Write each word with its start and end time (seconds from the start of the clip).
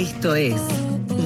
Esto 0.00 0.34
es 0.34 0.58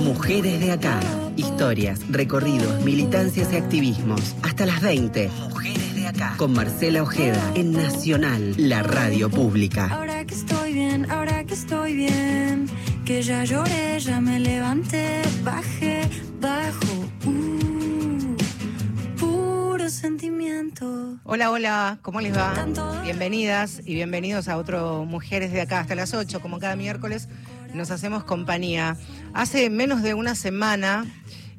Mujeres 0.05 0.59
de 0.59 0.73
Acá. 0.73 0.99
Historias, 1.37 2.01
recorridos, 2.11 2.83
militancias 2.83 3.53
y 3.53 3.57
activismos. 3.57 4.35
Hasta 4.43 4.67
las 4.67 4.81
20. 4.81 5.29
Mujeres 5.49 5.95
de 5.95 6.09
Acá. 6.09 6.35
Con 6.37 6.55
Marcela 6.55 7.05
Ojeda 7.05 7.41
en 7.55 7.71
Nacional, 7.71 8.57
la 8.59 8.83
radio 8.83 9.31
pública. 9.31 9.87
Ahora 9.93 10.25
que 10.25 10.35
estoy 10.35 10.73
bien, 10.73 11.09
ahora 11.09 11.45
que 11.45 11.55
estoy 11.55 11.95
bien. 11.95 12.67
Que 13.05 13.23
ya 13.23 13.45
lloré, 13.45 14.01
ya 14.01 14.21
me 14.21 14.41
levanté, 14.41 15.23
bajé, 15.45 16.01
bajo. 16.41 17.07
Uh, 17.27 18.37
puro 19.17 19.89
sentimiento. 19.89 21.17
Hola, 21.23 21.53
hola, 21.53 21.99
¿cómo 22.03 22.21
les 22.21 22.37
va? 22.37 22.67
Bienvenidas 23.05 23.83
y 23.85 23.95
bienvenidos 23.95 24.49
a 24.49 24.57
otro 24.57 25.05
Mujeres 25.05 25.53
de 25.53 25.61
Acá 25.61 25.79
hasta 25.79 25.95
las 25.95 26.13
8, 26.13 26.41
como 26.41 26.59
cada 26.59 26.75
miércoles 26.75 27.29
nos 27.75 27.91
hacemos 27.91 28.25
compañía. 28.25 28.97
Hace 29.35 29.69
menos 29.69 30.03
de 30.03 30.15
una 30.15 30.35
semana 30.35 31.05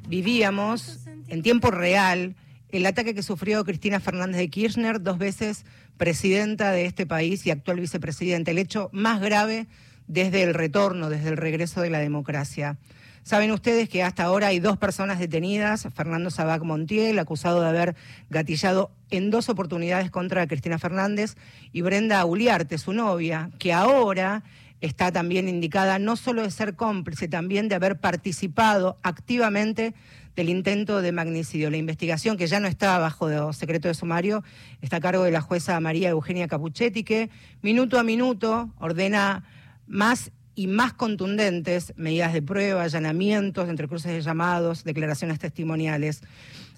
vivíamos 0.08 1.00
en 1.28 1.42
tiempo 1.42 1.70
real 1.70 2.34
el 2.70 2.86
ataque 2.86 3.14
que 3.14 3.22
sufrió 3.22 3.64
Cristina 3.64 4.00
Fernández 4.00 4.38
de 4.38 4.48
Kirchner, 4.48 5.00
dos 5.00 5.18
veces 5.18 5.64
presidenta 5.96 6.72
de 6.72 6.86
este 6.86 7.06
país 7.06 7.46
y 7.46 7.50
actual 7.50 7.80
vicepresidenta, 7.80 8.50
el 8.50 8.58
hecho 8.58 8.90
más 8.92 9.20
grave 9.20 9.66
desde 10.08 10.42
el 10.42 10.54
retorno, 10.54 11.10
desde 11.10 11.28
el 11.28 11.36
regreso 11.36 11.80
de 11.80 11.90
la 11.90 11.98
democracia. 11.98 12.76
Saben 13.22 13.50
ustedes 13.50 13.88
que 13.88 14.02
hasta 14.04 14.22
ahora 14.22 14.48
hay 14.48 14.60
dos 14.60 14.78
personas 14.78 15.18
detenidas, 15.18 15.88
Fernando 15.94 16.30
Sabac 16.30 16.62
Montiel, 16.62 17.18
acusado 17.18 17.60
de 17.60 17.68
haber 17.68 17.96
gatillado 18.30 18.92
en 19.10 19.30
dos 19.30 19.48
oportunidades 19.48 20.10
contra 20.10 20.46
Cristina 20.46 20.78
Fernández, 20.78 21.36
y 21.72 21.80
Brenda 21.80 22.24
Uliarte, 22.24 22.78
su 22.78 22.92
novia, 22.92 23.50
que 23.58 23.72
ahora 23.72 24.44
está 24.80 25.12
también 25.12 25.48
indicada 25.48 25.98
no 25.98 26.16
solo 26.16 26.42
de 26.42 26.50
ser 26.50 26.76
cómplice, 26.76 27.28
también 27.28 27.68
de 27.68 27.74
haber 27.74 27.98
participado 27.98 28.98
activamente 29.02 29.94
del 30.34 30.50
intento 30.50 31.00
de 31.00 31.12
magnicidio. 31.12 31.70
La 31.70 31.78
investigación, 31.78 32.36
que 32.36 32.46
ya 32.46 32.60
no 32.60 32.68
está 32.68 32.98
bajo 32.98 33.52
secreto 33.52 33.88
de 33.88 33.94
sumario, 33.94 34.44
está 34.82 34.96
a 34.96 35.00
cargo 35.00 35.24
de 35.24 35.30
la 35.30 35.40
jueza 35.40 35.80
María 35.80 36.10
Eugenia 36.10 36.46
Capuchetti, 36.46 37.04
que 37.04 37.30
minuto 37.62 37.98
a 37.98 38.02
minuto 38.02 38.70
ordena 38.78 39.44
más 39.86 40.30
y 40.54 40.66
más 40.66 40.92
contundentes 40.94 41.92
medidas 41.96 42.32
de 42.32 42.42
prueba, 42.42 42.82
allanamientos, 42.82 43.68
entre 43.68 43.88
cruces 43.88 44.12
de 44.12 44.22
llamados, 44.22 44.84
declaraciones 44.84 45.38
testimoniales. 45.38 46.22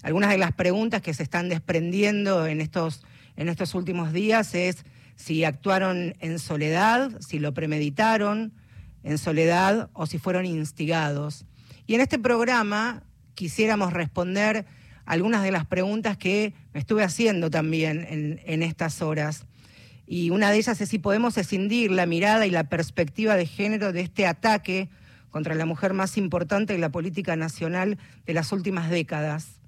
Algunas 0.03 0.29
de 0.29 0.37
las 0.37 0.53
preguntas 0.53 1.01
que 1.01 1.13
se 1.13 1.23
están 1.23 1.49
desprendiendo 1.49 2.45
en 2.45 2.61
estos, 2.61 3.03
en 3.35 3.49
estos 3.49 3.75
últimos 3.75 4.11
días 4.13 4.53
es 4.53 4.85
si 5.19 5.43
actuaron 5.43 6.15
en 6.21 6.39
soledad, 6.39 7.11
si 7.19 7.39
lo 7.39 7.53
premeditaron 7.53 8.53
en 9.03 9.17
soledad 9.17 9.89
o 9.91 10.05
si 10.05 10.17
fueron 10.17 10.45
instigados. 10.45 11.45
Y 11.85 11.95
en 11.95 12.01
este 12.01 12.17
programa 12.19 13.03
quisiéramos 13.35 13.91
responder 13.91 14.65
algunas 15.05 15.43
de 15.43 15.51
las 15.51 15.65
preguntas 15.65 16.17
que 16.17 16.53
me 16.73 16.79
estuve 16.79 17.03
haciendo 17.03 17.49
también 17.49 18.39
en, 18.45 18.63
estas 18.63 19.01
horas. 19.01 19.45
Y 20.07 20.29
una 20.29 20.51
de 20.51 20.57
ellas 20.57 20.79
es 20.79 20.87
si 20.87 20.99
podemos 20.99 21.37
escindir 21.37 21.91
la 21.91 22.05
mirada 22.05 22.47
y 22.47 22.51
la 22.51 22.69
perspectiva 22.69 23.35
de 23.35 23.45
género 23.45 23.91
de 23.91 24.01
este 24.01 24.25
ataque 24.25 24.89
contra 25.31 25.53
la 25.53 25.65
mujer 25.65 25.93
más 25.93 26.17
importante 26.17 26.73
de 26.73 26.79
la 26.79 26.91
política 26.91 27.35
nacional 27.35 27.97
de 28.25 28.33
las 28.33 28.53
últimas 28.53 28.89
décadas. 28.89 29.59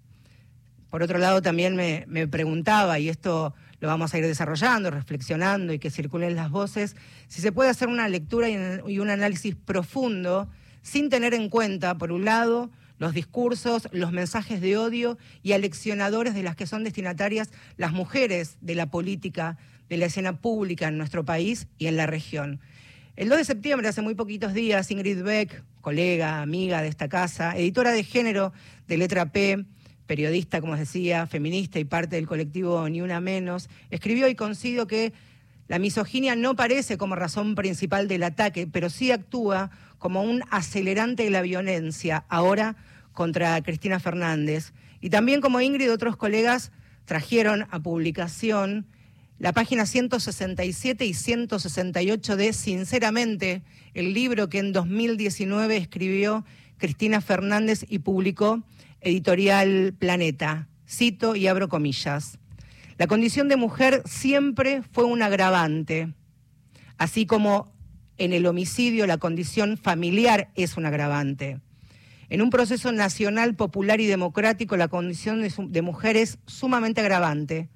Por 0.89 1.03
otro 1.03 1.17
lado, 1.17 1.41
también 1.41 1.75
me, 1.75 2.05
me 2.07 2.27
preguntaba, 2.27 2.99
y 2.99 3.09
esto 3.09 3.53
lo 3.81 3.87
vamos 3.87 4.13
a 4.13 4.19
ir 4.19 4.25
desarrollando, 4.25 4.91
reflexionando 4.91 5.73
y 5.73 5.79
que 5.79 5.89
circulen 5.89 6.35
las 6.35 6.49
voces, 6.49 6.95
si 7.27 7.41
se 7.41 7.51
puede 7.51 7.69
hacer 7.69 7.89
una 7.89 8.07
lectura 8.07 8.47
y 8.49 8.99
un 8.99 9.09
análisis 9.09 9.55
profundo 9.55 10.47
sin 10.83 11.09
tener 11.09 11.33
en 11.33 11.49
cuenta, 11.49 11.97
por 11.97 12.11
un 12.11 12.23
lado, 12.23 12.69
los 12.99 13.13
discursos, 13.13 13.87
los 13.91 14.11
mensajes 14.11 14.61
de 14.61 14.77
odio 14.77 15.17
y 15.41 15.53
aleccionadores 15.53 16.35
de 16.35 16.43
las 16.43 16.55
que 16.55 16.67
son 16.67 16.83
destinatarias 16.83 17.49
las 17.75 17.91
mujeres 17.91 18.57
de 18.61 18.75
la 18.75 18.91
política, 18.91 19.57
de 19.89 19.97
la 19.97 20.05
escena 20.05 20.37
pública 20.37 20.87
en 20.87 20.99
nuestro 20.99 21.25
país 21.25 21.67
y 21.79 21.87
en 21.87 21.97
la 21.97 22.05
región. 22.05 22.61
El 23.15 23.29
2 23.29 23.39
de 23.39 23.45
septiembre, 23.45 23.87
hace 23.87 24.03
muy 24.03 24.13
poquitos 24.13 24.53
días, 24.53 24.91
Ingrid 24.91 25.23
Beck, 25.23 25.63
colega, 25.81 26.41
amiga 26.41 26.83
de 26.83 26.87
esta 26.87 27.09
casa, 27.09 27.57
editora 27.57 27.91
de 27.91 28.03
género 28.03 28.53
de 28.87 28.97
Letra 28.97 29.31
P, 29.31 29.65
periodista, 30.11 30.59
como 30.59 30.75
decía, 30.75 31.25
feminista 31.25 31.79
y 31.79 31.85
parte 31.85 32.17
del 32.17 32.27
colectivo 32.27 32.89
Ni 32.89 32.99
Una 32.99 33.21
Menos, 33.21 33.69
escribió 33.91 34.27
y 34.27 34.35
coincido 34.35 34.85
que 34.85 35.13
la 35.69 35.79
misoginia 35.79 36.35
no 36.35 36.53
parece 36.53 36.97
como 36.97 37.15
razón 37.15 37.55
principal 37.55 38.09
del 38.09 38.23
ataque, 38.23 38.67
pero 38.67 38.89
sí 38.89 39.09
actúa 39.13 39.71
como 39.99 40.21
un 40.21 40.43
acelerante 40.49 41.23
de 41.23 41.29
la 41.29 41.41
violencia, 41.41 42.25
ahora 42.27 42.75
contra 43.13 43.61
Cristina 43.63 44.01
Fernández. 44.01 44.73
Y 44.99 45.11
también 45.11 45.39
como 45.39 45.61
Ingrid 45.61 45.85
y 45.85 45.87
otros 45.87 46.17
colegas 46.17 46.73
trajeron 47.05 47.65
a 47.71 47.79
publicación 47.79 48.87
la 49.39 49.53
página 49.53 49.85
167 49.85 51.05
y 51.05 51.13
168 51.13 52.35
de 52.35 52.51
Sinceramente, 52.51 53.61
el 53.93 54.13
libro 54.13 54.49
que 54.49 54.59
en 54.59 54.73
2019 54.73 55.77
escribió 55.77 56.43
Cristina 56.77 57.21
Fernández 57.21 57.85
y 57.87 57.99
publicó 57.99 58.61
editorial 59.01 59.93
Planeta. 59.97 60.67
Cito 60.87 61.35
y 61.35 61.47
abro 61.47 61.69
comillas. 61.69 62.37
La 62.97 63.07
condición 63.07 63.47
de 63.47 63.55
mujer 63.55 64.03
siempre 64.05 64.83
fue 64.91 65.05
un 65.05 65.23
agravante, 65.23 66.13
así 66.97 67.25
como 67.25 67.73
en 68.17 68.33
el 68.33 68.45
homicidio 68.45 69.07
la 69.07 69.17
condición 69.17 69.77
familiar 69.77 70.51
es 70.55 70.77
un 70.77 70.85
agravante. 70.85 71.59
En 72.29 72.41
un 72.41 72.49
proceso 72.49 72.91
nacional, 72.91 73.55
popular 73.55 73.99
y 73.99 74.05
democrático, 74.05 74.77
la 74.77 74.87
condición 74.87 75.41
de, 75.41 75.81
mujer 75.81 76.15
es 76.15 76.37
sumamente 76.45 77.01
agravante, 77.01 77.69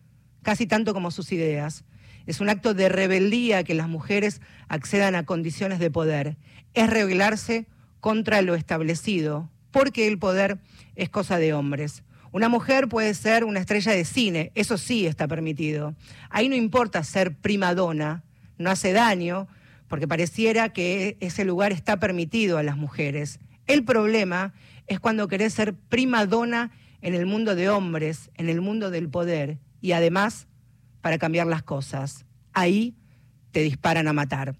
casi 0.44 0.68
tanto 0.68 0.94
como 0.94 1.12
sus 1.12 1.31
ideas. 1.31 1.84
Es 2.25 2.40
un 2.40 2.50
acto 2.50 2.74
de 2.74 2.88
rebeldía 2.88 3.63
que 3.63 3.74
las 3.74 3.90
mujeres 3.90 4.42
accedan 4.68 5.16
a 5.16 5.25
condiciones 5.25 5.80
de 5.80 5.92
poder. 5.92 6.38
Es 6.74 6.90
rebelarse 6.90 7.68
contra 8.00 8.42
lo 8.44 8.56
establecido, 8.56 9.50
porque 9.75 10.08
el 10.08 10.18
poder 10.18 10.58
es 10.96 11.09
cosa 11.09 11.38
de 11.38 11.53
hombres. 11.53 12.03
Una 12.31 12.47
mujer 12.47 12.88
puede 12.88 13.13
ser 13.13 13.44
una 13.44 13.59
estrella 13.59 13.91
de 13.91 14.06
cine, 14.06 14.53
eso 14.56 14.78
sí 14.78 15.06
está 15.06 15.28
permitido. 15.28 15.96
Ahí 16.30 16.47
no 16.47 16.56
importa 16.56 17.03
ser 17.03 17.36
prima 17.36 17.75
donna, 17.75 18.24
no 18.58 18.69
hace 18.69 18.94
daño, 18.94 19.50
porque 19.90 20.08
pareciera 20.08 20.69
que 20.69 21.18
ese 21.19 21.44
lugar 21.44 21.74
está 21.74 22.00
permitido 22.00 22.58
a 22.58 22.63
las 22.63 22.78
mujeres. 22.78 23.41
El 23.68 23.84
problema 23.84 24.53
es 24.88 25.02
cuando 25.02 25.28
querés 25.28 25.53
ser 25.53 25.74
prima 25.74 26.25
donna 26.25 26.72
en 27.02 27.13
el 27.13 27.25
mundo 27.25 27.53
de 27.53 27.68
hombres, 27.68 28.31
en 28.36 28.47
el 28.47 28.62
mundo 28.62 28.92
del 28.92 29.09
poder, 29.09 29.57
y 29.81 29.92
además 29.92 30.47
para 31.02 31.18
cambiar 31.18 31.47
las 31.47 31.63
cosas. 31.63 32.25
Ahí 32.53 32.96
te 33.52 33.59
disparan 33.59 34.07
a 34.07 34.13
matar. 34.13 34.56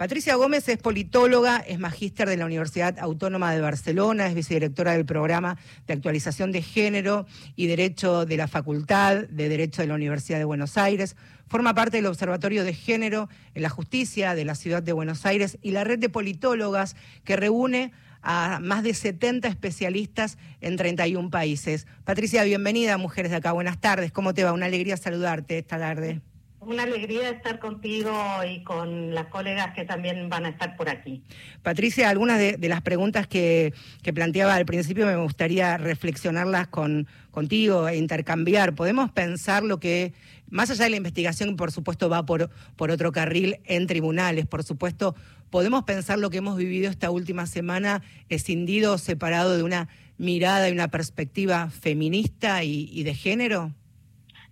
Patricia 0.00 0.34
Gómez 0.36 0.66
es 0.70 0.78
politóloga, 0.78 1.58
es 1.58 1.78
magíster 1.78 2.26
de 2.26 2.38
la 2.38 2.46
Universidad 2.46 2.98
Autónoma 3.00 3.52
de 3.52 3.60
Barcelona, 3.60 4.28
es 4.28 4.34
vicedirectora 4.34 4.92
del 4.92 5.04
programa 5.04 5.58
de 5.86 5.92
actualización 5.92 6.52
de 6.52 6.62
género 6.62 7.26
y 7.54 7.66
derecho 7.66 8.24
de 8.24 8.38
la 8.38 8.48
Facultad 8.48 9.28
de 9.28 9.50
Derecho 9.50 9.82
de 9.82 9.88
la 9.88 9.94
Universidad 9.96 10.38
de 10.38 10.46
Buenos 10.46 10.78
Aires. 10.78 11.16
Forma 11.48 11.74
parte 11.74 11.98
del 11.98 12.06
Observatorio 12.06 12.64
de 12.64 12.72
Género 12.72 13.28
en 13.54 13.60
la 13.60 13.68
Justicia 13.68 14.34
de 14.34 14.46
la 14.46 14.54
Ciudad 14.54 14.82
de 14.82 14.94
Buenos 14.94 15.26
Aires 15.26 15.58
y 15.60 15.72
la 15.72 15.84
red 15.84 15.98
de 15.98 16.08
politólogas 16.08 16.96
que 17.24 17.36
reúne 17.36 17.92
a 18.22 18.58
más 18.58 18.82
de 18.82 18.94
70 18.94 19.48
especialistas 19.48 20.38
en 20.62 20.78
31 20.78 21.28
países. 21.28 21.86
Patricia, 22.04 22.42
bienvenida 22.44 22.96
Mujeres 22.96 23.32
de 23.32 23.36
Acá. 23.36 23.52
Buenas 23.52 23.78
tardes. 23.78 24.12
¿Cómo 24.12 24.32
te 24.32 24.44
va? 24.44 24.54
Una 24.54 24.64
alegría 24.64 24.96
saludarte 24.96 25.58
esta 25.58 25.78
tarde. 25.78 26.22
Una 26.60 26.82
alegría 26.82 27.30
estar 27.30 27.58
contigo 27.58 28.12
y 28.46 28.62
con 28.64 29.14
las 29.14 29.28
colegas 29.28 29.72
que 29.74 29.86
también 29.86 30.28
van 30.28 30.44
a 30.44 30.50
estar 30.50 30.76
por 30.76 30.90
aquí. 30.90 31.22
Patricia, 31.62 32.10
algunas 32.10 32.38
de, 32.38 32.58
las 32.68 32.82
preguntas 32.82 33.26
que, 33.26 33.72
planteaba 34.14 34.56
al 34.56 34.66
principio 34.66 35.06
me 35.06 35.16
gustaría 35.16 35.78
reflexionarlas 35.78 36.68
con, 36.68 37.08
contigo 37.30 37.88
e 37.88 37.96
intercambiar. 37.96 38.74
¿Podemos 38.74 39.10
pensar 39.10 39.62
lo 39.62 39.80
que, 39.80 40.12
más 40.50 40.68
allá 40.70 40.84
de 40.84 40.90
la 40.90 40.96
investigación, 40.96 41.56
por 41.56 41.72
supuesto 41.72 42.10
va 42.10 42.26
por, 42.26 42.50
por 42.76 42.90
otro 42.90 43.10
carril 43.10 43.60
en 43.64 43.86
tribunales, 43.86 44.46
por 44.46 44.62
supuesto, 44.62 45.14
podemos 45.48 45.84
pensar 45.84 46.18
lo 46.18 46.28
que 46.28 46.38
hemos 46.38 46.58
vivido 46.58 46.90
esta 46.90 47.10
última 47.10 47.46
semana 47.46 48.02
escindido, 48.28 48.98
separado 48.98 49.56
de 49.56 49.62
una 49.62 49.88
mirada 50.18 50.68
y 50.68 50.72
una 50.72 50.88
perspectiva 50.88 51.70
feminista 51.70 52.64
y 52.64 53.02
de 53.02 53.14
género? 53.14 53.72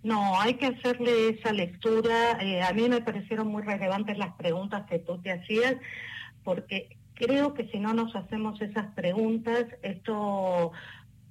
No, 0.01 0.39
hay 0.39 0.53
que 0.55 0.67
hacerle 0.67 1.29
esa 1.29 1.51
lectura. 1.51 2.37
Eh, 2.41 2.61
a 2.61 2.71
mí 2.73 2.87
me 2.87 3.01
parecieron 3.01 3.47
muy 3.47 3.63
relevantes 3.63 4.17
las 4.17 4.33
preguntas 4.35 4.85
que 4.89 4.99
tú 4.99 5.21
te 5.21 5.31
hacías, 5.31 5.75
porque 6.43 6.95
creo 7.15 7.53
que 7.53 7.67
si 7.67 7.79
no 7.79 7.93
nos 7.93 8.15
hacemos 8.15 8.61
esas 8.61 8.93
preguntas, 8.93 9.65
esto 9.81 10.71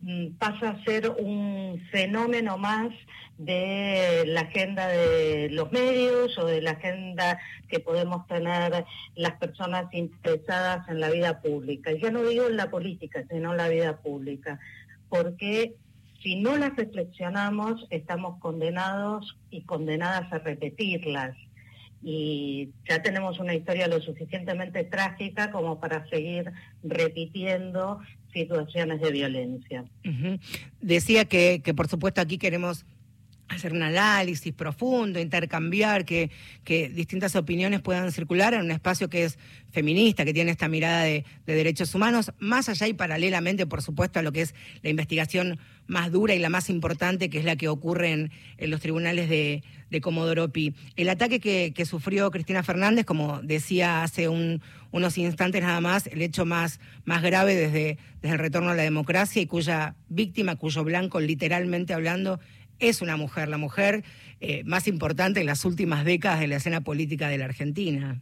mm, 0.02 0.32
pasa 0.38 0.70
a 0.70 0.84
ser 0.84 1.08
un 1.08 1.82
fenómeno 1.90 2.58
más 2.58 2.90
de 3.38 4.24
la 4.26 4.42
agenda 4.42 4.88
de 4.88 5.48
los 5.50 5.72
medios 5.72 6.36
o 6.36 6.44
de 6.44 6.60
la 6.60 6.72
agenda 6.72 7.38
que 7.68 7.80
podemos 7.80 8.26
tener 8.26 8.84
las 9.14 9.32
personas 9.38 9.86
interesadas 9.92 10.86
en 10.88 11.00
la 11.00 11.08
vida 11.08 11.40
pública. 11.40 11.92
Ya 11.92 12.10
no 12.10 12.22
digo 12.22 12.48
en 12.48 12.56
la 12.56 12.68
política, 12.68 13.24
sino 13.30 13.52
en 13.52 13.56
la 13.56 13.68
vida 13.68 13.96
pública, 13.98 14.58
porque 15.08 15.74
si 16.22 16.36
no 16.36 16.56
las 16.56 16.76
reflexionamos 16.76 17.86
estamos 17.90 18.38
condenados 18.40 19.36
y 19.50 19.62
condenadas 19.62 20.32
a 20.32 20.38
repetirlas. 20.38 21.36
Y 22.02 22.70
ya 22.88 23.02
tenemos 23.02 23.40
una 23.40 23.54
historia 23.54 23.88
lo 23.88 24.00
suficientemente 24.00 24.84
trágica 24.84 25.50
como 25.50 25.80
para 25.80 26.08
seguir 26.08 26.52
repitiendo 26.84 27.98
situaciones 28.32 29.00
de 29.00 29.10
violencia. 29.10 29.84
Decía 30.80 31.24
que, 31.24 31.60
que, 31.62 31.74
por 31.74 31.88
supuesto, 31.88 32.20
aquí 32.20 32.38
queremos 32.38 32.86
hacer 33.48 33.72
un 33.72 33.82
análisis 33.82 34.52
profundo, 34.52 35.20
intercambiar, 35.20 36.04
que, 36.04 36.30
que, 36.64 36.88
distintas 36.88 37.34
opiniones 37.36 37.80
puedan 37.80 38.12
circular 38.12 38.54
en 38.54 38.60
un 38.60 38.70
espacio 38.70 39.08
que 39.08 39.24
es 39.24 39.38
feminista, 39.70 40.24
que 40.24 40.34
tiene 40.34 40.50
esta 40.50 40.68
mirada 40.68 41.04
de, 41.04 41.24
derechos 41.46 41.94
humanos, 41.94 42.32
más 42.38 42.68
allá 42.68 42.86
y 42.86 42.92
paralelamente, 42.92 43.66
por 43.66 43.82
supuesto, 43.82 44.18
a 44.18 44.22
lo 44.22 44.32
que 44.32 44.42
es 44.42 44.54
la 44.82 44.90
investigación 44.90 45.58
más 45.86 46.12
dura 46.12 46.34
y 46.34 46.38
la 46.38 46.50
más 46.50 46.68
importante, 46.68 47.30
que 47.30 47.38
es 47.38 47.44
la 47.44 47.56
que 47.56 47.68
ocurre 47.68 48.12
en, 48.12 48.30
los 48.70 48.80
tribunales 48.80 49.28
de, 49.28 49.62
de 49.90 50.00
Comodoro 50.00 50.52
Pi. 50.52 50.74
El 50.96 51.08
ataque 51.08 51.40
que, 51.40 51.72
que, 51.74 51.86
sufrió 51.86 52.30
Cristina 52.30 52.62
Fernández, 52.62 53.06
como 53.06 53.40
decía 53.40 54.02
hace 54.02 54.28
unos 54.28 55.18
instantes 55.18 55.62
nada 55.62 55.80
más, 55.80 56.06
el 56.06 56.20
hecho 56.20 56.44
más, 56.44 56.80
más 57.04 57.22
grave 57.22 57.54
desde, 57.54 57.98
desde 58.20 58.34
el 58.34 58.38
retorno 58.38 58.70
a 58.70 58.74
la 58.74 58.82
democracia 58.82 59.40
y 59.40 59.46
cuya 59.46 59.96
víctima, 60.08 60.56
cuyo 60.56 60.84
blanco, 60.84 61.20
literalmente 61.20 61.94
hablando, 61.94 62.40
es 62.78 63.02
una 63.02 63.16
mujer, 63.16 63.48
la 63.48 63.58
mujer 63.58 64.04
eh, 64.40 64.62
más 64.64 64.88
importante 64.88 65.40
en 65.40 65.46
las 65.46 65.64
últimas 65.64 66.04
décadas 66.04 66.40
de 66.40 66.48
la 66.48 66.56
escena 66.56 66.80
política 66.80 67.28
de 67.28 67.38
la 67.38 67.46
Argentina. 67.46 68.20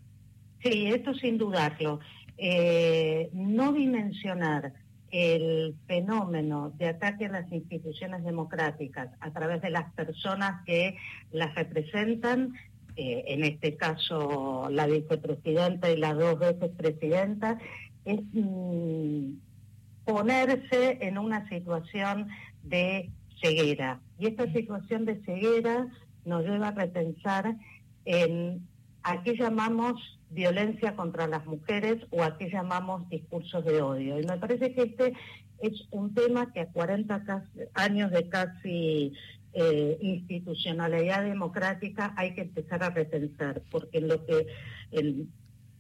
Sí, 0.63 0.87
esto 0.87 1.15
sin 1.15 1.39
dudarlo. 1.39 2.01
Eh, 2.39 3.31
no 3.33 3.73
dimensionar 3.73 4.73
el 5.11 5.75
fenómeno 5.87 6.73
de 6.77 6.89
ataque 6.89 7.27
a 7.27 7.31
las 7.31 7.51
instituciones 7.53 8.25
democráticas 8.25 9.09
a 9.21 9.31
través 9.33 9.63
de 9.63 9.71
las 9.71 9.93
personas 9.95 10.65
que 10.67 10.97
las 11.33 11.55
representan, 11.55 12.55
eh, 12.97 13.25
en 13.29 13.45
este 13.45 13.77
caso 13.77 14.69
la 14.71 14.87
vicepresidenta 14.87 15.91
y 15.91 15.97
las 15.97 16.17
dos 16.17 16.39
veces 16.39 16.71
presidenta, 16.77 17.59
es 18.05 18.21
mm, 18.33 19.33
ponerse 20.05 20.99
en 21.01 21.19
una 21.19 21.49
situación 21.49 22.29
de 22.63 23.11
ceguera. 23.41 24.01
Y 24.19 24.27
esta 24.27 24.51
situación 24.53 25.05
de 25.05 25.23
ceguera 25.25 25.89
nos 26.25 26.45
lleva 26.45 26.69
a 26.69 26.73
repensar 26.73 27.57
en 28.05 28.67
a 29.03 29.23
qué 29.23 29.37
llamamos 29.37 30.19
violencia 30.31 30.97
contra 30.97 31.29
las 31.29 31.47
mujeres 31.47 32.05
o 32.11 32.25
a 32.25 32.37
qué 32.37 32.51
llamamos 32.51 33.09
discursos 33.09 33.65
de 33.65 33.81
odio. 33.81 34.19
Y 34.21 34.27
me 34.27 34.37
parece 34.37 34.75
que 34.75 34.83
este 34.83 35.13
es 35.61 35.87
un 35.91 36.13
tema 36.13 36.53
que 36.53 36.61
a 36.61 36.67
40 36.67 37.45
años 37.75 38.11
de 38.11 38.29
casi 38.29 39.13
eh, 39.53 39.97
institucionalidad 40.01 41.23
democrática 41.23 42.13
hay 42.17 42.35
que 42.35 42.43
empezar 42.43 42.83
a 42.83 42.91
repensar, 42.91 43.63
porque 43.71 43.99
en 43.99 44.09
lo 44.09 44.27
que 44.27 44.47
en 44.91 45.31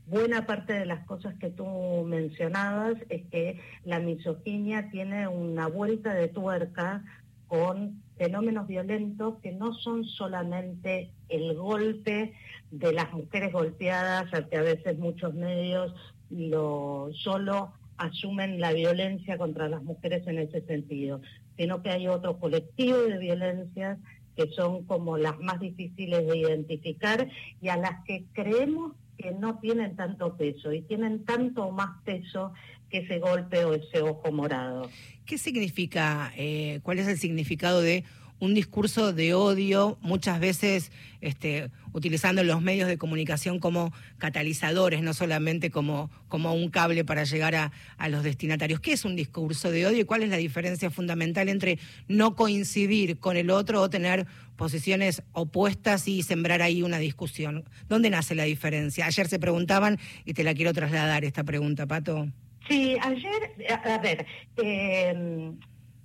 buena 0.06 0.46
parte 0.46 0.72
de 0.72 0.86
las 0.86 1.04
cosas 1.04 1.34
que 1.34 1.50
tú 1.50 1.66
mencionabas 2.06 2.94
es 3.08 3.26
que 3.26 3.60
la 3.84 3.98
misoginia 3.98 4.88
tiene 4.90 5.26
una 5.26 5.66
vuelta 5.66 6.14
de 6.14 6.28
tuerca 6.28 7.04
con 7.48 8.02
fenómenos 8.16 8.66
violentos 8.66 9.38
que 9.40 9.52
no 9.52 9.74
son 9.74 10.04
solamente 10.04 11.10
el 11.28 11.54
golpe 11.54 12.34
de 12.70 12.92
las 12.92 13.12
mujeres 13.12 13.52
golpeadas, 13.52 14.32
al 14.32 14.48
que 14.48 14.56
a 14.56 14.62
veces 14.62 14.98
muchos 14.98 15.34
medios 15.34 15.94
lo 16.30 17.10
solo 17.12 17.72
asumen 17.98 18.60
la 18.60 18.72
violencia 18.72 19.38
contra 19.38 19.68
las 19.68 19.82
mujeres 19.82 20.26
en 20.26 20.38
ese 20.38 20.60
sentido, 20.62 21.20
sino 21.56 21.82
que 21.82 21.90
hay 21.90 22.08
otro 22.08 22.38
colectivo 22.38 22.98
de 22.98 23.18
violencias 23.18 23.98
que 24.36 24.48
son 24.50 24.84
como 24.84 25.16
las 25.16 25.38
más 25.40 25.60
difíciles 25.60 26.26
de 26.26 26.36
identificar 26.36 27.28
y 27.62 27.68
a 27.68 27.76
las 27.76 28.04
que 28.04 28.24
creemos 28.32 28.92
que 29.16 29.32
no 29.32 29.58
tienen 29.60 29.96
tanto 29.96 30.36
peso 30.36 30.72
y 30.72 30.82
tienen 30.82 31.24
tanto 31.24 31.70
más 31.70 32.02
peso 32.04 32.52
ese 32.90 33.18
golpe 33.18 33.64
o 33.64 33.74
ese 33.74 34.00
ojo 34.00 34.32
morado. 34.32 34.90
¿Qué 35.24 35.38
significa, 35.38 36.32
eh, 36.36 36.80
cuál 36.82 36.98
es 36.98 37.08
el 37.08 37.18
significado 37.18 37.80
de 37.80 38.04
un 38.38 38.54
discurso 38.54 39.12
de 39.12 39.34
odio, 39.34 39.98
muchas 40.02 40.40
veces 40.40 40.92
este, 41.20 41.70
utilizando 41.92 42.44
los 42.44 42.60
medios 42.60 42.86
de 42.86 42.98
comunicación 42.98 43.58
como 43.58 43.92
catalizadores, 44.18 45.02
no 45.02 45.14
solamente 45.14 45.70
como, 45.70 46.10
como 46.28 46.54
un 46.54 46.68
cable 46.68 47.04
para 47.04 47.24
llegar 47.24 47.54
a, 47.54 47.72
a, 47.96 48.08
los 48.08 48.22
destinatarios. 48.22 48.80
¿Qué 48.80 48.92
es 48.92 49.04
un 49.04 49.16
discurso 49.16 49.70
de 49.70 49.86
odio 49.86 50.00
y 50.00 50.04
cuál 50.04 50.22
es 50.22 50.28
la 50.28 50.36
diferencia 50.36 50.90
fundamental 50.90 51.48
entre 51.48 51.78
no 52.08 52.36
coincidir 52.36 53.18
con 53.18 53.36
el 53.36 53.50
otro 53.50 53.80
o 53.80 53.90
tener 53.90 54.26
posiciones 54.56 55.22
opuestas 55.32 56.06
y 56.06 56.22
sembrar 56.22 56.60
ahí 56.60 56.82
una 56.82 56.98
discusión? 56.98 57.64
¿Dónde 57.88 58.10
nace 58.10 58.34
la 58.34 58.44
diferencia? 58.44 59.06
Ayer 59.06 59.28
se 59.28 59.38
preguntaban 59.38 59.98
y 60.26 60.34
te 60.34 60.44
la 60.44 60.54
quiero 60.54 60.74
trasladar 60.74 61.24
esta 61.24 61.42
pregunta, 61.42 61.86
Pato. 61.86 62.28
Sí, 62.68 62.96
ayer, 63.00 63.70
a, 63.84 63.98
ver, 63.98 64.26
eh, 64.56 65.52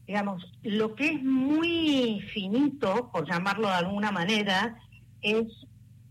digamos, 0.05 0.43
lo 0.63 0.95
que 0.95 1.07
es 1.07 1.23
muy 1.23 2.21
finito, 2.33 3.09
por 3.11 3.27
llamarlo 3.27 3.67
de 3.67 3.75
alguna 3.75 4.11
manera, 4.11 4.77
es 5.21 5.47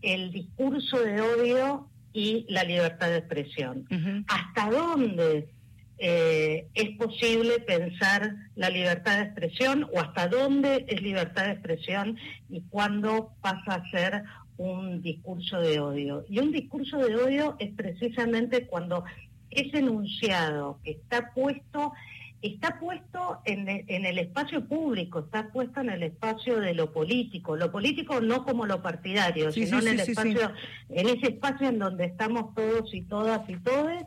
el 0.01 0.31
discurso 0.31 0.99
de 0.99 1.21
odio 1.21 1.87
y 2.13 2.45
la 2.49 2.63
libertad 2.63 3.09
de 3.09 3.17
expresión. 3.17 3.87
¿Hasta 4.27 4.69
dónde 4.69 5.49
eh, 5.97 6.67
es 6.73 6.97
posible 6.97 7.59
pensar 7.59 8.35
la 8.55 8.69
libertad 8.69 9.17
de 9.17 9.25
expresión 9.25 9.87
o 9.93 9.99
hasta 9.99 10.27
dónde 10.27 10.85
es 10.87 11.01
libertad 11.01 11.45
de 11.45 11.51
expresión 11.51 12.17
y 12.49 12.61
cuándo 12.61 13.35
pasa 13.41 13.75
a 13.75 13.91
ser 13.91 14.23
un 14.57 15.01
discurso 15.01 15.59
de 15.61 15.79
odio? 15.79 16.25
Y 16.27 16.39
un 16.39 16.51
discurso 16.51 16.97
de 16.97 17.15
odio 17.15 17.55
es 17.59 17.71
precisamente 17.73 18.67
cuando 18.67 19.03
ese 19.51 19.79
enunciado 19.79 20.79
que 20.83 20.91
está 20.91 21.31
puesto 21.33 21.93
está 22.41 22.79
puesto 22.79 23.39
en, 23.45 23.67
el 23.87 24.17
espacio 24.17 24.65
público, 24.65 25.19
está 25.19 25.49
puesto 25.49 25.79
en 25.81 25.91
el 25.91 26.03
espacio 26.03 26.59
de 26.59 26.73
lo 26.73 26.91
político, 26.91 27.55
lo 27.55 27.71
político 27.71 28.19
no 28.19 28.43
como 28.43 28.65
lo 28.65 28.81
partidario, 28.81 29.51
sino 29.51 29.79
en 29.79 29.87
el 29.89 29.99
espacio, 29.99 30.51
en 30.89 31.07
ese 31.07 31.33
espacio 31.33 31.69
en 31.69 31.77
donde 31.77 32.05
estamos 32.05 32.55
todos 32.55 32.91
y 32.93 33.03
todas 33.03 33.47
y 33.47 33.57
todes, 33.57 34.05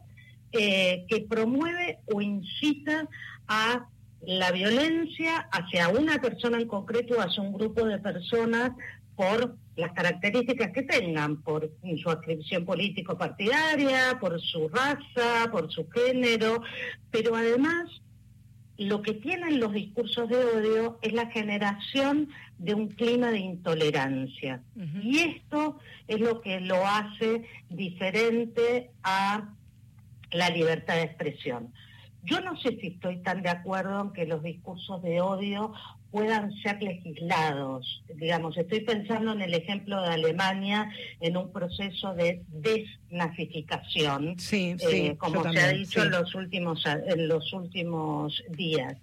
eh, 0.51 1.05
que 1.09 1.21
promueve 1.21 1.99
o 2.13 2.21
incita 2.21 3.09
a 3.47 3.87
la 4.27 4.51
violencia 4.51 5.49
hacia 5.53 5.89
una 5.91 6.19
persona 6.21 6.59
en 6.59 6.67
concreto, 6.67 7.21
hacia 7.21 7.43
un 7.43 7.53
grupo 7.53 7.85
de 7.85 7.99
personas 7.99 8.73
por 9.17 9.57
las 9.77 9.93
características 9.93 10.71
que 10.73 10.83
tengan, 10.83 11.43
por 11.43 11.71
su 12.03 12.11
adscripción 12.11 12.65
político-partidaria, 12.65 14.19
por 14.21 14.41
su 14.41 14.69
raza, 14.69 15.51
por 15.51 15.71
su 15.71 15.89
género, 15.91 16.63
pero 17.11 17.35
además 17.35 17.91
lo 18.77 19.03
que 19.03 19.15
tienen 19.15 19.61
los 19.61 19.73
discursos 19.73 20.29
de 20.29 20.37
odio 20.37 20.99
es 21.03 21.13
la 21.13 21.27
generación 21.27 22.29
de 22.59 22.75
un 22.75 22.89
clima 22.89 23.31
de 23.31 23.39
intolerancia. 23.39 24.63
Y 25.03 25.19
esto 25.19 25.79
es 26.09 26.21
lo 26.21 26.41
que 26.41 26.61
lo 26.61 26.85
hace 26.85 27.45
diferente 27.69 28.91
a 29.03 29.49
la 30.33 30.51
libertad 30.51 30.95
de 30.95 31.03
expresión. 31.03 31.73
Yo 32.25 32.41
no 32.41 32.57
sé 32.57 32.77
si 32.81 32.89
estoy 32.89 33.19
tan 33.19 33.43
de 33.43 33.51
acuerdo 33.51 34.01
en 34.01 34.13
que 34.13 34.27
los 34.27 34.43
discursos 34.43 35.03
de 35.03 35.21
odio 35.21 35.73
puedan 36.15 36.53
ser 36.63 36.81
legislados. 36.81 38.05
Digamos, 38.15 38.57
estoy 38.57 38.83
pensando 38.83 39.33
en 39.33 39.43
el 39.43 39.53
ejemplo 39.53 40.01
de 40.01 40.11
Alemania 40.11 40.89
en 41.19 41.37
un 41.37 41.51
proceso 41.51 42.15
de 42.15 42.41
desnazificación, 42.51 44.39
sí, 44.39 44.77
eh, 44.79 45.17
como 45.19 45.43
se 45.53 45.59
ha 45.59 45.73
dicho 45.73 46.05
en 46.05 46.13
los 46.13 46.33
últimos 46.37 46.85
en 46.87 47.27
los 47.27 47.53
últimos 47.53 48.45
días. 48.51 48.97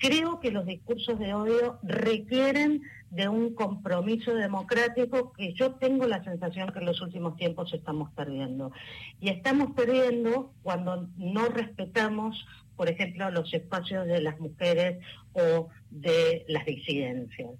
Creo 0.00 0.40
que 0.40 0.50
los 0.50 0.66
discursos 0.66 1.20
de 1.20 1.32
odio 1.34 1.78
requieren 1.84 2.82
de 3.10 3.28
un 3.28 3.54
compromiso 3.54 4.34
democrático 4.34 5.32
que 5.32 5.52
yo 5.52 5.74
tengo 5.76 6.06
la 6.06 6.24
sensación 6.24 6.72
que 6.72 6.80
en 6.80 6.86
los 6.86 7.00
últimos 7.00 7.36
tiempos 7.36 7.72
estamos 7.72 8.10
perdiendo. 8.12 8.72
Y 9.20 9.28
estamos 9.28 9.72
perdiendo 9.76 10.52
cuando 10.62 11.08
no 11.16 11.46
respetamos 11.46 12.44
por 12.80 12.88
ejemplo, 12.88 13.30
los 13.30 13.52
espacios 13.52 14.06
de 14.06 14.22
las 14.22 14.40
mujeres 14.40 15.04
o 15.34 15.68
de 15.90 16.46
las 16.48 16.64
disidencias. 16.64 17.50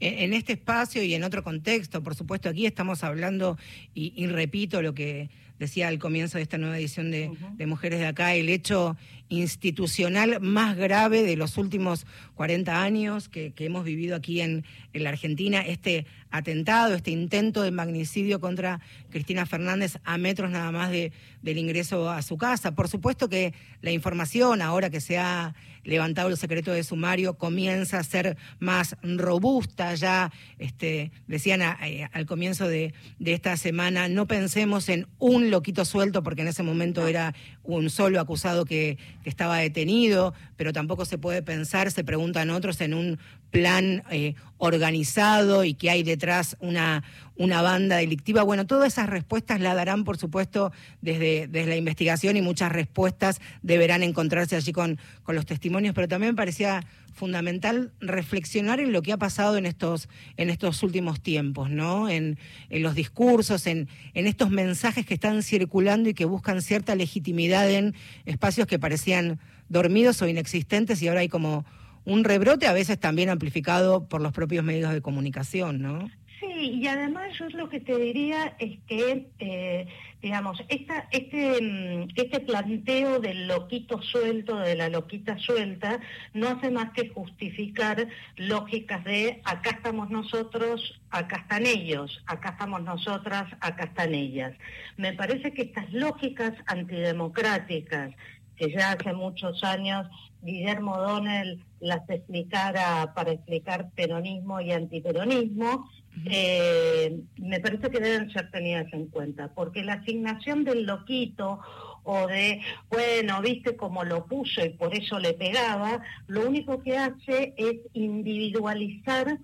En 0.00 0.32
este 0.32 0.54
espacio 0.54 1.02
y 1.02 1.12
en 1.12 1.22
otro 1.22 1.44
contexto, 1.44 2.02
por 2.02 2.14
supuesto, 2.14 2.48
aquí 2.48 2.64
estamos 2.64 3.04
hablando, 3.04 3.58
y, 3.92 4.26
repito 4.26 4.80
lo 4.80 4.94
que 4.94 5.28
decía 5.64 5.88
al 5.88 5.98
comienzo 5.98 6.38
de 6.38 6.42
esta 6.42 6.58
nueva 6.58 6.78
edición 6.78 7.10
de, 7.10 7.30
de 7.56 7.66
Mujeres 7.66 7.98
de 8.00 8.06
Acá, 8.06 8.34
el 8.34 8.48
hecho 8.48 8.96
institucional 9.28 10.40
más 10.40 10.76
grave 10.76 11.22
de 11.22 11.36
los 11.36 11.56
últimos 11.56 12.06
40 12.34 12.82
años 12.82 13.28
que, 13.28 13.52
hemos 13.58 13.84
vivido 13.84 14.16
aquí 14.16 14.40
en, 14.40 14.64
la 14.92 15.10
Argentina, 15.10 15.60
este 15.60 16.06
atentado, 16.30 16.94
este 16.94 17.10
intento 17.10 17.62
de 17.62 17.70
magnicidio 17.70 18.40
contra 18.40 18.80
Cristina 19.10 19.46
Fernández 19.46 19.98
a 20.04 20.18
metros 20.18 20.50
nada 20.50 20.70
más 20.70 20.90
de, 20.90 21.12
del 21.42 21.58
ingreso 21.58 22.10
a 22.10 22.22
su 22.22 22.36
casa. 22.36 22.74
Por 22.74 22.88
supuesto 22.88 23.28
que 23.28 23.54
la 23.80 23.90
información, 23.90 24.62
ahora 24.62 24.90
que 24.90 25.00
se 25.00 25.18
ha 25.18 25.54
levantado 25.84 26.28
el 26.28 26.36
secreto 26.36 26.72
de 26.72 26.84
sumario, 26.84 27.34
comienza 27.34 27.98
a 27.98 28.04
ser 28.04 28.36
más 28.58 28.96
robusta. 29.02 29.94
Ya 29.94 30.32
este, 30.58 31.10
decían 31.26 31.62
eh, 31.82 32.08
al 32.12 32.26
comienzo 32.26 32.68
de, 32.68 32.94
de 33.18 33.32
esta 33.32 33.56
semana, 33.56 34.08
no 34.08 34.26
pensemos 34.26 34.88
en 34.88 35.06
un 35.18 35.50
loquito 35.54 35.84
suelto, 35.84 36.22
porque 36.22 36.42
en 36.42 36.48
ese 36.48 36.62
momento 36.62 37.06
era 37.06 37.34
un 37.62 37.88
solo 37.90 38.20
acusado 38.20 38.64
que, 38.64 38.98
que 39.22 39.30
estaba 39.30 39.58
detenido, 39.58 40.34
pero 40.56 40.72
tampoco 40.72 41.04
se 41.04 41.16
puede 41.18 41.42
pensar, 41.42 41.90
se 41.90 42.04
preguntan 42.04 42.50
otros, 42.50 42.80
en 42.80 42.92
un 42.92 43.18
plan 43.50 44.02
eh, 44.10 44.34
organizado 44.58 45.62
y 45.62 45.74
que 45.74 45.88
hay 45.88 46.02
detrás 46.02 46.56
una, 46.58 47.04
una 47.36 47.62
banda 47.62 47.96
delictiva. 47.98 48.42
Bueno, 48.42 48.66
todas 48.66 48.92
esas 48.92 49.08
respuestas 49.08 49.60
la 49.60 49.74
darán, 49.74 50.02
por 50.02 50.16
supuesto, 50.18 50.72
desde, 51.00 51.46
desde 51.46 51.68
la 51.68 51.76
investigación 51.76 52.36
y 52.36 52.42
muchas 52.42 52.72
respuestas 52.72 53.40
deberán 53.62 54.02
encontrarse 54.02 54.56
allí 54.56 54.72
con, 54.72 54.98
con 55.22 55.36
los 55.36 55.46
testimonios, 55.46 55.94
pero 55.94 56.08
también 56.08 56.34
parecía 56.34 56.84
fundamental 57.14 57.92
reflexionar 58.00 58.80
en 58.80 58.92
lo 58.92 59.02
que 59.02 59.12
ha 59.12 59.16
pasado 59.16 59.56
en 59.56 59.66
estos, 59.66 60.08
en 60.36 60.50
estos 60.50 60.82
últimos 60.82 61.20
tiempos, 61.20 61.70
¿no? 61.70 62.08
En, 62.08 62.38
en 62.70 62.82
los 62.82 62.94
discursos, 62.94 63.66
en, 63.66 63.88
en 64.14 64.26
estos 64.26 64.50
mensajes 64.50 65.06
que 65.06 65.14
están 65.14 65.42
circulando 65.42 66.08
y 66.08 66.14
que 66.14 66.24
buscan 66.24 66.60
cierta 66.60 66.94
legitimidad 66.94 67.70
en 67.70 67.94
espacios 68.26 68.66
que 68.66 68.78
parecían 68.78 69.38
dormidos 69.68 70.20
o 70.22 70.28
inexistentes 70.28 71.00
y 71.02 71.08
ahora 71.08 71.20
hay 71.20 71.28
como 71.28 71.64
un 72.04 72.24
rebrote 72.24 72.66
a 72.66 72.72
veces 72.72 72.98
también 72.98 73.30
amplificado 73.30 74.08
por 74.08 74.20
los 74.20 74.32
propios 74.32 74.64
medios 74.64 74.92
de 74.92 75.00
comunicación, 75.00 75.80
¿no? 75.80 76.10
Sí, 76.40 76.78
y 76.80 76.86
además 76.86 77.32
yo 77.38 77.48
lo 77.50 77.68
que 77.68 77.80
te 77.80 77.96
diría 77.96 78.54
es 78.58 78.78
que, 78.86 79.28
eh, 79.38 79.86
digamos, 80.24 80.58
este, 80.70 81.60
mm, 81.60 82.08
este 82.16 82.40
planteo 82.40 83.20
del 83.20 83.46
loquito 83.46 84.00
suelto, 84.00 84.56
de 84.56 84.74
la 84.74 84.88
loquita 84.88 85.38
suelta, 85.38 86.00
no 86.32 86.48
hace 86.48 86.70
más 86.70 86.92
que 86.92 87.10
justificar 87.10 88.08
lógicas 88.36 89.04
de 89.04 89.42
acá 89.44 89.72
estamos 89.72 90.08
nosotros, 90.08 90.98
acá 91.10 91.36
están 91.42 91.66
ellos, 91.66 92.22
acá 92.24 92.52
estamos 92.52 92.82
nosotras, 92.82 93.52
acá 93.60 93.84
están 93.84 94.14
ellas. 94.14 94.54
Me 94.96 95.12
parece 95.12 95.52
que 95.52 95.60
estas 95.60 95.92
lógicas 95.92 96.54
antidemocráticas, 96.68 98.14
que 98.56 98.72
ya 98.72 98.92
hace 98.92 99.12
muchos 99.12 99.62
años 99.62 100.06
Guillermo 100.40 100.96
Donnell 100.96 101.62
las 101.80 102.08
explicara 102.08 103.12
para 103.14 103.32
explicar 103.32 103.90
peronismo 103.90 104.58
y 104.62 104.72
antiperonismo, 104.72 105.86
eh, 106.26 107.20
me 107.36 107.60
parece 107.60 107.90
que 107.90 108.00
deben 108.00 108.30
ser 108.32 108.50
tenidas 108.50 108.92
en 108.92 109.06
cuenta, 109.06 109.52
porque 109.54 109.84
la 109.84 109.94
asignación 109.94 110.64
del 110.64 110.84
loquito 110.84 111.60
o 112.04 112.26
de, 112.26 112.60
bueno, 112.90 113.40
viste 113.42 113.76
cómo 113.76 114.04
lo 114.04 114.26
puso 114.26 114.64
y 114.64 114.70
por 114.70 114.94
eso 114.94 115.18
le 115.18 115.34
pegaba, 115.34 116.02
lo 116.26 116.46
único 116.46 116.82
que 116.82 116.96
hace 116.98 117.54
es 117.56 117.76
individualizar 117.94 119.38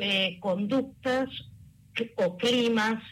eh, 0.00 0.38
conductas 0.40 1.28
o 2.16 2.36
climas, 2.36 3.02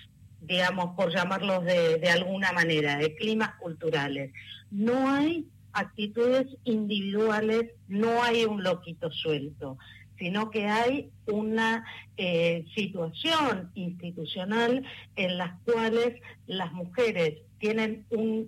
digamos, 0.40 0.94
por 0.94 1.12
llamarlos 1.12 1.64
de, 1.64 1.96
de 1.96 2.10
alguna 2.10 2.52
manera, 2.52 2.98
de 2.98 3.14
climas 3.14 3.54
culturales. 3.54 4.32
No 4.70 5.08
hay 5.08 5.46
actitudes 5.72 6.46
individuales, 6.64 7.70
no 7.88 8.22
hay 8.22 8.44
un 8.44 8.62
loquito 8.62 9.10
suelto 9.10 9.78
sino 10.18 10.50
que 10.50 10.66
hay 10.66 11.10
una 11.26 11.84
eh, 12.16 12.64
situación 12.74 13.70
institucional 13.74 14.84
en 15.16 15.38
las 15.38 15.60
cuales 15.62 16.20
las 16.46 16.72
mujeres 16.72 17.38
tienen 17.58 18.04
mm, 18.10 18.42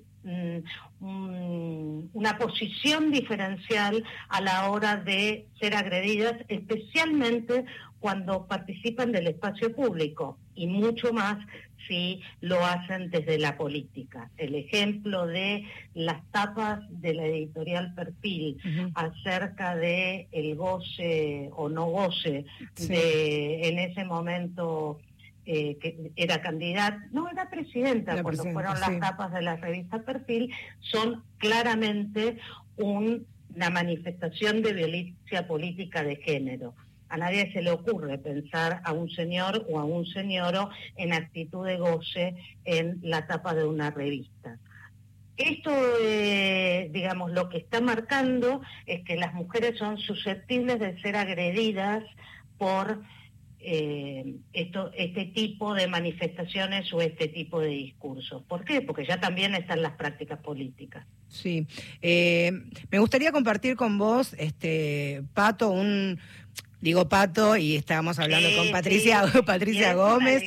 un, 1.01 2.11
una 2.13 2.39
posición 2.39 3.13
diferencial 3.13 4.03
a 4.29 4.41
la 4.41 4.71
hora 4.71 4.97
de 4.97 5.47
ser 5.61 5.75
agredidas, 5.75 6.35
especialmente 6.49 7.65
cuando 8.01 8.47
participan 8.47 9.13
del 9.13 9.29
espacio 9.29 9.75
público 9.75 10.39
y 10.55 10.67
mucho 10.67 11.13
más 11.13 11.39
si 11.87 12.21
lo 12.41 12.65
hacen 12.65 13.11
desde 13.11 13.39
la 13.39 13.57
política. 13.57 14.31
El 14.37 14.55
ejemplo 14.55 15.27
de 15.27 15.65
las 15.95 16.25
tapas 16.31 16.81
de 16.91 17.15
la 17.15 17.27
editorial 17.27 17.95
Perfil 17.95 18.59
acerca 18.95 19.77
de 19.77 20.29
el 20.33 20.57
goce 20.57 21.51
o 21.55 21.69
no 21.69 21.87
goce 21.87 22.45
de 22.77 23.69
en 23.69 23.79
ese 23.79 24.05
momento 24.05 24.99
eh, 25.49 25.77
que 25.81 26.11
era 26.17 26.43
candidata, 26.43 27.07
no 27.13 27.31
era 27.31 27.49
presidenta 27.49 28.21
cuando 28.21 28.43
fueron 28.45 28.81
las 28.81 28.99
tapas 28.99 29.33
de 29.33 29.43
la 29.43 29.55
revista 29.55 30.03
Perfil, 30.03 30.53
son 30.81 31.23
claramente 31.39 32.39
una 32.77 33.71
manifestación 33.71 34.61
de 34.61 34.73
violencia 34.73 35.47
política 35.47 36.03
de 36.03 36.17
género. 36.17 36.75
A 37.09 37.17
nadie 37.17 37.53
se 37.53 37.63
le 37.63 37.71
ocurre 37.71 38.19
pensar 38.19 38.81
a 38.85 38.93
un 38.93 39.09
señor 39.11 39.67
o 39.69 39.79
a 39.79 39.85
un 39.85 40.07
señoro 40.07 40.71
en 40.97 41.13
actitud 41.13 41.67
de 41.67 41.77
goce 41.77 42.35
en 42.65 42.99
la 43.03 43.27
tapa 43.27 43.55
de 43.55 43.65
una 43.65 43.91
revista. 43.91 44.59
Esto, 45.37 45.71
eh, 46.01 46.89
digamos, 46.93 47.31
lo 47.31 47.49
que 47.51 47.59
está 47.59 47.81
marcando 47.81 48.63
es 48.87 49.05
que 49.05 49.17
las 49.17 49.35
mujeres 49.35 49.79
son 49.79 49.99
susceptibles 49.99 50.81
de 50.81 51.01
ser 51.03 51.17
agredidas 51.17 52.03
por 52.57 53.03
eh, 53.61 54.37
esto, 54.53 54.91
este 54.97 55.27
tipo 55.27 55.75
de 55.75 55.89
manifestaciones 55.89 56.93
o 56.95 57.01
este 57.01 57.29
tipo 57.29 57.61
de 57.61 57.69
discursos. 57.69 58.43
¿Por 58.45 58.65
qué? 58.65 58.81
Porque 58.81 59.05
ya 59.05 59.21
también 59.21 59.55
están 59.55 59.83
las 59.83 59.93
prácticas 59.93 60.39
políticas. 60.39 61.05
Sí. 61.29 61.67
Eh, 62.01 62.53
me 62.91 62.99
gustaría 62.99 63.33
compartir 63.33 63.77
con 63.77 63.99
vos, 63.99 64.35
este, 64.39 65.25
Pato, 65.35 65.71
un, 65.71 66.19
Digo 66.79 67.09
Pato 67.09 67.57
y 67.57 67.75
estábamos 67.75 68.19
hablando 68.19 68.55
con 68.55 68.71
Patricia, 68.71 69.25
Patricia 69.47 69.95
Gómez. 69.95 70.43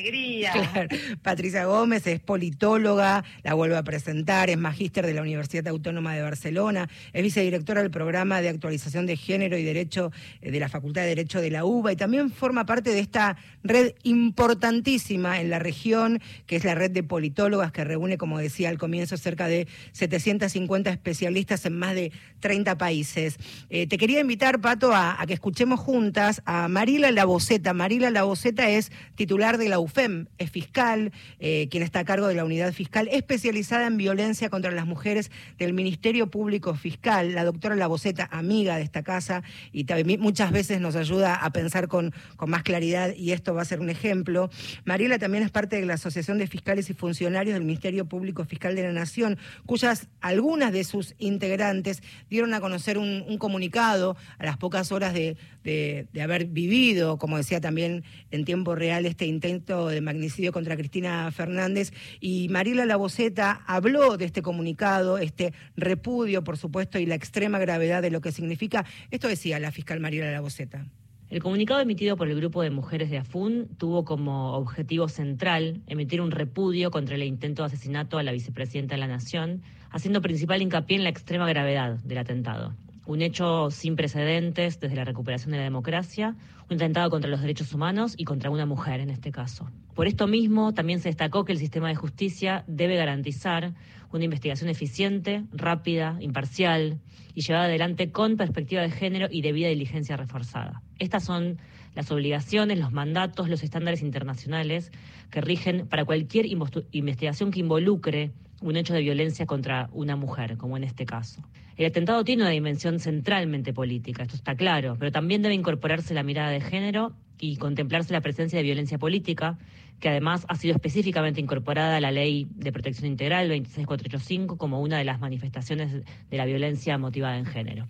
Patricia 1.24 1.65
Gómez 1.65 2.05
es 2.05 2.19
politóloga, 2.19 3.24
la 3.41 3.55
vuelvo 3.55 3.75
a 3.75 3.83
presentar, 3.83 4.51
es 4.51 4.57
magíster 4.57 5.07
de 5.07 5.15
la 5.15 5.24
Universidad 5.24 5.67
Autónoma 5.67 6.13
de 6.13 6.21
Barcelona, 6.21 6.88
es 7.13 7.24
vicedirectora 7.24 7.81
del 7.81 7.89
programa 7.89 8.41
de 8.41 8.50
actualización 8.50 9.07
de 9.07 9.17
género 9.17 9.57
y 9.57 9.63
derecho 9.63 10.12
eh, 10.41 10.51
de 10.51 10.59
la 10.59 10.69
Facultad 10.69 11.01
de 11.01 11.07
Derecho 11.07 11.41
de 11.41 11.50
la 11.50 11.65
UBA 11.65 11.93
y 11.93 11.95
también 11.95 12.29
forma 12.29 12.63
parte 12.63 12.91
de 12.91 13.00
esta 13.00 13.36
red 13.63 13.93
importantísima 14.03 15.41
en 15.41 15.50
la 15.50 15.57
región, 15.57 16.21
que 16.45 16.57
es 16.57 16.63
la 16.63 16.75
red 16.75 16.91
de 16.91 17.01
politólogas 17.01 17.71
que 17.71 17.83
reúne, 17.83 18.19
como 18.19 18.38
decía 18.38 18.69
al 18.69 18.77
comienzo, 18.77 19.17
cerca 19.17 19.48
de 19.48 19.67
750 19.93 20.91
especialistas 20.91 21.65
en 21.65 21.74
más 21.74 21.95
de 21.95 22.12
30 22.39 22.77
países. 22.77 23.38
Eh, 23.71 23.88
te 23.88 23.98
quería 23.98 24.19
invitar, 24.19 24.62
Pato, 24.62 24.93
a, 24.93 25.19
a 25.19 25.25
que 25.25 25.33
escuchemos 25.33 25.79
juntas 25.79 26.18
a 26.19 26.67
Marila 26.67 27.11
Laboceta. 27.11 27.73
Marila 27.73 28.09
Laboceta 28.11 28.69
es 28.69 28.91
titular 29.15 29.57
de 29.57 29.69
la 29.69 29.79
UFEM, 29.79 30.27
es 30.38 30.51
fiscal, 30.51 31.13
eh, 31.39 31.69
quien 31.71 31.81
está 31.81 31.99
a 31.99 32.03
cargo 32.03 32.27
de 32.27 32.35
la 32.35 32.43
unidad 32.43 32.73
fiscal 32.73 33.07
especializada 33.09 33.88
en 33.88 33.95
violencia 33.95 34.49
contra 34.49 34.71
las 34.71 34.85
mujeres 34.85 35.31
del 35.57 35.71
Ministerio 35.71 36.29
Público 36.29 36.75
Fiscal. 36.75 37.33
La 37.33 37.45
doctora 37.45 37.75
Laboceta, 37.75 38.27
amiga 38.31 38.75
de 38.75 38.83
esta 38.83 39.01
casa, 39.01 39.43
y 39.71 39.85
también 39.85 40.19
muchas 40.19 40.51
veces 40.51 40.81
nos 40.81 40.97
ayuda 40.97 41.35
a 41.35 41.51
pensar 41.51 41.88
con, 41.88 42.13
con 42.35 42.49
más 42.49 42.63
claridad, 42.63 43.15
y 43.15 43.31
esto 43.31 43.53
va 43.53 43.61
a 43.61 43.65
ser 43.65 43.79
un 43.79 43.89
ejemplo. 43.89 44.49
Marila 44.83 45.19
también 45.19 45.45
es 45.45 45.51
parte 45.51 45.79
de 45.79 45.85
la 45.85 45.93
Asociación 45.93 46.38
de 46.38 46.47
Fiscales 46.47 46.89
y 46.89 46.93
Funcionarios 46.93 47.53
del 47.53 47.63
Ministerio 47.63 48.05
Público 48.05 48.43
Fiscal 48.43 48.75
de 48.75 48.83
la 48.83 48.91
Nación, 48.91 49.38
cuyas 49.65 50.07
algunas 50.19 50.73
de 50.73 50.83
sus 50.83 51.15
integrantes 51.17 52.03
dieron 52.29 52.53
a 52.53 52.59
conocer 52.59 52.97
un, 52.97 53.38
comunicado 53.38 54.17
a 54.38 54.45
las 54.45 54.57
pocas 54.57 54.91
horas 54.91 55.13
de, 55.13 55.38
de 55.63 56.09
haber 56.22 56.46
vivido, 56.46 57.18
como 57.18 57.38
decía 57.38 57.62
también 57.62 58.04
en 58.32 58.46
tiempo 58.46 58.75
real, 58.75 59.06
este 59.06 59.25
intento 59.25 59.88
de 59.88 60.01
magnicidio 60.01 60.51
contra 60.51 60.75
Cristina 60.75 61.32
Fernández. 61.32 61.92
Y 62.20 62.50
Marila 62.50 62.86
Laboceta 62.86 63.62
habló 63.68 64.18
de 64.18 64.25
este 64.25 64.42
comunicado, 64.42 65.18
este 65.18 65.54
repudio, 65.75 66.44
por 66.44 66.58
supuesto, 66.58 67.00
y 67.00 67.06
la 67.06 67.16
extrema 67.16 67.60
gravedad 67.60 68.01
de 68.01 68.12
lo 68.12 68.22
que 68.22 68.32
significa. 68.32 68.86
Esto 69.12 69.28
decía 69.28 69.60
la 69.60 69.72
fiscal 69.72 70.00
Marila 70.00 70.32
Laboceta. 70.32 70.86
El 71.30 71.44
comunicado 71.44 71.80
emitido 71.80 72.18
por 72.18 72.28
el 72.28 72.36
grupo 72.36 72.63
de 72.63 72.72
mujeres 72.72 73.12
de 73.12 73.20
AFUN 73.20 73.68
tuvo 73.78 74.04
como 74.04 74.54
objetivo 74.54 75.08
central 75.08 75.82
emitir 75.86 76.22
un 76.22 76.32
repudio 76.32 76.89
contra 76.89 77.16
el 77.16 77.24
intento 77.24 77.62
de 77.62 77.68
asesinato 77.68 78.18
a 78.18 78.24
la 78.24 78.32
vicepresidenta 78.32 78.96
de 78.96 79.01
la 79.01 79.08
Nación, 79.08 79.62
haciendo 79.92 80.24
principal 80.24 80.63
hincapié 80.63 80.98
en 80.98 81.04
la 81.04 81.10
extrema 81.10 81.48
gravedad 81.48 82.00
del 82.00 82.18
atentado 82.18 82.74
un 83.10 83.24
hecho 83.24 83.72
sin 83.72 83.96
precedentes 83.96 84.80
desde 84.80 84.96
la 84.96 85.04
recuperación 85.04 85.51
de 85.51 85.58
la 85.58 85.63
democracia, 85.63 86.36
un 86.70 86.75
atentado 86.75 87.10
contra 87.10 87.28
los 87.28 87.42
derechos 87.42 87.74
humanos 87.74 88.13
y 88.16 88.24
contra 88.24 88.51
una 88.51 88.68
mujer 88.68 89.00
en 89.00 89.10
este 89.10 89.32
caso. 89.32 89.68
Por 89.96 90.06
esto 90.06 90.28
mismo, 90.28 90.75
también 90.75 91.00
se 91.00 91.10
destacó 91.10 91.44
que 91.44 91.51
el 91.51 91.58
sistema 91.58 91.88
de 91.88 91.96
justicia 91.96 92.63
debe 92.68 92.98
garantizar 92.98 93.74
una 94.13 94.25
investigación 94.25 94.70
eficiente, 94.70 95.44
rápida, 95.51 96.18
imparcial 96.20 97.00
y 97.34 97.42
llevada 97.42 97.66
adelante 97.66 98.12
con 98.12 98.38
perspectiva 98.38 98.84
de 98.84 98.92
género 98.92 99.28
y 99.32 99.42
debida 99.42 99.70
diligencia 99.70 100.16
reforzada. 100.16 100.84
Estas 101.00 101.24
son 101.24 101.58
las 101.96 102.12
obligaciones, 102.12 102.78
los 102.78 102.92
mandatos, 102.92 103.50
los 103.50 103.63
estándares 103.63 104.04
internacionales 104.04 104.92
que 105.32 105.42
rigen 105.42 105.88
para 105.88 106.06
cualquier 106.06 106.46
investigación 106.46 107.50
que 107.50 107.60
involucre 107.60 108.34
un 108.62 108.75
hecho 108.75 108.94
de 108.94 109.01
violencia 109.01 109.48
contra 109.48 109.89
una 109.94 110.16
mujer, 110.16 110.58
como 110.58 110.78
en 110.78 110.84
este 110.84 111.08
caso. 111.08 111.42
El 111.79 111.86
atentado 111.86 112.25
tiene 112.25 112.43
una 112.43 112.51
dimensión 112.51 113.00
centralmente 113.00 113.71
política, 113.71 114.24
esto 114.24 114.36
está 114.36 114.53
claro, 114.53 114.98
pero 115.00 115.13
también 115.13 115.41
debe 115.41 115.55
incorporarse 115.55 116.13
la 116.13 116.24
mirada 116.24 116.50
de 116.50 116.59
género 116.59 117.13
y 117.39 117.55
contemplarse 117.55 118.12
la 118.12 118.19
presencia 118.19 118.57
de 118.57 118.63
violencia 118.63 118.98
política, 118.98 119.57
que 120.01 120.09
además 120.09 120.45
ha 120.50 120.57
sido 120.57 120.75
específicamente 120.75 121.39
incorporada 121.39 121.95
a 121.95 122.01
la 122.01 122.12
Ley 122.12 122.50
de 122.53 122.74
Protección 122.74 123.09
Integral 123.09 123.48
26485 123.48 124.57
como 124.57 124.81
una 124.81 124.98
de 124.98 125.05
las 125.05 125.21
manifestaciones 125.21 126.03
de 126.29 126.38
la 126.38 126.43
violencia 126.43 126.98
motivada 126.98 127.38
en 127.38 127.45
género. 127.45 127.88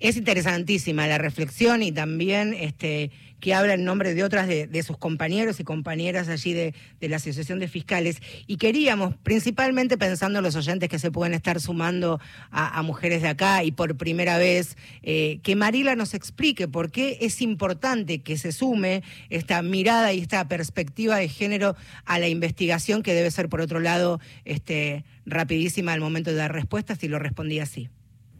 Es 0.00 0.16
interesantísima 0.16 1.06
la 1.06 1.18
reflexión 1.18 1.82
y 1.82 1.92
también 1.92 2.54
este, 2.54 3.10
que 3.38 3.52
habla 3.52 3.74
en 3.74 3.84
nombre 3.84 4.14
de 4.14 4.24
otras 4.24 4.48
de, 4.48 4.82
sus 4.82 4.96
compañeros 4.96 5.60
y 5.60 5.64
compañeras 5.64 6.28
allí 6.28 6.54
de, 6.54 6.74
la 7.00 7.16
Asociación 7.16 7.58
de 7.58 7.68
Fiscales. 7.68 8.22
Y 8.46 8.56
queríamos, 8.56 9.14
principalmente 9.22 9.98
pensando 9.98 10.38
en 10.38 10.44
los 10.44 10.56
oyentes 10.56 10.88
que 10.88 10.98
se 10.98 11.10
pueden 11.10 11.34
estar 11.34 11.60
sumando 11.60 12.18
a, 12.50 12.80
mujeres 12.82 13.20
de 13.20 13.28
acá 13.28 13.62
y 13.62 13.72
por 13.72 13.98
primera 13.98 14.38
vez, 14.38 14.78
eh, 15.02 15.38
que 15.42 15.54
Marila 15.54 15.94
nos 15.96 16.14
explique 16.14 16.66
por 16.66 16.90
qué 16.90 17.18
es 17.20 17.42
importante 17.42 18.22
que 18.22 18.38
se 18.38 18.52
sume 18.52 19.02
esta 19.28 19.60
mirada 19.60 20.14
y 20.14 20.20
esta 20.20 20.48
perspectiva 20.48 21.16
de 21.16 21.28
género 21.28 21.76
a 22.06 22.18
la 22.18 22.28
investigación 22.28 23.02
que 23.02 23.12
debe 23.12 23.30
ser, 23.30 23.50
por 23.50 23.60
otro 23.60 23.80
lado, 23.80 24.18
este, 24.46 25.04
rapidísima 25.26 25.92
al 25.92 26.00
momento 26.00 26.30
de 26.30 26.36
dar 26.36 26.54
respuestas 26.54 27.04
y 27.04 27.08
lo 27.08 27.18
respondí 27.18 27.58
así 27.58 27.90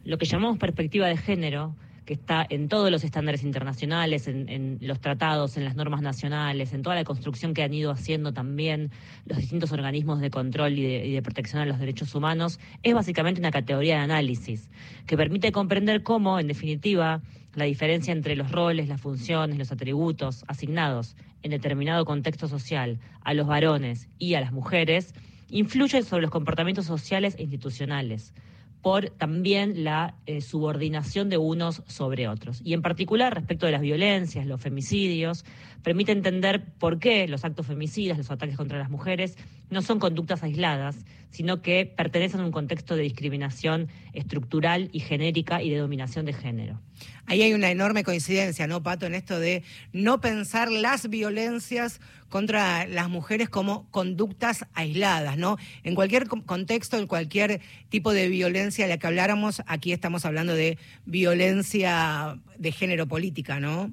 lo 0.03 0.17
que 0.17 0.25
llamamos 0.25 0.57
perspectiva 0.57 1.07
de 1.07 1.17
género, 1.17 1.75
que 2.05 2.13
está 2.13 2.45
en 2.49 2.67
todos 2.67 2.89
los 2.89 3.03
estándares 3.03 3.43
internacionales, 3.43 4.27
en, 4.27 4.79
los 4.81 4.99
tratados, 4.99 5.55
en 5.57 5.65
las 5.65 5.75
normas 5.75 6.01
nacionales, 6.01 6.73
en 6.73 6.81
toda 6.81 6.95
la 6.95 7.03
construcción 7.03 7.53
que 7.53 7.61
han 7.61 7.73
ido 7.73 7.91
haciendo 7.91 8.33
también 8.33 8.91
los 9.25 9.37
distintos 9.37 9.71
organismos 9.71 10.19
de 10.19 10.31
control 10.31 10.77
y 10.79 10.83
de, 10.83 11.05
y 11.05 11.13
de, 11.13 11.21
protección 11.21 11.61
a 11.61 11.65
los 11.65 11.79
derechos 11.79 12.15
humanos, 12.15 12.59
es 12.81 12.93
básicamente 12.93 13.39
una 13.39 13.51
categoría 13.51 13.97
de 13.97 14.01
análisis 14.01 14.69
que 15.05 15.15
permite 15.15 15.51
comprender 15.51 16.01
cómo, 16.01 16.39
en 16.39 16.47
definitiva, 16.47 17.21
la 17.53 17.65
diferencia 17.65 18.11
entre 18.11 18.35
los 18.35 18.51
roles, 18.51 18.87
las 18.87 19.01
funciones, 19.01 19.57
los 19.57 19.71
atributos 19.71 20.43
asignados 20.47 21.15
en 21.43 21.51
determinado 21.51 22.05
contexto 22.05 22.47
social 22.47 22.99
a 23.23 23.33
los 23.33 23.45
varones 23.45 24.09
y 24.17 24.35
a 24.35 24.41
las 24.41 24.51
mujeres 24.51 25.13
influye 25.49 26.01
sobre 26.01 26.23
los 26.23 26.31
comportamientos 26.31 26.85
sociales 26.85 27.35
e 27.37 27.43
institucionales 27.43 28.33
por 28.81 29.09
también 29.11 29.83
la 29.83 30.15
eh, 30.25 30.41
subordinación 30.41 31.29
de 31.29 31.37
unos 31.37 31.83
sobre 31.87 32.27
otros. 32.27 32.61
Y 32.63 32.73
en 32.73 32.81
particular 32.81 33.33
respecto 33.33 33.65
de 33.65 33.71
las 33.71 33.81
violencias, 33.81 34.45
los 34.45 34.59
femicidios, 34.59 35.45
permite 35.83 36.11
entender 36.11 36.65
por 36.79 36.99
qué 36.99 37.27
los 37.27 37.45
actos 37.45 37.67
femicidas, 37.67 38.17
los 38.17 38.31
ataques 38.31 38.57
contra 38.57 38.79
las 38.79 38.89
mujeres, 38.89 39.37
no 39.69 39.81
son 39.81 39.99
conductas 39.99 40.43
aisladas, 40.43 40.97
sino 41.29 41.61
que 41.61 41.85
pertenecen 41.85 42.41
a 42.41 42.45
un 42.45 42.51
contexto 42.51 42.95
de 42.95 43.03
discriminación 43.03 43.87
estructural 44.13 44.89
y 44.91 44.99
genérica 44.99 45.61
y 45.61 45.69
de 45.69 45.77
dominación 45.77 46.25
de 46.25 46.33
género. 46.33 46.81
Ahí 47.25 47.41
hay 47.41 47.53
una 47.53 47.71
enorme 47.71 48.03
coincidencia, 48.03 48.67
¿no, 48.67 48.83
Pato, 48.83 49.05
en 49.05 49.15
esto 49.15 49.39
de 49.39 49.63
no 49.93 50.19
pensar 50.19 50.71
las 50.71 51.09
violencias 51.09 52.01
contra 52.31 52.87
las 52.87 53.09
mujeres 53.09 53.49
como 53.49 53.91
conductas 53.91 54.65
aisladas, 54.73 55.37
¿no? 55.37 55.57
En 55.83 55.93
cualquier 55.95 56.27
contexto, 56.27 56.97
en 56.97 57.05
cualquier 57.05 57.59
tipo 57.89 58.13
de 58.13 58.29
violencia 58.29 58.85
de 58.85 58.89
la 58.89 58.97
que 58.97 59.05
habláramos, 59.05 59.61
aquí 59.67 59.91
estamos 59.91 60.25
hablando 60.25 60.55
de 60.55 60.79
violencia 61.05 62.39
de 62.57 62.71
género 62.71 63.05
política, 63.05 63.59
¿no? 63.59 63.91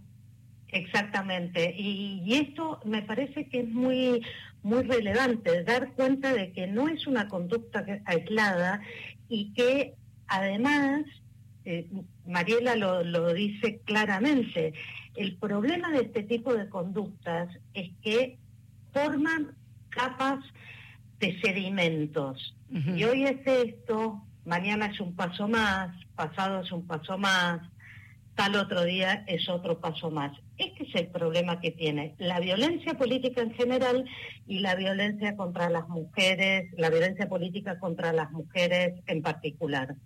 Exactamente. 0.68 1.74
Y, 1.76 2.22
esto 2.32 2.80
me 2.84 3.02
parece 3.02 3.48
que 3.48 3.60
es 3.60 3.68
muy, 3.68 4.22
muy 4.62 4.82
relevante, 4.84 5.64
dar 5.64 5.92
cuenta 5.94 6.32
de 6.32 6.52
que 6.52 6.68
no 6.68 6.88
es 6.88 7.06
una 7.08 7.26
conducta 7.28 7.84
aislada 8.04 8.80
y 9.28 9.52
que 9.54 9.94
además, 10.28 11.04
eh, 11.64 11.88
Mariela 12.24 12.76
lo, 12.76 13.02
lo 13.02 13.32
dice 13.32 13.80
claramente, 13.84 14.74
el 15.18 15.36
problema 15.36 15.90
de 15.90 16.02
este 16.02 16.22
tipo 16.22 16.54
de 16.54 16.68
conductas 16.68 17.48
es 17.74 17.90
que 18.02 18.38
forman 18.92 19.56
capas 19.88 20.44
de 21.18 21.40
sedimentos. 21.40 22.54
Y 22.70 23.02
hoy 23.04 23.24
es 23.24 23.40
esto, 23.44 24.22
mañana 24.44 24.86
es 24.86 25.00
un 25.00 25.16
paso 25.16 25.48
más, 25.48 25.96
pasado 26.14 26.60
es 26.60 26.70
un 26.70 26.86
paso 26.86 27.16
más, 27.16 27.60
tal 28.34 28.54
otro 28.54 28.84
día 28.84 29.24
es 29.26 29.48
otro 29.48 29.80
paso 29.80 30.10
más. 30.10 30.38
Este 30.58 30.84
es 30.84 30.94
el 30.94 31.08
problema 31.08 31.60
que 31.60 31.72
tiene 31.72 32.14
la 32.18 32.38
violencia 32.38 32.94
política 32.94 33.40
en 33.40 33.52
general 33.54 34.04
y 34.46 34.60
la 34.60 34.76
violencia 34.76 35.34
contra 35.36 35.68
las 35.70 35.88
mujeres, 35.88 36.70
la 36.76 36.90
violencia 36.90 37.28
política 37.28 37.78
contra 37.80 38.12
las 38.12 38.30
mujeres 38.30 39.00
en 39.06 39.22
particular. 39.22 39.96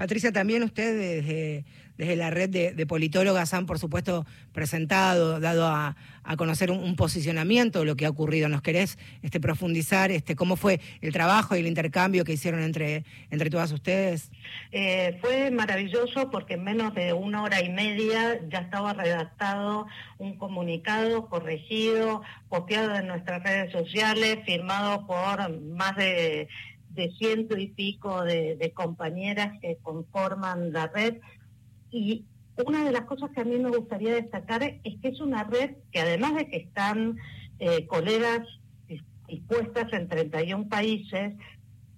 Patricia, 0.00 0.32
también 0.32 0.62
ustedes 0.62 1.26
desde, 1.26 1.64
desde 1.98 2.16
la 2.16 2.30
red 2.30 2.48
de, 2.48 2.86
politólogas 2.86 3.52
han, 3.52 3.66
por 3.66 3.78
supuesto, 3.78 4.24
presentado, 4.54 5.40
dado 5.40 5.66
a, 5.66 5.94
conocer 6.38 6.70
un, 6.70 6.96
posicionamiento 6.96 7.80
de 7.80 7.84
lo 7.84 7.96
que 7.96 8.06
ha 8.06 8.08
ocurrido. 8.08 8.48
¿Nos 8.48 8.62
querés 8.62 8.98
este, 9.20 9.40
profundizar 9.40 10.10
este, 10.10 10.36
cómo 10.36 10.56
fue 10.56 10.80
el 11.02 11.12
trabajo 11.12 11.54
y 11.54 11.58
el 11.58 11.66
intercambio 11.66 12.24
que 12.24 12.32
hicieron 12.32 12.62
entre, 12.62 13.04
entre 13.30 13.50
todas 13.50 13.72
ustedes? 13.72 14.30
Eh, 14.72 15.18
fue 15.20 15.50
maravilloso 15.50 16.30
porque 16.30 16.54
en 16.54 16.64
menos 16.64 16.94
de 16.94 17.12
una 17.12 17.42
hora 17.42 17.62
y 17.62 17.68
media 17.68 18.40
ya 18.48 18.60
estaba 18.60 18.94
redactado 18.94 19.86
un 20.16 20.38
comunicado 20.38 21.28
corregido, 21.28 22.22
copiado 22.48 22.94
de 22.94 23.02
nuestras 23.02 23.42
redes 23.42 23.70
sociales, 23.70 24.38
firmado 24.46 25.06
por 25.06 25.60
más 25.60 25.94
de 25.96 26.48
de 26.90 27.10
ciento 27.18 27.56
y 27.56 27.68
pico 27.68 28.24
de, 28.24 28.72
compañeras 28.74 29.58
que 29.60 29.78
conforman 29.82 30.72
la 30.72 30.88
red. 30.88 31.18
Y 31.90 32.24
una 32.64 32.84
de 32.84 32.92
las 32.92 33.02
cosas 33.02 33.30
que 33.30 33.40
a 33.40 33.44
mí 33.44 33.58
me 33.58 33.70
gustaría 33.70 34.14
destacar 34.14 34.62
es 34.62 35.00
que 35.00 35.08
es 35.08 35.20
una 35.20 35.44
red 35.44 35.76
que 35.92 36.00
además 36.00 36.34
de 36.34 36.48
que 36.48 36.56
están 36.58 37.16
eh, 37.58 37.86
colegas 37.86 38.46
dispuestas 39.28 39.92
en 39.92 40.08
31 40.08 40.68
países, 40.68 41.34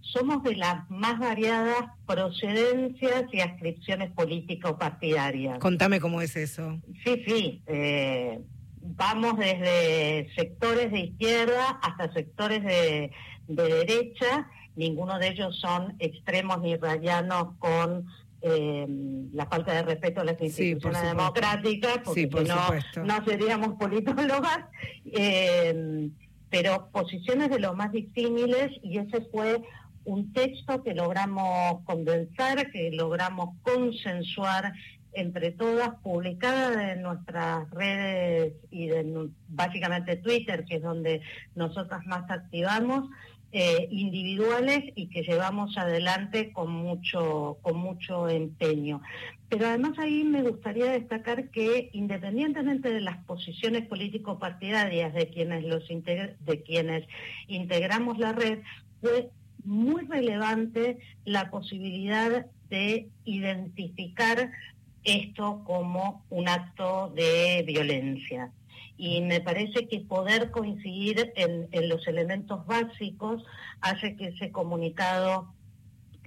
somos 0.00 0.42
de 0.42 0.56
las 0.56 0.88
más 0.90 1.18
variadas 1.18 1.84
procedencias 2.06 3.24
y 3.32 3.40
adscripciones 3.40 4.10
políticas 4.12 4.72
o 4.72 4.78
partidarias. 4.78 5.58
Contame 5.58 6.00
cómo 6.00 6.20
es 6.20 6.36
eso. 6.36 6.78
Sí, 7.04 7.22
sí. 7.26 7.62
Eh, 7.66 8.40
vamos 8.82 9.38
desde 9.38 10.28
sectores 10.34 10.90
de 10.92 11.00
izquierda 11.00 11.78
hasta 11.82 12.12
sectores 12.12 12.62
de, 12.62 13.12
de 13.48 13.62
derecha 13.62 14.50
ninguno 14.76 15.18
de 15.18 15.28
ellos 15.28 15.58
son 15.58 15.94
extremos 15.98 16.60
ni 16.60 16.76
rayanos 16.76 17.54
con 17.58 18.06
eh, 18.40 18.86
la 19.32 19.46
falta 19.46 19.72
de 19.72 19.82
respeto 19.82 20.20
a 20.20 20.24
las 20.24 20.40
instituciones 20.40 21.02
democráticas, 21.02 21.98
porque 22.04 22.26
no, 22.26 23.04
no, 23.04 23.24
seríamos 23.24 23.74
politólogas, 23.78 24.64
eh, 25.06 26.10
pero 26.50 26.88
posiciones 26.90 27.50
de 27.50 27.60
lo 27.60 27.74
más 27.74 27.92
disímiles 27.92 28.72
y 28.82 28.98
ese 28.98 29.20
fue 29.30 29.62
un 30.04 30.32
texto 30.32 30.82
que 30.82 30.94
logramos 30.94 31.82
condensar, 31.84 32.70
que 32.72 32.90
logramos 32.90 33.50
consensuar 33.62 34.72
entre 35.12 35.50
todas, 35.52 35.90
publicada 36.02 36.92
en 36.92 37.02
nuestras 37.02 37.70
redes 37.70 38.54
y 38.70 38.88
de, 38.88 39.28
básicamente 39.48 40.16
Twitter, 40.16 40.64
que 40.64 40.76
es 40.76 40.82
donde 40.82 41.20
nosotras 41.54 42.04
más 42.06 42.30
activamos, 42.30 43.08
eh, 43.54 43.86
individuales 43.90 44.82
y 44.94 45.08
que 45.08 45.22
llevamos 45.22 45.76
adelante 45.76 46.52
con 46.52 46.70
mucho, 46.70 47.58
con 47.60 47.76
mucho 47.76 48.28
empeño. 48.28 49.02
Pero 49.50 49.66
además 49.66 49.98
ahí 49.98 50.24
me 50.24 50.42
gustaría 50.42 50.92
destacar 50.92 51.50
que 51.50 51.90
independientemente 51.92 52.90
de 52.90 53.02
las 53.02 53.22
posiciones 53.24 53.86
político-partidarias 53.86 55.12
de 55.12 55.28
quienes 55.28 55.64
los 55.64 55.86
de 55.86 56.62
quienes 56.64 57.06
integramos 57.46 58.18
la 58.18 58.32
red, 58.32 58.60
fue 59.02 59.28
muy 59.64 60.06
relevante 60.06 60.98
la 61.26 61.50
posibilidad 61.50 62.46
de 62.70 63.10
identificar 63.26 64.50
esto 65.04 65.62
como 65.64 66.24
un 66.30 66.48
acto 66.48 67.12
de 67.14 67.62
violencia 67.66 68.50
y 69.02 69.20
me 69.20 69.40
parece 69.40 69.88
que 69.88 69.98
poder 69.98 70.52
coincidir 70.52 71.32
en, 71.34 71.88
los 71.88 72.06
elementos 72.06 72.64
básicos 72.66 73.44
hace 73.80 74.14
que 74.14 74.28
ese 74.28 74.52
comunicado 74.52 75.52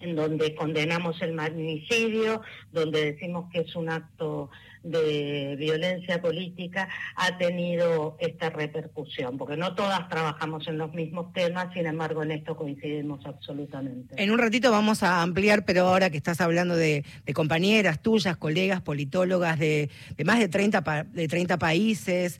en 0.01 0.17
donde 0.17 0.53
condenamos 0.55 1.21
el 1.21 1.31
magnicidio, 1.31 2.41
donde 2.73 3.13
decimos 3.13 3.49
que 3.49 3.61
es 3.61 3.73
un 3.77 3.89
acto 3.89 4.49
de 4.85 5.55
violencia 5.57 6.21
política 6.21 6.87
ha 7.15 7.37
tenido 7.37 8.17
esta 8.19 8.51
repercusión, 8.51 9.37
porque 9.37 9.57
no 9.57 9.73
todas 9.73 10.07
trabajamos 10.09 10.67
en 10.67 10.77
los 10.77 10.93
mismos 10.93 11.33
temas, 11.33 11.73
sin 11.73 11.87
embargo 11.87 12.21
en 12.21 12.31
esto 12.31 12.55
coincidimos 12.55 13.25
absolutamente. 13.25 14.21
En 14.21 14.31
un 14.31 14.37
ratito 14.37 14.71
vamos 14.71 15.01
a 15.01 15.21
ampliar, 15.21 15.65
pero 15.65 15.87
ahora 15.87 16.09
que 16.09 16.17
estás 16.17 16.39
hablando 16.39 16.75
de, 16.75 17.03
compañeras 17.33 18.01
tuyas, 18.01 18.37
colegas, 18.37 18.81
politólogas 18.81 19.57
de, 19.59 19.89
más 20.23 20.39
de 20.39 20.47
30, 20.47 21.07
de 21.11 21.27
30 21.27 21.57
países, 21.57 22.39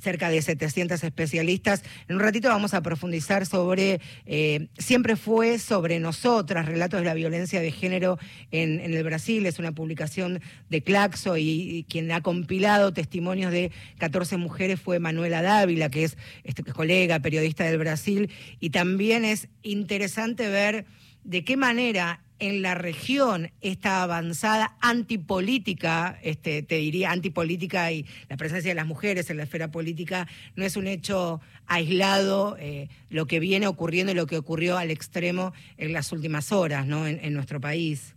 cerca 0.00 0.30
de 0.30 0.40
700 0.40 1.04
especialistas, 1.04 1.84
en 2.08 2.16
un 2.16 2.22
ratito 2.22 2.48
vamos 2.48 2.72
a 2.72 2.82
profundizar 2.82 3.44
sobre, 3.44 4.00
eh, 4.24 4.68
siempre 4.78 5.16
fue 5.16 5.58
sobre 5.58 6.00
nosotras, 6.00 6.66
relatos 6.66 7.00
de 7.00 7.06
la 7.06 7.14
violencia 7.14 7.60
de 7.60 7.70
género 7.70 8.18
en, 8.50 8.80
en 8.80 8.94
el 8.94 9.04
Brasil, 9.04 9.44
es 9.44 9.58
una 9.58 9.72
publicación 9.72 10.40
de 10.70 10.82
Claxo 10.82 11.36
y 11.36 11.73
quien 11.82 12.12
ha 12.12 12.22
compilado 12.22 12.92
testimonios 12.92 13.50
de 13.50 13.72
14 13.98 14.36
mujeres 14.36 14.80
fue 14.80 15.00
Manuela 15.00 15.42
Dávila, 15.42 15.90
que 15.90 16.04
es 16.04 16.16
este, 16.44 16.62
colega, 16.62 17.18
periodista 17.18 17.64
del 17.64 17.78
Brasil, 17.78 18.30
y 18.60 18.70
también 18.70 19.24
es 19.24 19.48
interesante 19.62 20.48
ver 20.48 20.86
de 21.24 21.44
qué 21.44 21.56
manera 21.56 22.20
en 22.38 22.62
la 22.62 22.74
región 22.74 23.50
esta 23.60 24.02
avanzada 24.02 24.76
antipolítica, 24.80 26.18
este, 26.22 26.62
te 26.62 26.76
diría 26.76 27.10
antipolítica 27.10 27.90
y 27.92 28.06
la 28.28 28.36
presencia 28.36 28.70
de 28.70 28.74
las 28.74 28.86
mujeres 28.86 29.30
en 29.30 29.38
la 29.38 29.44
esfera 29.44 29.70
política 29.70 30.26
no 30.56 30.64
es 30.64 30.76
un 30.76 30.86
hecho 30.86 31.40
aislado, 31.66 32.56
eh, 32.58 32.88
lo 33.08 33.26
que 33.26 33.40
viene 33.40 33.66
ocurriendo 33.66 34.12
y 34.12 34.16
lo 34.16 34.26
que 34.26 34.36
ocurrió 34.36 34.76
al 34.76 34.90
extremo 34.90 35.54
en 35.78 35.92
las 35.92 36.12
últimas 36.12 36.52
horas 36.52 36.86
¿no? 36.86 37.06
en 37.06 37.32
nuestro 37.32 37.60
país. 37.60 38.14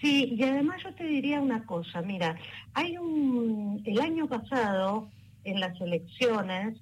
Sí, 0.00 0.34
y 0.36 0.42
además 0.42 0.82
yo 0.82 0.94
te 0.94 1.04
diría 1.04 1.40
una 1.40 1.64
cosa, 1.64 2.02
mira, 2.02 2.36
hay 2.74 2.98
un, 2.98 3.82
el 3.84 4.00
año 4.00 4.28
pasado 4.28 5.08
en 5.44 5.60
las 5.60 5.80
elecciones, 5.80 6.78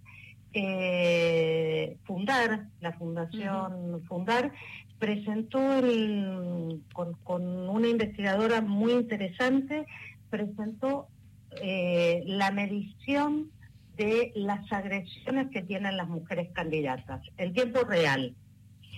eh, 0.53 1.97
Fundar, 2.05 2.67
la 2.81 2.93
Fundación 2.93 4.03
Fundar, 4.09 4.53
presentó 4.99 5.79
el, 5.79 6.81
con, 6.93 7.69
una 7.69 7.89
investigadora 7.89 8.61
muy 8.61 8.93
interesante, 8.93 9.87
presentó 10.31 11.09
eh, 11.63 12.23
la 12.27 12.51
medición 12.51 13.51
de 13.97 14.33
las 14.35 14.73
agresiones 14.73 15.51
que 15.51 15.63
tienen 15.63 15.97
las 15.97 16.09
mujeres 16.09 16.49
candidatas 16.53 17.21
en 17.37 17.53
tiempo 17.53 17.81
real. 17.81 18.35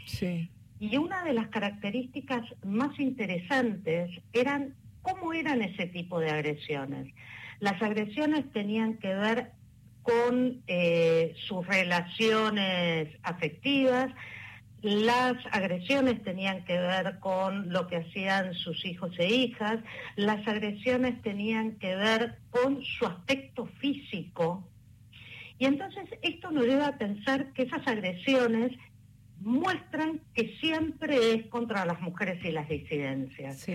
Sí. 0.06 0.48
Y 0.78 0.96
una 0.96 1.24
de 1.24 1.32
las 1.32 1.48
características 1.48 2.42
más 2.64 2.98
interesantes 2.98 4.10
eran 4.32 4.74
cómo 5.02 5.32
eran 5.32 5.62
ese 5.62 5.86
tipo 5.86 6.20
de 6.20 6.30
agresiones. 6.30 7.12
Las 7.60 7.80
agresiones 7.80 8.50
tenían 8.52 8.98
que 8.98 9.14
ver 9.14 9.52
con 10.02 10.62
eh, 10.66 11.34
sus 11.46 11.66
relaciones 11.66 13.08
afectivas, 13.22 14.12
las 14.82 15.34
agresiones 15.50 16.22
tenían 16.22 16.64
que 16.64 16.78
ver 16.78 17.18
con 17.18 17.72
lo 17.72 17.86
que 17.86 17.96
hacían 17.96 18.54
sus 18.54 18.84
hijos 18.84 19.12
e 19.18 19.26
hijas, 19.26 19.80
las 20.14 20.46
agresiones 20.46 21.20
tenían 21.22 21.72
que 21.78 21.96
ver 21.96 22.38
con 22.50 22.84
su 22.84 23.06
aspecto 23.06 23.66
físico. 23.80 24.68
Y 25.58 25.64
entonces 25.64 26.08
esto 26.22 26.50
nos 26.50 26.66
lleva 26.66 26.88
a 26.88 26.98
pensar 26.98 27.52
que 27.52 27.62
esas 27.62 27.86
agresiones 27.88 28.72
muestran 29.40 30.20
que 30.34 30.56
siempre 30.60 31.34
es 31.34 31.46
contra 31.46 31.84
las 31.84 32.00
mujeres 32.00 32.44
y 32.44 32.52
las 32.52 32.68
disidencias. 32.68 33.66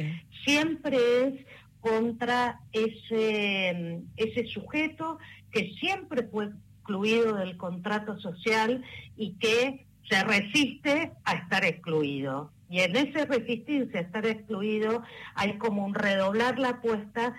Siempre 0.44 0.98
es 1.24 1.46
contra 1.80 2.62
ese, 2.72 4.02
ese 4.16 4.46
sujeto 4.48 5.18
que 5.52 5.74
siempre 5.80 6.24
fue 6.24 6.50
excluido 6.82 7.36
del 7.36 7.58
contrato 7.58 8.20
social 8.20 8.84
y 9.18 9.34
que 9.34 9.86
se 10.10 10.24
resiste 10.24 11.12
a 11.24 11.34
estar 11.34 11.66
excluido. 11.66 12.52
Y 12.70 12.80
en 12.80 12.96
ese 12.96 13.26
resistirse 13.26 13.98
a 13.98 14.02
estar 14.02 14.26
excluido 14.26 15.04
hay 15.36 15.58
como 15.58 15.86
un 15.86 15.94
redoblar 15.94 16.58
la 16.58 16.70
apuesta 16.70 17.36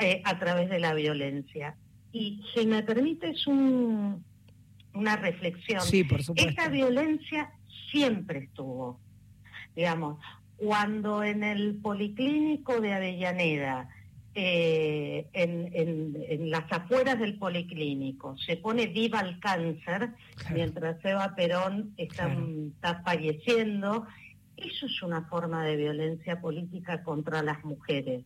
eh, 0.00 0.22
a 0.24 0.38
través 0.38 0.68
de 0.70 0.80
la 0.80 0.94
violencia. 0.94 1.76
Y 2.12 2.42
si 2.54 2.66
me 2.66 2.82
permites 2.82 3.46
un, 3.46 4.24
una 4.94 5.16
reflexión, 5.16 5.80
sí, 5.80 6.04
por 6.04 6.22
supuesto. 6.22 6.50
esta 6.50 6.68
violencia 6.68 7.50
siempre 7.92 8.40
estuvo. 8.40 8.98
Digamos, 9.76 10.18
cuando 10.56 11.22
en 11.22 11.44
el 11.44 11.76
policlínico 11.76 12.80
de 12.80 12.94
Avellaneda, 12.94 13.88
eh, 14.34 15.26
en, 15.34 16.50
las 16.50 16.70
afueras 16.72 17.18
del 17.18 17.38
policlínico, 17.38 18.36
se 18.38 18.56
pone 18.56 18.86
viva 18.86 19.20
el 19.20 19.38
cáncer, 19.40 20.10
mientras 20.52 21.04
Eva 21.04 21.34
Perón 21.34 21.92
está, 21.96 22.34
está 22.74 23.02
falleciendo, 23.02 24.06
eso 24.56 24.86
es 24.86 25.02
una 25.02 25.22
forma 25.22 25.64
de 25.64 25.76
violencia 25.76 26.40
política 26.40 27.02
contra 27.02 27.42
las 27.42 27.62
mujeres. 27.64 28.24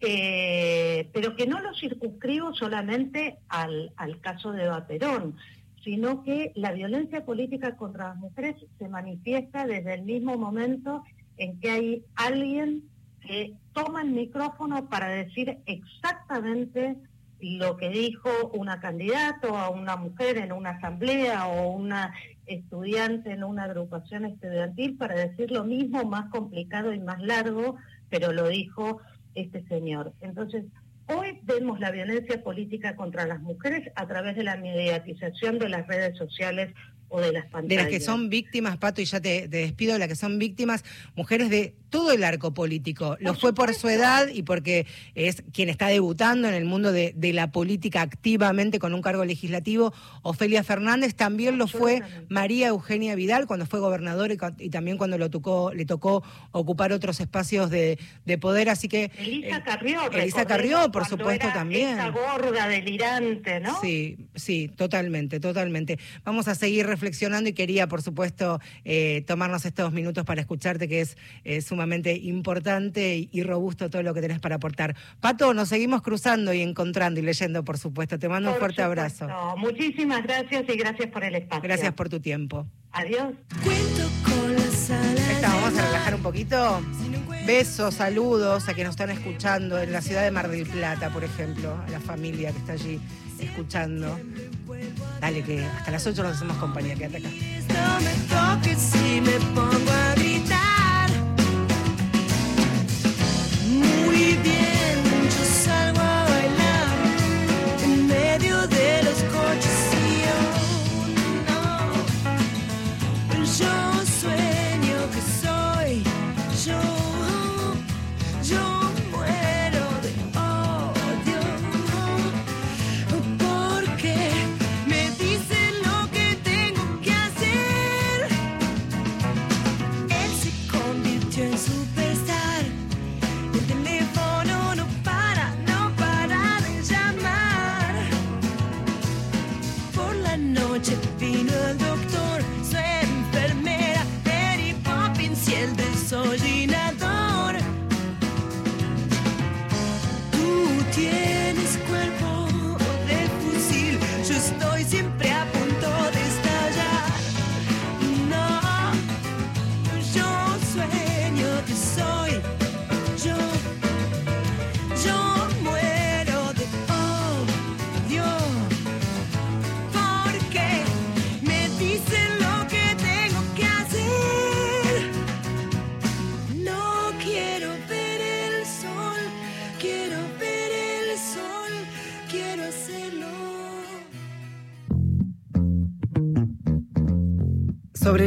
Eh, 0.00 1.08
pero 1.12 1.36
que 1.36 1.46
no 1.46 1.60
lo 1.60 1.72
circunscribo 1.74 2.52
solamente 2.54 3.38
al, 3.48 3.92
al 3.96 4.20
caso 4.20 4.50
de 4.50 4.64
Eva 4.64 4.86
Perón, 4.86 5.36
sino 5.84 6.22
que 6.22 6.52
la 6.54 6.72
violencia 6.72 7.24
política 7.24 7.76
contra 7.76 8.08
las 8.08 8.16
mujeres 8.16 8.56
se 8.78 8.88
manifiesta 8.88 9.66
desde 9.66 9.94
el 9.94 10.02
mismo 10.02 10.36
momento 10.36 11.02
en 11.36 11.58
que 11.60 11.70
hay 11.70 12.04
alguien 12.14 12.84
que 13.20 13.54
toma 13.72 14.02
el 14.02 14.10
micrófono 14.10 14.88
para 14.88 15.08
decir 15.08 15.58
exactamente 15.66 16.96
lo 17.40 17.76
que 17.76 17.88
dijo 17.88 18.28
una 18.54 18.80
candidata 18.80 19.48
o 19.68 19.74
una 19.74 19.96
mujer 19.96 20.38
en 20.38 20.52
una 20.52 20.70
asamblea 20.70 21.46
o 21.48 21.72
una 21.72 22.14
estudiante 22.46 23.32
en 23.32 23.44
una 23.44 23.64
agrupación 23.64 24.24
estudiantil 24.24 24.96
para 24.96 25.14
decir 25.14 25.50
lo 25.50 25.64
mismo, 25.64 26.04
más 26.04 26.30
complicado 26.30 26.92
y 26.92 27.00
más 27.00 27.20
largo, 27.20 27.76
pero 28.08 28.32
lo 28.32 28.48
dijo 28.48 29.00
este 29.34 29.64
señor. 29.66 30.12
Entonces, 30.20 30.64
Hoy 31.08 31.40
vemos 31.42 31.80
la 31.80 31.90
violencia 31.90 32.42
política 32.42 32.96
contra 32.96 33.26
las 33.26 33.40
mujeres 33.40 33.90
a 33.96 34.06
través 34.06 34.36
de 34.36 34.44
la 34.44 34.56
mediatización 34.56 35.58
de 35.58 35.68
las 35.68 35.86
redes 35.86 36.16
sociales 36.16 36.74
o 37.12 37.20
de 37.20 37.32
las 37.32 37.44
pantallas. 37.44 37.68
De 37.68 37.76
las 37.76 37.86
que 37.88 38.00
son 38.00 38.30
víctimas, 38.30 38.78
Pato, 38.78 39.00
y 39.00 39.04
ya 39.04 39.20
te, 39.20 39.48
te 39.48 39.58
despido, 39.58 39.92
de 39.92 39.98
las 39.98 40.08
que 40.08 40.16
son 40.16 40.38
víctimas, 40.38 40.82
mujeres 41.14 41.50
de 41.50 41.74
todo 41.92 42.10
el 42.10 42.24
arco 42.24 42.54
político. 42.54 43.16
Lo 43.20 43.34
fue 43.34 43.54
por 43.54 43.74
su 43.74 43.88
edad 43.88 44.26
y 44.32 44.42
porque 44.42 44.86
es 45.14 45.44
quien 45.52 45.68
está 45.68 45.88
debutando 45.88 46.48
en 46.48 46.54
el 46.54 46.64
mundo 46.64 46.90
de, 46.90 47.12
la 47.34 47.52
política 47.52 48.00
activamente 48.00 48.78
con 48.78 48.94
un 48.94 49.02
cargo 49.02 49.24
legislativo. 49.24 49.92
Ofelia 50.22 50.64
Fernández 50.64 51.14
también 51.14 51.58
lo 51.58 51.68
fue 51.68 52.02
María 52.28 52.68
Eugenia 52.68 53.14
Vidal 53.14 53.46
cuando 53.46 53.66
fue 53.66 53.78
gobernador 53.78 54.32
y, 54.32 54.70
también 54.70 54.96
cuando 54.96 55.18
lo 55.18 55.30
tocó, 55.30 55.72
le 55.74 55.84
tocó 55.84 56.24
ocupar 56.50 56.92
otros 56.92 57.20
espacios 57.20 57.70
de, 57.70 57.98
poder. 58.40 58.70
Así 58.70 58.88
que. 58.88 59.10
Elisa 59.18 59.58
eh, 59.58 59.62
Carrió, 59.62 60.10
Elisa 60.10 60.46
Carrió, 60.46 60.90
por 60.90 61.04
supuesto, 61.04 61.48
también. 61.52 61.90
Esa 61.90 62.08
gorda, 62.08 62.68
delirante, 62.68 63.60
¿no? 63.60 63.78
Sí, 63.82 64.16
sí, 64.34 64.68
totalmente, 64.74 65.40
totalmente. 65.40 65.98
Vamos 66.24 66.48
a 66.48 66.54
seguir 66.54 66.86
reflexionando 66.86 67.01
y 67.02 67.52
quería, 67.52 67.86
por 67.88 68.02
supuesto, 68.02 68.60
eh, 68.84 69.24
tomarnos 69.26 69.64
estos 69.64 69.92
minutos 69.92 70.24
para 70.24 70.40
escucharte, 70.40 70.88
que 70.88 71.00
es 71.00 71.16
sumamente 71.64 72.16
importante 72.16 73.28
y 73.30 73.42
robusto 73.42 73.90
todo 73.90 74.02
lo 74.02 74.14
que 74.14 74.20
tenés 74.20 74.40
para 74.40 74.56
aportar. 74.56 74.96
Pato, 75.20 75.54
nos 75.54 75.68
seguimos 75.68 76.02
cruzando 76.02 76.52
y 76.52 76.60
encontrando 76.62 77.20
y 77.20 77.22
leyendo, 77.22 77.64
por 77.64 77.78
supuesto. 77.78 78.18
Te 78.18 78.28
mando 78.28 78.52
un 78.52 78.58
fuerte 78.58 78.82
abrazo. 78.82 79.28
Muchísimas 79.56 80.22
gracias 80.22 80.64
y 80.68 80.76
gracias 80.76 81.10
por 81.10 81.24
el 81.24 81.34
espacio. 81.36 81.62
Gracias 81.62 81.92
por 81.94 82.08
tu 82.08 82.20
tiempo. 82.20 82.66
Adiós. 82.92 83.32
vamos 85.40 85.78
a 85.78 85.86
relajar 85.86 86.14
un 86.14 86.22
poquito. 86.22 86.82
Besos, 87.46 87.94
saludos 87.94 88.68
a 88.68 88.74
quienes 88.74 88.88
nos 88.88 88.94
están 88.94 89.10
escuchando 89.10 89.80
en 89.80 89.92
la 89.92 90.00
ciudad 90.02 90.22
de 90.22 90.30
Mar 90.30 90.48
del 90.48 90.66
Plata, 90.66 91.10
por 91.10 91.24
ejemplo, 91.24 91.76
a 91.86 91.90
la 91.90 92.00
familia 92.00 92.52
que 92.52 92.58
está 92.58 92.72
allí 92.72 93.00
escuchando. 93.40 94.18
Dale, 95.20 95.42
que 95.42 95.64
hasta 95.64 95.90
las 95.90 96.06
8 96.06 96.22
nos 96.22 96.36
hacemos 96.36 96.56
compañía, 96.56 96.94
quédate 96.94 97.18
acá. 97.18 97.28
No 97.28 98.00
me 98.00 98.14
toques 98.28 98.78
si 98.78 99.20
me 99.20 99.38
pongo 99.54 99.90
a 99.90 100.14
gritar. 100.14 100.62
sobre 104.42 104.61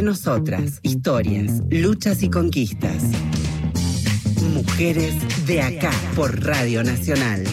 nosotras, 0.05 0.79
historias, 0.83 1.63
luchas 1.71 2.21
y 2.21 2.29
conquistas. 2.29 3.03
Mujeres 4.53 5.15
de 5.47 5.63
acá 5.63 5.91
por 6.15 6.45
Radio 6.45 6.83
Nacional. 6.83 7.43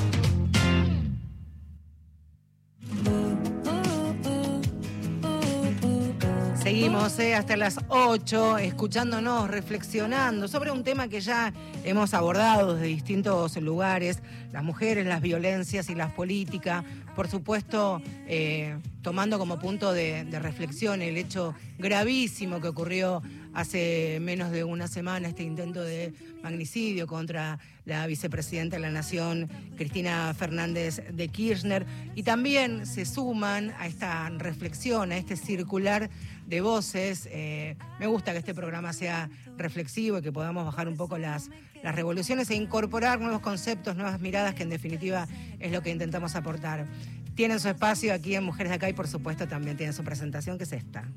Hasta 7.35 7.57
las 7.57 7.79
8 7.89 8.59
escuchándonos, 8.59 9.49
reflexionando 9.49 10.49
sobre 10.49 10.71
un 10.71 10.85
tema 10.85 11.09
que 11.09 11.23
ya 11.23 11.53
hemos 11.83 12.13
abordado 12.13 12.75
desde 12.75 12.89
distintos 12.89 13.57
lugares, 13.57 14.23
las 14.53 14.63
mujeres, 14.63 15.07
las 15.07 15.23
violencias 15.23 15.89
y 15.89 15.95
las 15.95 16.13
políticas. 16.13 16.85
Por 17.17 17.29
supuesto, 17.29 18.03
eh, 18.27 18.77
tomando 19.01 19.39
como 19.39 19.59
punto 19.59 19.93
de 19.95 20.25
reflexión 20.41 21.01
el 21.01 21.17
hecho 21.17 21.55
gravísimo 21.79 22.61
que 22.61 22.69
ocurrió 22.69 23.23
hace 23.55 24.19
menos 24.21 24.51
de 24.51 24.65
una 24.65 24.89
semana, 24.89 25.29
este 25.29 25.43
intento 25.43 25.83
de 25.83 26.13
magnicidio 26.43 27.07
contra 27.07 27.59
la 27.85 28.07
vicepresidenta 28.07 28.77
de 28.77 28.83
la 28.83 28.91
Nación, 28.91 29.49
Cristina 29.77 30.33
Fernández 30.35 31.03
de 31.13 31.29
Kirchner. 31.29 31.87
Y 32.15 32.23
también 32.23 32.87
se 32.87 33.05
suman 33.05 33.73
a 33.79 33.87
esta 33.87 34.29
reflexión, 34.31 35.13
a 35.13 35.17
este 35.17 35.37
circular 35.37 36.11
de 36.47 36.61
voces. 36.61 37.29
Eh, 37.31 37.77
me 37.99 38.07
gusta 38.07 38.33
que 38.33 38.39
este 38.39 38.55
programa 38.55 38.93
sea 38.93 39.31
reflexivo 39.57 40.19
y 40.19 40.23
que 40.23 40.33
podamos 40.33 40.65
bajar 40.65 40.89
un 40.89 40.97
poco 40.97 41.19
las, 41.19 41.51
las 41.83 41.95
revoluciones 41.95 42.51
e 42.51 42.55
incorporar 42.55 43.21
nuevos 43.21 43.41
conceptos, 43.41 43.97
nuevas 43.97 44.21
miradas, 44.21 44.55
que 44.55 44.63
en 44.63 44.71
definitiva 44.71 45.27
es 45.59 45.73
lo 45.73 45.83
que 45.83 45.91
intentamos 45.91 46.35
aportar. 46.37 46.87
Tienen 47.35 47.61
su 47.61 47.69
espacio 47.69 48.13
aquí 48.13 48.35
en 48.35 48.45
Mujeres 48.45 48.71
de 48.71 48.77
Acá 48.77 48.89
y 48.89 48.93
por 48.93 49.09
supuesto 49.09 49.49
también 49.49 49.77
tienen 49.77 49.95
su 49.95 50.05
presentación 50.05 50.59
que 50.59 50.65
es 50.65 50.73
esta. 50.73 51.09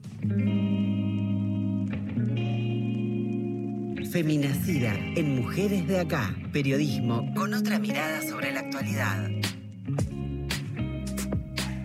Feminacida 4.12 4.94
en 5.16 5.36
Mujeres 5.36 5.88
de 5.88 6.00
Acá. 6.00 6.36
Periodismo 6.52 7.34
con 7.36 7.54
otra 7.54 7.80
mirada 7.80 8.22
sobre 8.22 8.52
la 8.52 8.62
actualidad. 8.62 9.30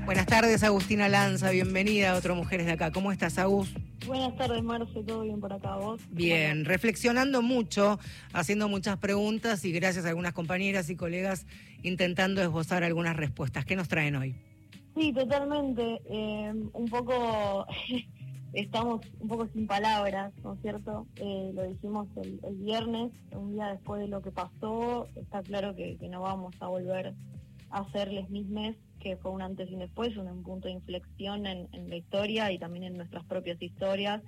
Buenas 0.05 0.27
tardes, 0.27 0.63
Agustina 0.63 1.09
Lanza. 1.09 1.51
Bienvenida 1.51 2.13
a 2.13 2.17
Otro 2.17 2.35
Mujeres 2.35 2.67
de 2.67 2.73
Acá. 2.73 2.91
¿Cómo 2.91 3.13
estás, 3.13 3.39
Agus? 3.39 3.73
Buenas 4.07 4.37
tardes, 4.37 4.63
Marce. 4.63 5.03
¿Todo 5.03 5.23
bien 5.23 5.41
por 5.41 5.53
acá? 5.53 5.77
¿Vos? 5.77 6.01
Bien, 6.11 6.65
reflexionando 6.65 7.43
mucho, 7.43 7.99
haciendo 8.33 8.69
muchas 8.69 8.97
preguntas 8.99 9.65
y 9.65 9.73
gracias 9.73 10.05
a 10.05 10.09
algunas 10.09 10.33
compañeras 10.33 10.91
y 10.91 10.97
colegas 10.97 11.47
intentando 11.83 12.43
esbozar 12.43 12.85
algunas 12.85 13.17
respuestas. 13.17 13.65
¿Qué 13.65 13.77
nos 13.77 13.89
traen 13.89 14.17
hoy? 14.17 14.35
Sí, 14.97 15.13
totalmente. 15.13 16.01
Eh, 16.11 16.53
un 16.73 16.89
poco 16.89 17.67
estamos 18.53 19.01
un 19.21 19.29
poco 19.29 19.47
sin 19.49 19.67
palabras, 19.67 20.33
¿no 20.43 20.55
es 20.55 20.61
cierto? 20.61 21.07
Eh, 21.17 21.53
lo 21.55 21.63
dijimos 21.65 22.09
el, 22.17 22.41
viernes, 22.57 23.13
un 23.33 23.53
día 23.53 23.69
después 23.69 24.01
de 24.01 24.09
lo 24.09 24.23
que 24.23 24.33
pasó, 24.33 25.07
está 25.15 25.43
claro 25.43 25.75
que, 25.75 25.97
no 26.09 26.23
vamos 26.23 26.55
a 26.61 26.69
volver 26.69 27.15
a 27.71 27.79
hacerles 27.81 28.29
mismes, 28.31 28.77
que 28.99 29.17
fue 29.17 29.31
un 29.31 29.43
antes 29.43 29.71
y 29.71 29.75
un 29.75 29.81
después, 29.81 30.17
un, 30.17 30.43
punto 30.43 30.69
de 30.69 30.75
inflexión 30.75 31.47
en, 31.47 31.69
la 31.89 31.97
historia 31.97 32.51
y 32.53 32.59
también 32.59 32.85
en 32.85 32.97
nuestras 32.97 33.25
propias 33.25 33.61
historias. 33.63 34.23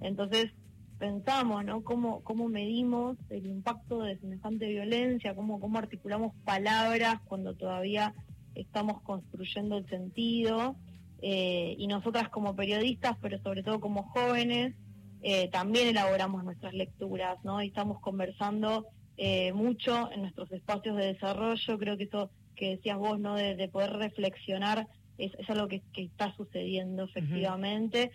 Entonces 0.00 0.52
pensamos, 0.98 1.64
¿no? 1.64 1.82
¿Cómo, 1.82 2.22
cómo 2.22 2.48
medimos 2.48 3.16
el 3.30 3.46
impacto 3.46 4.02
de 4.02 4.18
semejante 4.18 4.68
violencia? 4.68 5.34
¿Cómo, 5.34 5.58
¿Cómo 5.58 5.78
articulamos 5.78 6.34
palabras 6.44 7.20
cuando 7.26 7.54
todavía 7.54 8.14
estamos 8.54 9.00
construyendo 9.02 9.78
el 9.78 9.88
sentido? 9.88 10.76
Eh, 11.26 11.74
y 11.78 11.86
nosotras 11.86 12.28
como 12.28 12.54
periodistas, 12.54 13.16
pero 13.22 13.38
sobre 13.38 13.62
todo 13.62 13.80
como 13.80 14.02
jóvenes, 14.02 14.74
eh, 15.22 15.48
también 15.48 15.88
elaboramos 15.88 16.44
nuestras 16.44 16.74
lecturas, 16.74 17.42
¿no? 17.44 17.62
Y 17.62 17.68
estamos 17.68 17.98
conversando 18.00 18.84
eh, 19.16 19.54
mucho 19.54 20.12
en 20.12 20.20
nuestros 20.20 20.52
espacios 20.52 20.98
de 20.98 21.14
desarrollo, 21.14 21.78
creo 21.78 21.96
que 21.96 22.04
eso 22.04 22.28
que 22.54 22.76
decías 22.76 22.98
vos, 22.98 23.18
¿no? 23.18 23.36
De, 23.36 23.70
poder 23.72 23.92
reflexionar 23.94 24.86
es, 25.16 25.32
algo 25.48 25.66
que, 25.66 25.80
está 25.94 26.36
sucediendo 26.36 27.04
efectivamente. 27.04 28.10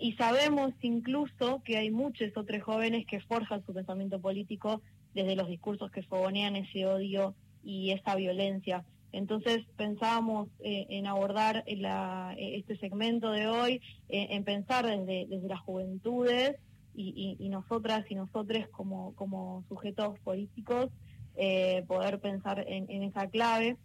y 0.00 0.12
sabemos 0.14 0.72
incluso 0.82 1.62
que 1.64 1.76
hay 1.76 1.92
muchos 1.92 2.36
otros 2.36 2.64
jóvenes 2.64 3.06
que 3.06 3.20
forjan 3.20 3.64
su 3.64 3.72
pensamiento 3.72 4.20
político 4.20 4.82
desde 5.14 5.36
los 5.36 5.46
discursos 5.46 5.88
que 5.92 6.02
fogonean 6.02 6.56
ese 6.56 6.84
odio 6.84 7.36
y 7.62 7.92
esa 7.92 8.16
violencia. 8.16 8.84
Entonces 9.14 9.64
pensábamos 9.76 10.48
eh, 10.58 10.86
en 10.88 11.06
abordar 11.06 11.62
este 11.66 12.76
segmento 12.78 13.30
de 13.30 13.46
hoy, 13.46 13.80
eh, 14.08 14.26
en 14.30 14.42
pensar 14.42 14.86
desde, 14.86 15.48
las 15.48 15.60
juventudes 15.60 16.56
y, 16.96 17.48
nosotras 17.48 18.04
y 18.10 18.16
nosotros 18.16 18.66
como, 18.72 19.64
sujetos 19.68 20.18
políticos, 20.20 20.88
eh, 21.36 21.84
poder 21.86 22.20
pensar 22.20 22.64
en, 22.66 23.02
esa 23.04 23.28
clave. 23.28 23.76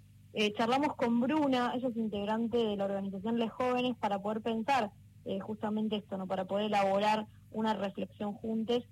charlamos 0.57 0.95
con 0.95 1.19
Bruna, 1.19 1.73
ella 1.75 1.89
es 1.89 1.97
integrante 1.97 2.57
de 2.57 2.75
la 2.75 2.85
organización 2.85 3.37
Les 3.37 3.51
Jóvenes, 3.51 3.95
para 3.97 4.19
poder 4.19 4.41
pensar 4.41 4.91
justamente 5.41 5.97
esto, 5.97 6.17
¿no? 6.17 6.25
para 6.25 6.45
poder 6.45 6.65
elaborar 6.65 7.27
una 7.51 7.75
reflexión 7.75 8.33
juntos. 8.33 8.83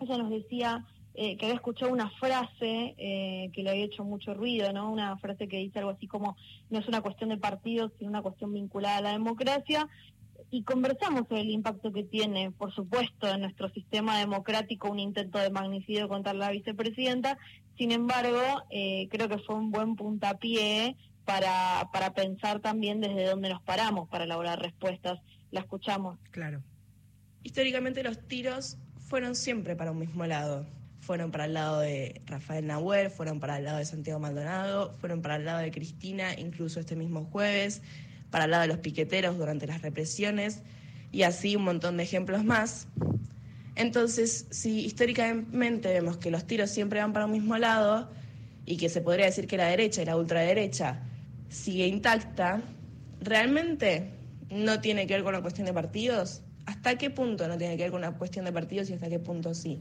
Ella 0.00 0.16
nos 0.16 0.30
decía 0.30 0.86
eh, 1.20 1.36
que 1.36 1.46
había 1.46 1.56
escuchado 1.56 1.90
una 1.90 2.10
frase 2.10 2.94
eh, 2.96 3.50
que 3.52 3.64
le 3.64 3.70
había 3.70 3.86
hecho 3.86 4.04
mucho 4.04 4.34
ruido, 4.34 4.72
¿no? 4.72 4.88
Una 4.88 5.16
frase 5.16 5.48
que 5.48 5.56
dice 5.56 5.80
algo 5.80 5.90
así 5.90 6.06
como, 6.06 6.36
no 6.70 6.78
es 6.78 6.86
una 6.86 7.00
cuestión 7.00 7.30
de 7.30 7.36
partidos, 7.38 7.90
sino 7.98 8.10
una 8.10 8.22
cuestión 8.22 8.52
vinculada 8.52 8.98
a 8.98 9.00
la 9.00 9.10
democracia. 9.10 9.88
Y 10.52 10.62
conversamos 10.62 11.26
sobre 11.28 11.40
el 11.40 11.50
impacto 11.50 11.92
que 11.92 12.04
tiene, 12.04 12.52
por 12.52 12.72
supuesto, 12.72 13.26
en 13.26 13.40
nuestro 13.40 13.68
sistema 13.70 14.16
democrático 14.16 14.88
un 14.88 15.00
intento 15.00 15.40
de 15.40 15.50
magnicidio 15.50 16.06
contra 16.06 16.34
la 16.34 16.52
vicepresidenta. 16.52 17.36
Sin 17.76 17.90
embargo, 17.90 18.62
eh, 18.70 19.08
creo 19.10 19.28
que 19.28 19.38
fue 19.38 19.56
un 19.56 19.72
buen 19.72 19.96
puntapié 19.96 20.94
para, 21.24 21.88
para 21.92 22.14
pensar 22.14 22.60
también 22.60 23.00
desde 23.00 23.26
dónde 23.26 23.48
nos 23.48 23.60
paramos 23.62 24.08
para 24.08 24.22
elaborar 24.22 24.60
respuestas. 24.60 25.18
La 25.50 25.58
escuchamos. 25.58 26.16
Claro. 26.30 26.62
Históricamente 27.42 28.04
los 28.04 28.20
tiros 28.28 28.78
fueron 29.08 29.34
siempre 29.34 29.74
para 29.74 29.90
un 29.90 29.98
mismo 29.98 30.24
lado 30.24 30.78
fueron 31.08 31.30
para 31.30 31.46
el 31.46 31.54
lado 31.54 31.80
de 31.80 32.20
Rafael 32.26 32.66
Nahuel, 32.66 33.08
fueron 33.08 33.40
para 33.40 33.56
el 33.56 33.64
lado 33.64 33.78
de 33.78 33.86
Santiago 33.86 34.20
Maldonado, 34.20 34.94
fueron 35.00 35.22
para 35.22 35.36
el 35.36 35.46
lado 35.46 35.60
de 35.60 35.70
Cristina, 35.70 36.38
incluso 36.38 36.80
este 36.80 36.96
mismo 36.96 37.24
jueves, 37.24 37.80
para 38.30 38.44
el 38.44 38.50
lado 38.50 38.60
de 38.60 38.68
los 38.68 38.76
piqueteros 38.76 39.38
durante 39.38 39.66
las 39.66 39.80
represiones 39.80 40.60
y 41.10 41.22
así 41.22 41.56
un 41.56 41.64
montón 41.64 41.96
de 41.96 42.02
ejemplos 42.02 42.44
más. 42.44 42.88
Entonces, 43.74 44.48
si 44.50 44.80
históricamente 44.80 45.90
vemos 45.90 46.18
que 46.18 46.30
los 46.30 46.46
tiros 46.46 46.68
siempre 46.68 47.00
van 47.00 47.14
para 47.14 47.24
un 47.24 47.32
mismo 47.32 47.56
lado 47.56 48.10
y 48.66 48.76
que 48.76 48.90
se 48.90 49.00
podría 49.00 49.24
decir 49.24 49.46
que 49.46 49.56
la 49.56 49.68
derecha 49.68 50.02
y 50.02 50.04
la 50.04 50.14
ultraderecha 50.14 51.00
sigue 51.48 51.86
intacta, 51.86 52.60
¿realmente 53.22 54.10
no 54.50 54.82
tiene 54.82 55.06
que 55.06 55.14
ver 55.14 55.22
con 55.22 55.32
la 55.32 55.40
cuestión 55.40 55.64
de 55.64 55.72
partidos? 55.72 56.42
¿Hasta 56.66 56.98
qué 56.98 57.08
punto 57.08 57.48
no 57.48 57.56
tiene 57.56 57.78
que 57.78 57.84
ver 57.84 57.92
con 57.92 58.00
una 58.00 58.12
cuestión 58.12 58.44
de 58.44 58.52
partidos 58.52 58.90
y 58.90 58.92
hasta 58.92 59.08
qué 59.08 59.18
punto 59.18 59.54
sí? 59.54 59.80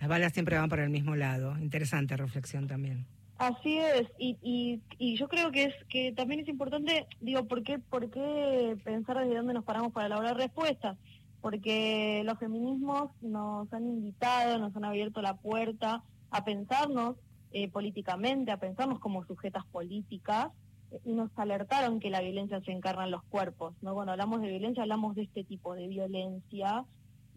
Las 0.00 0.08
balas 0.08 0.32
siempre 0.32 0.56
van 0.56 0.68
para 0.68 0.84
el 0.84 0.90
mismo 0.90 1.16
lado. 1.16 1.58
Interesante 1.58 2.16
reflexión 2.16 2.66
también. 2.66 3.06
Así 3.38 3.78
es, 3.78 4.08
y, 4.18 4.80
yo 5.14 5.28
creo 5.28 5.52
que 5.52 5.64
es 5.64 5.74
que 5.88 6.12
también 6.12 6.40
es 6.40 6.48
importante, 6.48 7.06
digo, 7.20 7.44
¿por 7.44 7.62
qué, 7.62 7.78
¿por 7.78 8.10
qué 8.10 8.76
pensar 8.82 9.16
desde 9.18 9.36
dónde 9.36 9.54
nos 9.54 9.64
paramos 9.64 9.92
para 9.92 10.06
elaborar 10.06 10.36
respuestas? 10.36 10.98
Porque 11.40 12.22
los 12.24 12.36
feminismos 12.40 13.12
nos 13.22 13.72
han 13.72 13.86
invitado, 13.86 14.58
nos 14.58 14.74
han 14.74 14.84
abierto 14.84 15.22
la 15.22 15.36
puerta 15.36 16.02
a 16.30 16.44
pensarnos 16.44 17.14
eh, 17.52 17.68
políticamente, 17.70 18.50
a 18.50 18.56
pensarnos 18.56 18.98
como 18.98 19.24
sujetas 19.24 19.64
políticas, 19.66 20.48
y 21.04 21.12
nos 21.12 21.30
alertaron 21.38 22.00
que 22.00 22.10
la 22.10 22.20
violencia 22.20 22.60
se 22.62 22.72
encarna 22.72 23.04
en 23.04 23.10
los 23.12 23.22
cuerpos, 23.24 23.74
¿no? 23.82 23.94
Cuando 23.94 24.12
hablamos 24.12 24.40
de 24.40 24.48
violencia 24.48 24.82
hablamos 24.82 25.14
de 25.14 25.22
este 25.22 25.44
tipo 25.44 25.74
de 25.74 25.86
violencia, 25.86 26.84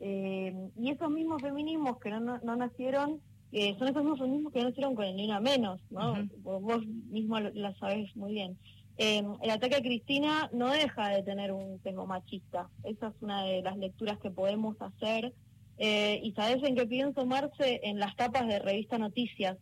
eh, 0.03 0.51
y 0.75 0.89
esos 0.89 1.11
mismos 1.11 1.43
feminismos 1.43 1.99
que 1.99 2.09
no, 2.09 2.39
nacieron, 2.39 3.21
eh, 3.51 3.75
son 3.77 3.87
esos 3.87 4.01
mismos 4.01 4.19
feminismos 4.19 4.51
que 4.51 4.59
no 4.59 4.69
nacieron 4.69 4.95
con 4.95 5.05
el 5.05 5.15
ni 5.15 5.25
una 5.25 5.39
menos, 5.39 5.79
¿no? 5.91 6.15
Vos 6.41 6.85
mismo 6.87 7.39
lo, 7.39 7.75
sabés 7.75 8.15
muy 8.15 8.33
bien. 8.33 8.57
Eh, 8.97 9.23
el 9.41 9.49
ataque 9.51 9.75
a 9.75 9.81
Cristina 9.81 10.49
no 10.53 10.71
deja 10.71 11.09
de 11.09 11.21
tener 11.21 11.51
un 11.51 11.79
sesgo 11.83 12.07
machista. 12.07 12.67
Esa 12.83 13.09
es 13.09 13.13
una 13.21 13.43
de 13.43 13.61
las 13.61 13.77
lecturas 13.77 14.17
que 14.19 14.31
podemos 14.31 14.75
hacer. 14.81 15.33
y 15.77 16.33
sabes 16.35 16.63
en 16.63 16.75
qué 16.75 16.87
pienso, 16.87 17.25
Marce, 17.27 17.79
en 17.83 17.99
las 17.99 18.15
tapas 18.15 18.47
de 18.47 18.57
revista 18.57 18.97
Noticias. 18.97 19.57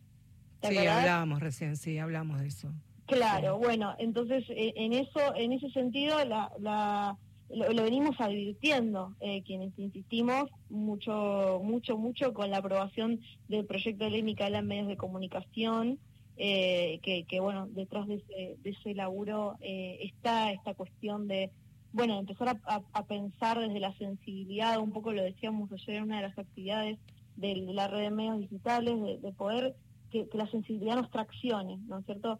Sí, 0.62 0.76
hablábamos 0.78 1.40
recién, 1.40 1.76
sí, 1.76 1.98
hablamos 1.98 2.40
de 2.40 2.48
eso. 2.48 2.72
Claro, 3.06 3.58
bueno, 3.58 3.94
entonces 3.98 4.44
en 4.48 4.92
eso, 4.92 5.34
en 5.34 5.52
ese 5.52 5.68
sentido, 5.70 6.16
la 6.24 7.18
lo, 7.52 7.82
venimos 7.82 8.20
advirtiendo 8.20 9.14
eh, 9.20 9.42
quienes 9.42 9.76
insistimos 9.78 10.50
mucho, 10.68 11.60
mucho, 11.64 11.98
mucho 11.98 12.32
con 12.32 12.50
la 12.50 12.58
aprobación 12.58 13.20
del 13.48 13.66
proyecto 13.66 14.04
de 14.04 14.10
ley 14.10 14.22
Micaela 14.22 14.58
en 14.58 14.66
medios 14.66 14.88
de 14.88 14.96
comunicación, 14.96 15.98
eh, 16.36 17.00
que, 17.02 17.40
bueno, 17.40 17.66
detrás 17.66 18.06
de 18.06 18.14
ese, 18.14 18.56
de 18.62 18.70
ese 18.70 18.94
laburo 18.94 19.56
eh, 19.60 19.98
está 20.02 20.52
esta 20.52 20.74
cuestión 20.74 21.28
de, 21.28 21.50
bueno, 21.92 22.18
empezar 22.18 22.56
a, 22.64 23.04
pensar 23.04 23.58
desde 23.58 23.80
la 23.80 23.92
sensibilidad, 23.98 24.78
un 24.78 24.92
poco 24.92 25.12
lo 25.12 25.22
decíamos 25.22 25.70
ayer 25.72 25.96
en 25.96 26.04
una 26.04 26.16
de 26.16 26.28
las 26.28 26.38
actividades 26.38 26.98
de, 27.36 27.56
la 27.56 27.88
red 27.88 28.02
de 28.02 28.10
medios 28.10 28.38
digitales, 28.38 29.20
de, 29.20 29.32
poder 29.32 29.74
que, 30.10 30.26
la 30.32 30.48
sensibilidad 30.50 30.96
nos 30.96 31.10
traccione, 31.10 31.78
¿no 31.88 31.98
es 31.98 32.06
cierto? 32.06 32.38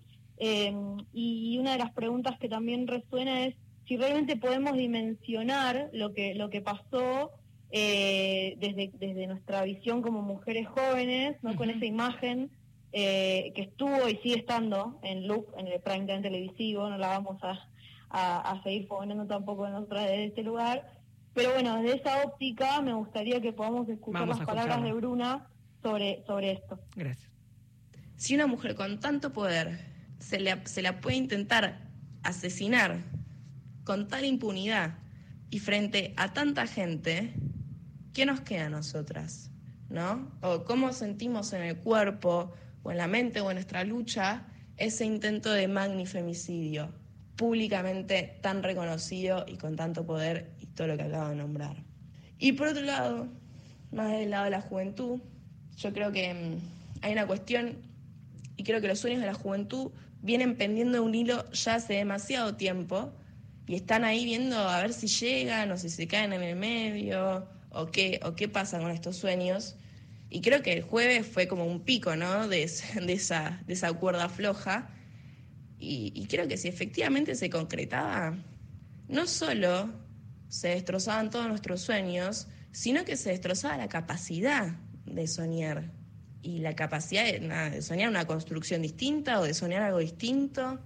Y 1.13 1.59
una 1.59 1.73
de 1.73 1.79
las 1.79 1.93
preguntas 1.93 2.39
que 2.39 2.49
también 2.49 2.87
resuena 2.87 3.45
es 3.45 3.55
si 3.91 3.97
realmente 3.97 4.37
podemos 4.37 4.77
dimensionar 4.77 5.91
lo 5.93 6.15
que, 6.15 6.37
lo 6.37 6.49
que 6.49 6.61
pasó 6.61 7.33
eh, 7.73 8.55
desde, 8.61 8.93
desde 8.95 9.27
nuestra 9.27 9.65
visión 9.65 10.01
como 10.01 10.23
mujeres 10.23 10.69
jóvenes, 10.69 11.37
¿no? 11.43 11.57
con 11.57 11.71
esa 11.71 11.85
imagen 11.85 12.53
eh, 12.93 13.51
que 13.57 13.63
estuvo 13.63 14.09
y 14.09 14.15
sigue 14.19 14.37
estando 14.37 15.01
en 15.03 15.27
loop, 15.27 15.49
en 15.59 15.67
el 15.67 15.81
prime 15.81 16.07
time 16.07 16.23
televisivo, 16.23 16.89
no 16.89 16.99
la 16.99 17.09
vamos 17.09 17.43
a, 17.43 17.59
a, 18.11 18.63
seguir 18.63 18.87
poniendo 18.87 19.27
tampoco 19.27 19.67
en 19.67 19.75
otra 19.75 20.03
de 20.03 20.27
este 20.27 20.45
lugar. 20.45 20.89
Pero 21.35 21.53
bueno, 21.55 21.83
desde 21.83 21.97
esa 21.97 22.23
óptica 22.23 22.81
me 22.83 22.93
gustaría 22.93 23.41
que 23.41 23.53
podamos 23.53 23.89
escuchar 23.89 24.29
las 24.29 24.39
palabras 24.43 24.85
de 24.85 24.93
Bruna 24.93 25.49
sobre, 25.83 26.23
sobre 26.29 26.53
esto. 26.53 26.79
Gracias. 26.95 27.29
Si 28.15 28.37
una 28.37 28.47
mujer 28.47 28.77
con 28.77 29.01
tanto 29.01 29.33
poder 29.33 29.81
se, 30.21 30.39
le, 30.39 30.65
se 30.69 30.81
la 30.81 31.01
puede 31.01 31.17
intentar 31.17 31.89
asesinar 32.23 33.10
con 33.91 34.07
tal 34.07 34.25
impunidad 34.25 34.99
y 35.51 35.59
frente 35.59 36.15
a 36.17 36.33
tanta 36.33 36.69
gente, 36.69 37.35
¿qué 38.15 38.25
nos 38.25 38.41
queda 38.41 38.67
a 38.67 38.71
nosotras? 38.71 39.51
¿No? 39.89 40.31
O 40.43 40.63
cómo 40.63 40.93
sentimos 40.93 41.53
en 41.55 41.63
el 41.63 41.77
cuerpo 41.77 42.53
o 42.85 42.93
en 42.93 42.99
la 42.99 43.09
mente 43.09 43.41
o 43.41 43.51
en 43.51 43.57
nuestra 43.57 43.83
lucha 43.83 44.47
ese 44.77 45.05
intento 45.05 45.51
de 45.51 45.67
magnifemicidio 45.67 46.95
públicamente 47.35 48.39
tan 48.41 48.63
reconocido 48.63 49.45
y 49.49 49.57
con 49.57 49.75
tanto 49.75 50.07
poder 50.07 50.53
y 50.61 50.67
todo 50.67 50.87
lo 50.87 50.97
que 50.97 51.03
acabo 51.03 51.31
de 51.31 51.35
nombrar. 51.35 51.83
Y 52.39 52.53
por 52.53 52.69
otro 52.69 52.85
lado, 52.85 53.27
más 53.91 54.13
del 54.13 54.31
lado 54.31 54.45
de 54.45 54.51
la 54.53 54.61
juventud, 54.61 55.19
yo 55.79 55.93
creo 55.93 56.13
que 56.13 56.33
mm, 56.33 57.03
hay 57.03 57.11
una 57.11 57.27
cuestión 57.27 57.75
y 58.57 58.63
creo 58.63 58.81
que 58.81 58.87
los 58.87 59.01
sueños 59.01 59.21
de 59.21 59.27
la 59.27 59.35
juventud 59.35 59.91
vienen 60.23 60.57
pendiendo 60.57 60.93
de 60.93 61.01
un 61.01 61.13
hilo 61.13 61.51
ya 61.51 61.75
hace 61.75 61.95
demasiado 61.95 62.55
tiempo 62.55 63.15
y 63.67 63.75
están 63.77 64.05
ahí 64.05 64.25
viendo 64.25 64.59
a 64.59 64.83
ver 64.83 64.93
si 64.93 65.07
llegan 65.07 65.71
o 65.71 65.77
si 65.77 65.91
se 65.91 66.07
caen 66.07 66.33
en 66.33 66.43
el 66.43 66.57
medio 66.57 67.47
o 67.71 67.87
qué, 67.91 68.21
o 68.25 68.35
qué 68.35 68.49
pasa 68.49 68.79
con 68.79 68.91
estos 68.91 69.17
sueños. 69.17 69.77
Y 70.29 70.41
creo 70.43 70.63
que 70.63 70.73
el 70.73 70.83
jueves 70.83 71.27
fue 71.27 71.49
como 71.49 71.67
un 71.67 71.81
pico, 71.81 72.15
¿no? 72.17 72.49
De, 72.49 72.63
esa, 73.09 73.61
de 73.67 73.73
esa 73.73 73.93
cuerda 73.93 74.29
floja. 74.29 74.91
Y, 75.83 76.27
creo 76.29 76.47
que 76.47 76.59
si 76.59 76.69
efectivamente 76.69 77.35
se 77.35 77.49
concretaba, 77.49 78.37
no 79.09 79.27
solo 79.27 79.91
se 80.49 80.69
destrozaban 80.69 81.31
todos 81.31 81.49
nuestros 81.49 81.81
sueños, 81.81 82.49
sino 82.71 83.05
que 83.07 83.17
se 83.17 83.31
destrozaba 83.31 83.79
la 83.79 83.89
capacidad 83.89 84.77
de 85.07 85.27
soñar 85.27 85.91
y 86.43 86.59
la 86.59 86.77
capacidad 86.77 87.25
de, 87.25 87.81
soñar 87.81 88.11
una 88.11 88.27
construcción 88.27 88.83
distinta 88.83 89.41
o 89.41 89.45
de 89.45 89.55
soñar 89.55 89.83
algo 89.83 90.01
distinto. 90.01 90.79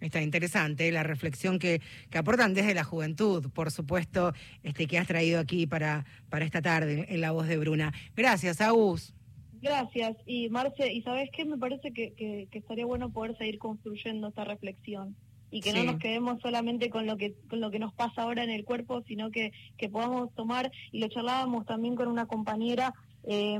Está 0.00 0.22
interesante 0.22 0.90
la 0.92 1.02
reflexión 1.02 1.58
que, 1.58 1.80
que, 2.10 2.18
aportan 2.18 2.54
desde 2.54 2.74
la 2.74 2.84
juventud, 2.84 3.50
por 3.50 3.70
supuesto, 3.70 4.32
este, 4.62 4.86
que 4.86 4.98
has 4.98 5.06
traído 5.06 5.40
aquí 5.40 5.66
para, 5.66 6.04
para 6.30 6.44
esta 6.44 6.62
tarde 6.62 7.06
en 7.08 7.20
la 7.20 7.32
voz 7.32 7.48
de 7.48 7.58
Bruna. 7.58 7.92
Gracias, 8.14 8.60
Agus. 8.60 9.12
Gracias. 9.60 10.16
Y 10.24 10.48
Marce, 10.50 10.92
¿y 10.92 11.02
sabes 11.02 11.30
qué? 11.32 11.44
Me 11.44 11.58
parece 11.58 11.92
que, 11.92 12.14
que, 12.14 12.58
estaría 12.58 12.86
bueno 12.86 13.10
poder 13.10 13.36
seguir 13.36 13.58
construyendo 13.58 14.28
esta 14.28 14.44
reflexión 14.44 15.16
y 15.50 15.62
que 15.62 15.72
no 15.72 15.82
nos 15.82 15.98
quedemos 15.98 16.40
solamente 16.42 16.90
con 16.90 17.06
lo 17.06 17.16
que 17.16 17.34
con 17.48 17.60
lo 17.60 17.70
que 17.70 17.78
nos 17.78 17.94
pasa 17.94 18.22
ahora 18.22 18.44
en 18.44 18.50
el 18.50 18.64
cuerpo, 18.64 19.02
sino 19.08 19.30
que, 19.30 19.52
que 19.78 19.88
podamos 19.88 20.32
tomar, 20.34 20.70
y 20.92 21.00
lo 21.00 21.08
charlábamos 21.08 21.64
también 21.66 21.96
con 21.96 22.08
una 22.08 22.26
compañera 22.26 22.94
eh, 23.24 23.58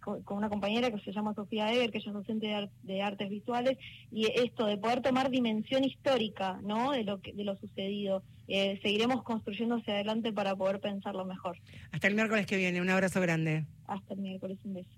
con, 0.00 0.36
una 0.36 0.48
compañera 0.48 0.90
que 0.90 0.98
se 1.00 1.12
llama 1.12 1.34
Sofía 1.34 1.72
Eger, 1.72 1.90
que 1.90 1.98
ella 1.98 2.08
es 2.10 2.14
docente 2.14 2.68
de, 2.82 3.02
artes 3.02 3.30
visuales, 3.30 3.78
y 4.10 4.26
esto 4.26 4.66
de 4.66 4.76
poder 4.76 5.02
tomar 5.02 5.30
dimensión 5.30 5.84
histórica 5.84 6.58
¿no? 6.62 6.92
de, 6.92 7.04
lo 7.04 7.20
que, 7.20 7.32
de 7.32 7.44
lo 7.44 7.56
sucedido. 7.56 8.22
Eh, 8.48 8.78
seguiremos 8.82 9.22
construyendo 9.22 9.76
hacia 9.76 9.94
adelante 9.94 10.32
para 10.32 10.54
poder 10.54 10.80
pensarlo 10.80 11.24
mejor. 11.24 11.56
Hasta 11.92 12.08
el 12.08 12.14
miércoles 12.14 12.46
que 12.46 12.56
viene, 12.56 12.80
un 12.80 12.90
abrazo 12.90 13.20
grande. 13.20 13.64
Hasta 13.86 14.14
el 14.14 14.20
miércoles, 14.20 14.58
un 14.64 14.74
beso. 14.74 14.90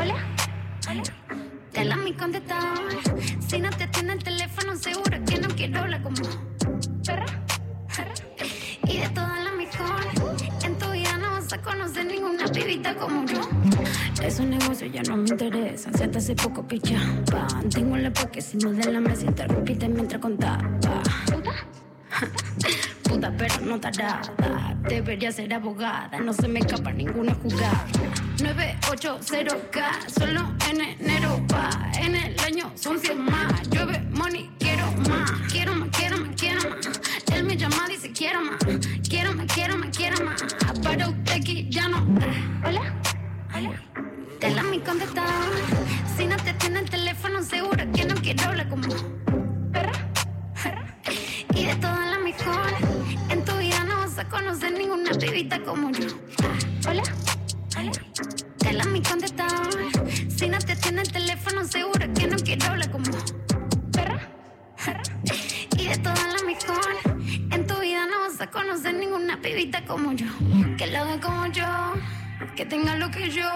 Hola. 0.00 0.14
Hola. 0.90 1.02
Te 1.72 1.84
la 1.84 1.96
mi 1.96 2.12
contestador. 2.12 2.78
Si 3.40 3.58
no 3.58 3.70
te 3.70 3.84
atiende 3.84 4.12
el 4.14 4.22
teléfono, 4.22 4.76
seguro 4.76 5.21
conocer 11.62 12.06
ninguna 12.06 12.46
pibita 12.48 12.94
como 12.94 13.24
yo. 13.26 13.40
Esos 14.22 14.46
negocios 14.46 14.90
ya 14.92 15.02
no 15.02 15.16
me 15.16 15.28
interesan. 15.28 15.94
Se 15.94 16.08
te 16.08 16.18
hace 16.18 16.34
poco 16.34 16.66
picha. 16.66 16.98
Tengo 17.70 17.96
la 17.96 18.12
porque 18.12 18.40
si 18.40 18.56
no 18.58 18.72
de 18.72 18.92
la 18.92 19.00
mesa 19.00 19.26
interrumpiste 19.26 19.88
mientras 19.88 20.20
contaba. 20.20 20.62
Puta, 23.02 23.32
pero 23.36 23.54
no 23.62 23.80
tarada. 23.80 24.22
Debería 24.88 25.32
ser 25.32 25.52
abogada. 25.54 26.18
No 26.20 26.32
se 26.32 26.48
me 26.48 26.60
escapa 26.60 26.92
ninguna 26.92 27.34
jugada. 27.34 27.86
980K, 28.38 30.08
solo 30.08 30.54
en 30.70 30.80
enero 30.80 31.40
va. 31.52 31.70
En 32.00 32.14
el 32.16 32.38
año 32.40 32.72
son 32.74 32.98
100 32.98 33.24
más. 33.24 33.68
Llueve 33.70 34.00
money, 34.10 34.50
quiero 34.58 34.86
más. 35.08 35.30
Quiero 35.50 35.74
más, 35.74 35.88
quiero 35.96 36.18
más, 36.18 36.30
quiero 36.36 36.60
más. 36.70 37.00
Él 37.32 37.44
me 37.44 37.56
llama, 37.56 37.86
dice 37.88 38.12
quiero 38.12 38.40
más. 38.42 38.56
Quiero 39.08 39.32
más, 39.34 39.46
quiero 39.52 39.78
más, 39.78 39.96
quiero 39.96 40.16
más. 40.16 40.21
Ya 41.82 41.88
no. 41.88 41.98
Hola, 42.64 42.94
hola. 43.56 43.72
Te 44.38 44.50
la 44.50 44.62
mi 44.62 44.78
contestador. 44.78 45.52
Si 46.16 46.26
no 46.26 46.36
te 46.36 46.52
tiene 46.52 46.78
el 46.78 46.88
teléfono, 46.88 47.42
seguro 47.42 47.84
que 47.92 48.04
no 48.04 48.14
quiero 48.14 48.44
hablar 48.44 48.68
como 48.68 48.86
perra. 49.72 49.90
Y 51.52 51.66
de 51.66 51.74
todas 51.74 52.08
las 52.08 52.20
mejores, 52.20 52.78
en 53.30 53.44
tu 53.44 53.56
vida 53.56 53.82
no 53.82 53.96
vas 53.96 54.16
a 54.16 54.28
conocer 54.28 54.72
ninguna 54.78 55.10
pibita 55.10 55.60
como 55.64 55.90
yo. 55.90 56.06
Hola. 56.88 57.02
Te 58.58 58.72
la 58.72 58.84
mi 58.84 59.02
contestador. 59.02 59.74
Si 60.28 60.48
no 60.48 60.58
te 60.58 60.76
tiene 60.76 61.02
el 61.02 61.10
teléfono, 61.10 61.64
seguro 61.64 62.06
que 62.14 62.28
no 62.28 62.36
quiero 62.36 62.64
hablar 62.66 62.92
como 62.92 63.10
perra. 63.90 64.20
Y 65.76 65.88
de 65.88 65.98
todas 65.98 66.32
las 66.32 66.44
mejores, 66.44 67.11
vas 68.32 68.40
a 68.40 68.50
conocer 68.50 68.94
ninguna 68.94 69.40
pibita 69.40 69.84
como 69.84 70.12
yo. 70.12 70.26
Que 70.78 70.86
lo 70.86 70.98
haga 70.98 71.20
como 71.20 71.46
yo, 71.48 71.66
que 72.56 72.64
tenga 72.64 72.96
lo 72.96 73.10
que 73.10 73.30
yo. 73.30 73.48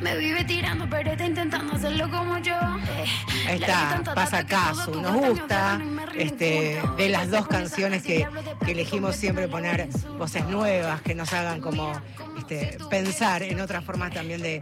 Me 0.00 0.16
vive 0.16 0.44
tirando, 0.44 0.88
pero 0.88 1.12
está 1.12 1.26
intentando 1.26 1.74
hacerlo 1.74 2.10
como 2.10 2.38
yo. 2.38 2.54
Eh, 2.88 3.54
está, 3.54 4.02
pasa 4.14 4.44
caso, 4.46 4.90
nos 5.00 5.14
gusta. 5.14 5.80
Este, 6.14 6.80
de 6.96 7.08
las 7.08 7.30
dos 7.30 7.46
canciones 7.46 8.02
que, 8.02 8.26
que 8.64 8.72
elegimos 8.72 9.14
siempre 9.16 9.46
poner 9.46 9.88
voces 10.18 10.44
nuevas 10.46 11.00
que 11.02 11.14
nos 11.14 11.32
hagan 11.32 11.60
como 11.60 11.92
este, 12.38 12.78
pensar 12.88 13.42
en 13.42 13.60
otras 13.60 13.84
formas 13.84 14.12
también 14.12 14.42
de, 14.42 14.60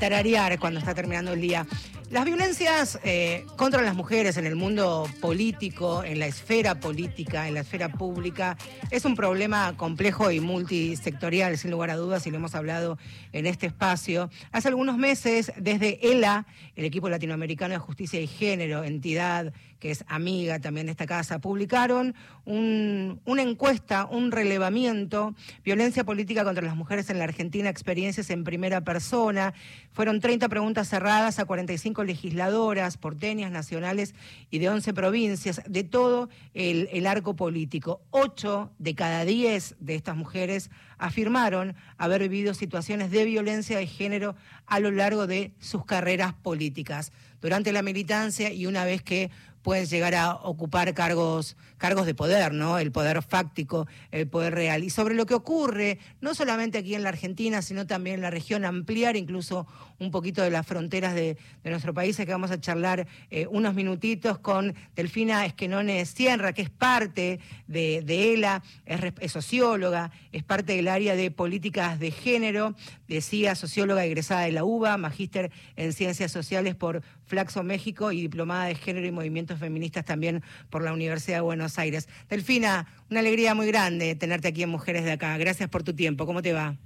tararear 0.00 0.58
cuando 0.58 0.80
está 0.80 0.94
terminando 0.94 1.32
el 1.32 1.40
día. 1.40 1.66
Las 2.08 2.24
violencias 2.24 3.00
eh, 3.02 3.44
contra 3.56 3.82
las 3.82 3.96
mujeres 3.96 4.36
en 4.36 4.46
el 4.46 4.54
mundo 4.54 5.08
político, 5.20 6.04
en 6.04 6.20
la 6.20 6.26
esfera 6.26 6.78
política, 6.78 7.48
en 7.48 7.54
la 7.54 7.60
esfera 7.60 7.88
pública, 7.88 8.56
es 8.92 9.04
un 9.04 9.16
problema 9.16 9.76
complejo 9.76 10.30
y 10.30 10.38
multisectorial, 10.38 11.58
sin 11.58 11.72
lugar 11.72 11.90
a 11.90 11.96
dudas, 11.96 12.24
y 12.24 12.30
lo 12.30 12.36
hemos 12.36 12.54
hablado 12.54 12.96
en 13.32 13.46
este 13.46 13.66
espacio. 13.66 14.30
Hace 14.52 14.68
algunos 14.68 14.96
meses, 14.98 15.52
desde 15.56 16.12
ELA, 16.12 16.46
el 16.76 16.84
equipo 16.84 17.08
latinoamericano 17.08 17.74
de 17.74 17.78
justicia 17.78 18.20
y 18.20 18.28
género, 18.28 18.84
entidad 18.84 19.52
que 19.78 19.90
es 19.90 20.04
amiga 20.08 20.58
también 20.60 20.86
de 20.86 20.92
esta 20.92 21.06
casa, 21.06 21.38
publicaron 21.38 22.14
una 22.44 23.42
encuesta, 23.42 24.06
un 24.06 24.30
relevamiento, 24.30 25.34
violencia 25.64 26.04
política 26.04 26.44
contra 26.44 26.64
las 26.64 26.76
mujeres 26.76 27.10
en 27.10 27.18
la 27.18 27.24
Argentina, 27.24 27.68
experiencias 27.68 28.30
en 28.30 28.44
primera 28.44 28.82
persona. 28.82 29.52
Fueron 29.92 30.20
30 30.20 30.48
preguntas 30.48 30.88
cerradas 30.88 31.38
a 31.38 31.44
45 31.44 32.04
legisladoras 32.04 32.96
porteñas, 32.96 33.50
nacionales 33.50 34.14
y 34.50 34.58
de 34.58 34.68
11 34.68 34.94
provincias, 34.94 35.60
de 35.66 35.82
todo 35.82 36.28
el, 36.54 36.88
el 36.92 37.06
arco 37.06 37.34
político. 37.34 38.00
Ocho 38.10 38.70
de 38.78 38.94
cada 38.94 39.24
diez 39.24 39.74
de 39.80 39.96
estas 39.96 40.16
mujeres 40.16 40.70
afirmaron 40.98 41.74
haber 41.98 42.22
vivido 42.22 42.54
situaciones 42.54 43.10
de 43.10 43.24
violencia 43.24 43.78
de 43.78 43.86
género 43.86 44.36
a 44.66 44.80
lo 44.80 44.90
largo 44.90 45.26
de 45.26 45.52
sus 45.58 45.84
carreras 45.84 46.34
políticas. 46.34 47.12
durante 47.40 47.72
la 47.72 47.82
militancia 47.82 48.52
y 48.52 48.66
una 48.66 48.84
vez 48.84 49.02
que 49.02 49.30
pueden 49.66 49.86
llegar 49.86 50.14
a 50.14 50.36
ocupar 50.36 50.94
cargos, 50.94 51.56
cargos 51.76 52.06
de 52.06 52.14
poder, 52.14 52.52
¿no? 52.52 52.78
El 52.78 52.92
poder 52.92 53.20
fáctico, 53.20 53.88
el 54.12 54.28
poder 54.28 54.54
real. 54.54 54.84
Y 54.84 54.90
sobre 54.90 55.16
lo 55.16 55.26
que 55.26 55.34
ocurre, 55.34 55.98
no 56.20 56.36
solamente 56.36 56.78
aquí 56.78 56.94
en 56.94 57.02
la 57.02 57.08
Argentina, 57.08 57.60
sino 57.62 57.84
también 57.84 58.14
en 58.14 58.22
la 58.22 58.30
región, 58.30 58.64
ampliar 58.64 59.16
incluso 59.16 59.66
un 59.98 60.10
poquito 60.10 60.42
de 60.42 60.50
las 60.50 60.66
fronteras 60.66 61.14
de, 61.14 61.36
nuestro 61.64 61.92
país, 61.92 62.18
es 62.18 62.26
que 62.26 62.32
vamos 62.32 62.50
a 62.50 62.60
charlar 62.60 63.06
eh, 63.30 63.46
unos 63.50 63.74
minutitos 63.74 64.38
con 64.38 64.74
Delfina 64.94 65.44
Esquenone 65.44 66.04
Sierra, 66.06 66.52
que 66.52 66.62
es 66.62 66.70
parte 66.70 67.40
de, 67.66 68.04
ELA, 68.34 68.62
es, 68.84 69.32
socióloga, 69.32 70.10
es 70.32 70.44
parte 70.44 70.76
del 70.76 70.88
área 70.88 71.16
de 71.16 71.30
políticas 71.30 71.98
de 71.98 72.10
género, 72.10 72.74
decía 73.08 73.54
socióloga 73.54 74.04
egresada 74.04 74.42
de 74.42 74.52
la 74.52 74.64
UBA, 74.64 74.96
magíster 74.96 75.50
en 75.76 75.92
ciencias 75.92 76.30
sociales 76.30 76.74
por 76.74 77.02
Flaxo 77.24 77.62
México 77.62 78.12
y 78.12 78.20
diplomada 78.20 78.66
de 78.66 78.74
género 78.76 79.06
y 79.06 79.12
movimientos 79.12 79.58
feministas 79.58 80.04
también 80.04 80.42
por 80.70 80.82
la 80.82 80.92
Universidad 80.92 81.38
de 81.38 81.42
Buenos 81.42 81.78
Aires. 81.78 82.08
Delfina, 82.28 82.86
una 83.10 83.20
alegría 83.20 83.54
muy 83.54 83.66
grande 83.66 84.14
tenerte 84.14 84.48
aquí 84.48 84.62
en 84.62 84.70
Mujeres 84.70 85.04
de 85.04 85.12
Acá. 85.12 85.36
Gracias 85.36 85.68
por 85.68 85.82
tu 85.82 85.94
tiempo. 85.94 86.26
¿Cómo 86.26 86.42
te 86.42 86.52
va? 86.52 86.76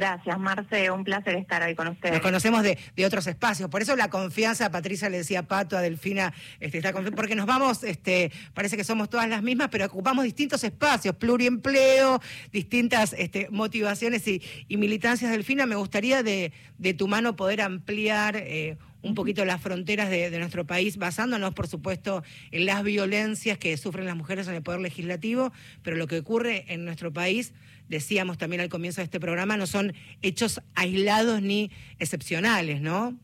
Gracias, 0.00 0.38
Marce. 0.38 0.90
Un 0.90 1.04
placer 1.04 1.34
estar 1.34 1.62
hoy 1.62 1.74
con 1.74 1.88
ustedes. 1.88 2.14
Nos 2.14 2.22
conocemos 2.22 2.62
de, 2.62 2.78
otros 3.04 3.26
espacios. 3.26 3.68
Por 3.68 3.82
eso 3.82 3.94
la 3.96 4.08
confianza, 4.08 4.70
Patricia 4.70 5.10
le 5.10 5.18
decía 5.18 5.40
a 5.40 5.42
Pato, 5.42 5.76
a 5.76 5.82
Delfina, 5.82 6.32
este, 6.58 6.78
está 6.78 6.94
porque 6.94 7.34
nos 7.34 7.44
vamos, 7.44 7.84
este, 7.84 8.32
parece 8.54 8.78
que 8.78 8.84
somos 8.84 9.10
todas 9.10 9.28
las 9.28 9.42
mismas, 9.42 9.68
pero 9.70 9.84
ocupamos 9.84 10.24
distintos 10.24 10.64
espacios, 10.64 11.14
pluriempleo, 11.16 12.18
distintas 12.50 13.14
este, 13.18 13.48
motivaciones 13.50 14.26
y, 14.26 14.40
militancias. 14.70 15.30
Delfina, 15.30 15.66
me 15.66 15.76
gustaría 15.76 16.22
de, 16.22 16.50
tu 16.96 17.06
mano 17.06 17.36
poder 17.36 17.60
ampliar 17.60 18.36
eh, 18.36 18.78
un 19.02 19.14
poquito 19.14 19.44
las 19.44 19.60
fronteras 19.60 20.08
de, 20.08 20.30
nuestro 20.38 20.66
país, 20.66 20.96
basándonos, 20.96 21.52
por 21.52 21.68
supuesto, 21.68 22.22
en 22.52 22.64
las 22.64 22.82
violencias 22.82 23.58
que 23.58 23.76
sufren 23.76 24.06
las 24.06 24.16
mujeres 24.16 24.48
en 24.48 24.54
el 24.54 24.62
Poder 24.62 24.80
Legislativo, 24.80 25.52
pero 25.82 25.96
lo 25.96 26.06
que 26.06 26.18
ocurre 26.18 26.64
en 26.68 26.86
nuestro 26.86 27.12
país, 27.12 27.52
decíamos 27.90 28.38
también 28.38 28.62
al 28.62 28.68
comienzo 28.68 29.00
de 29.00 29.04
este 29.04 29.20
programa, 29.20 29.56
no 29.56 29.66
son 29.66 29.92
hechos 30.22 30.62
aislados 30.74 31.42
ni 31.42 31.70
excepcionales, 31.98 32.80
¿no? 32.80 33.14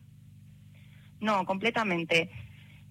No, 1.19 1.45
completamente. 1.45 2.29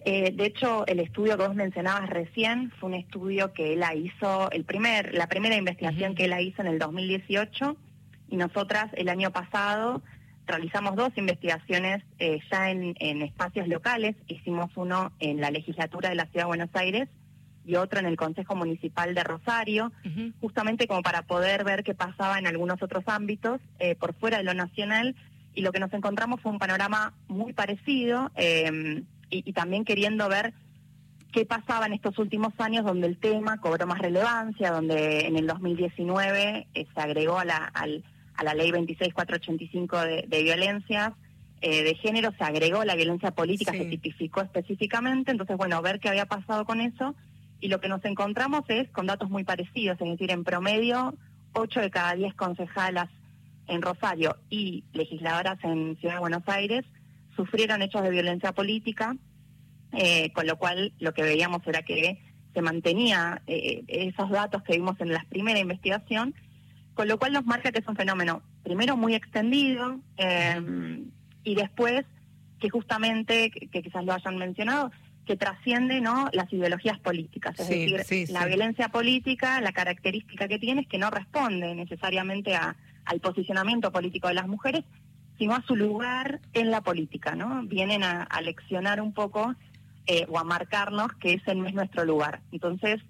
Eh, 0.04 0.32
de 0.34 0.46
hecho, 0.46 0.86
el 0.86 1.00
estudio 1.00 1.36
que 1.36 1.46
vos 1.46 1.54
mencionabas 1.54 2.08
recién 2.08 2.72
fue 2.80 2.88
un 2.88 2.94
estudio 2.94 3.52
que 3.52 3.74
él 3.74 3.84
hizo, 3.94 4.50
el 4.52 4.64
primer, 4.64 5.14
la 5.14 5.28
primera 5.28 5.56
investigación 5.56 6.14
que 6.14 6.24
él 6.24 6.34
hizo 6.40 6.62
en 6.62 6.68
el 6.68 6.78
2018 6.78 7.76
y 8.28 8.36
nosotras 8.36 8.86
el 8.94 9.08
año 9.08 9.30
pasado 9.30 10.02
realizamos 10.46 10.96
dos 10.96 11.10
investigaciones 11.16 12.04
eh, 12.18 12.38
ya 12.50 12.70
en, 12.70 13.22
espacios 13.22 13.68
locales. 13.68 14.16
Hicimos 14.28 14.70
uno 14.76 15.12
en 15.18 15.40
la 15.40 15.50
legislatura 15.50 16.08
de 16.08 16.14
la 16.14 16.26
Ciudad 16.26 16.44
de 16.44 16.48
Buenos 16.48 16.70
Aires 16.74 17.08
y 17.66 17.76
otro 17.76 17.98
en 17.98 18.06
el 18.06 18.16
Consejo 18.16 18.54
Municipal 18.54 19.14
de 19.14 19.24
Rosario, 19.24 19.92
justamente 20.40 20.86
como 20.86 21.02
para 21.02 21.22
poder 21.22 21.64
ver 21.64 21.82
qué 21.82 21.94
pasaba 21.94 22.38
en 22.38 22.46
algunos 22.46 22.80
otros 22.82 23.04
ámbitos 23.06 23.60
eh, 23.78 23.96
por 23.96 24.14
fuera 24.14 24.38
de 24.38 24.44
lo 24.44 24.54
nacional. 24.54 25.16
Y 25.54 25.62
lo 25.62 25.72
que 25.72 25.80
nos 25.80 25.92
encontramos 25.92 26.40
fue 26.40 26.52
un 26.52 26.58
panorama 26.58 27.14
muy 27.28 27.52
parecido 27.52 28.30
em, 28.36 29.04
y, 29.30 29.52
también 29.52 29.84
queriendo 29.84 30.28
ver 30.28 30.52
qué 31.32 31.44
pasaba 31.44 31.86
en 31.86 31.94
estos 31.94 32.18
últimos 32.18 32.52
años 32.58 32.84
donde 32.84 33.06
el 33.08 33.18
tema 33.18 33.60
cobró 33.60 33.86
más 33.86 33.98
relevancia, 33.98 34.70
donde 34.70 35.26
en 35.26 35.36
el 35.36 35.46
2019 35.46 36.68
eh, 36.72 36.86
se 36.94 37.00
agregó 37.00 37.38
a 37.38 37.44
la, 37.44 37.56
al 37.56 38.04
a 38.36 38.44
la 38.44 38.54
ley 38.54 38.70
26485 38.70 40.00
de, 40.00 40.24
de 40.28 40.42
violencias 40.42 41.12
eh, 41.62 41.82
de 41.82 41.94
género, 41.94 42.32
se 42.36 42.44
agregó 42.44 42.84
la 42.84 42.94
violencia 42.94 43.30
política, 43.30 43.72
se 43.72 43.86
tipificó 43.86 44.42
específicamente, 44.42 45.30
entonces, 45.30 45.56
bueno, 45.56 45.80
ver 45.80 46.00
qué 46.00 46.10
había 46.10 46.26
pasado 46.26 46.66
con 46.66 46.80
eso, 46.80 47.14
y 47.60 47.68
lo 47.68 47.80
que 47.80 47.88
nos 47.88 48.04
encontramos 48.04 48.62
es 48.68 48.88
con 48.90 49.06
datos 49.06 49.30
muy 49.30 49.44
parecidos, 49.44 50.00
es 50.00 50.08
decir, 50.08 50.30
en 50.30 50.44
promedio, 50.44 51.14
8 51.52 51.80
de 51.80 51.90
cada 51.90 52.14
10 52.14 52.34
concejalas 52.34 53.08
en 53.66 53.82
Rosario 53.82 54.36
y 54.50 54.84
legisladoras 54.92 55.58
en 55.64 55.96
Ciudad 55.96 56.14
de 56.14 56.20
Buenos 56.20 56.42
Aires 56.46 56.84
sufrieron 57.34 57.82
hechos 57.82 58.02
de 58.02 58.10
violencia 58.10 58.52
política, 58.52 59.16
eh, 59.92 60.32
con 60.32 60.46
lo 60.46 60.56
cual 60.56 60.92
lo 60.98 61.12
que 61.12 61.22
veíamos 61.22 61.66
era 61.66 61.82
que 61.82 62.22
se 62.54 62.62
mantenía 62.62 63.42
eh, 63.46 63.84
esos 63.88 64.30
datos 64.30 64.62
que 64.62 64.74
vimos 64.74 65.00
en 65.00 65.12
la 65.12 65.24
primera 65.28 65.58
investigación 65.58 66.34
con 66.96 67.08
lo 67.08 67.18
cual 67.18 67.34
nos 67.34 67.44
marca 67.44 67.70
que 67.70 67.80
es 67.80 67.86
un 67.86 67.94
fenómeno, 67.94 68.42
primero, 68.64 68.96
muy 68.96 69.14
extendido, 69.14 70.00
eh, 70.16 71.04
y 71.44 71.54
después 71.54 72.06
que 72.58 72.70
justamente, 72.70 73.50
que, 73.50 73.82
quizás 73.82 74.02
lo 74.02 74.14
hayan 74.14 74.38
mencionado, 74.38 74.90
que 75.26 75.36
trasciende 75.36 76.00
no 76.00 76.28
las 76.32 76.50
ideologías 76.52 76.98
políticas. 77.00 77.58
Es 77.58 77.68
decir, 77.68 78.30
la 78.30 78.46
violencia 78.46 78.88
política, 78.88 79.60
la 79.60 79.72
característica 79.72 80.46
que 80.46 80.58
tiene 80.58 80.82
es 80.82 80.88
que 80.88 80.98
no 80.98 81.10
responde 81.10 81.74
necesariamente 81.74 82.54
a, 82.54 82.76
al 83.04 83.20
posicionamiento 83.20 83.90
político 83.90 84.28
de 84.28 84.34
las 84.34 84.46
mujeres, 84.46 84.84
sino 85.38 85.54
a 85.54 85.62
su 85.62 85.76
lugar 85.76 86.40
en 86.52 86.70
la 86.70 86.80
política, 86.80 87.34
¿no? 87.34 87.62
Vienen 87.64 88.02
a, 88.04 88.26
leccionar 88.40 89.00
un 89.00 89.12
poco 89.12 89.54
eh, 90.06 90.26
o 90.28 90.38
a 90.38 90.44
marcarnos 90.44 91.12
que 91.14 91.34
ese 91.34 91.54
no 91.54 91.66
es 91.66 91.74
nuestro 91.74 92.04
lugar. 92.04 92.40
Entonces, 92.52 93.02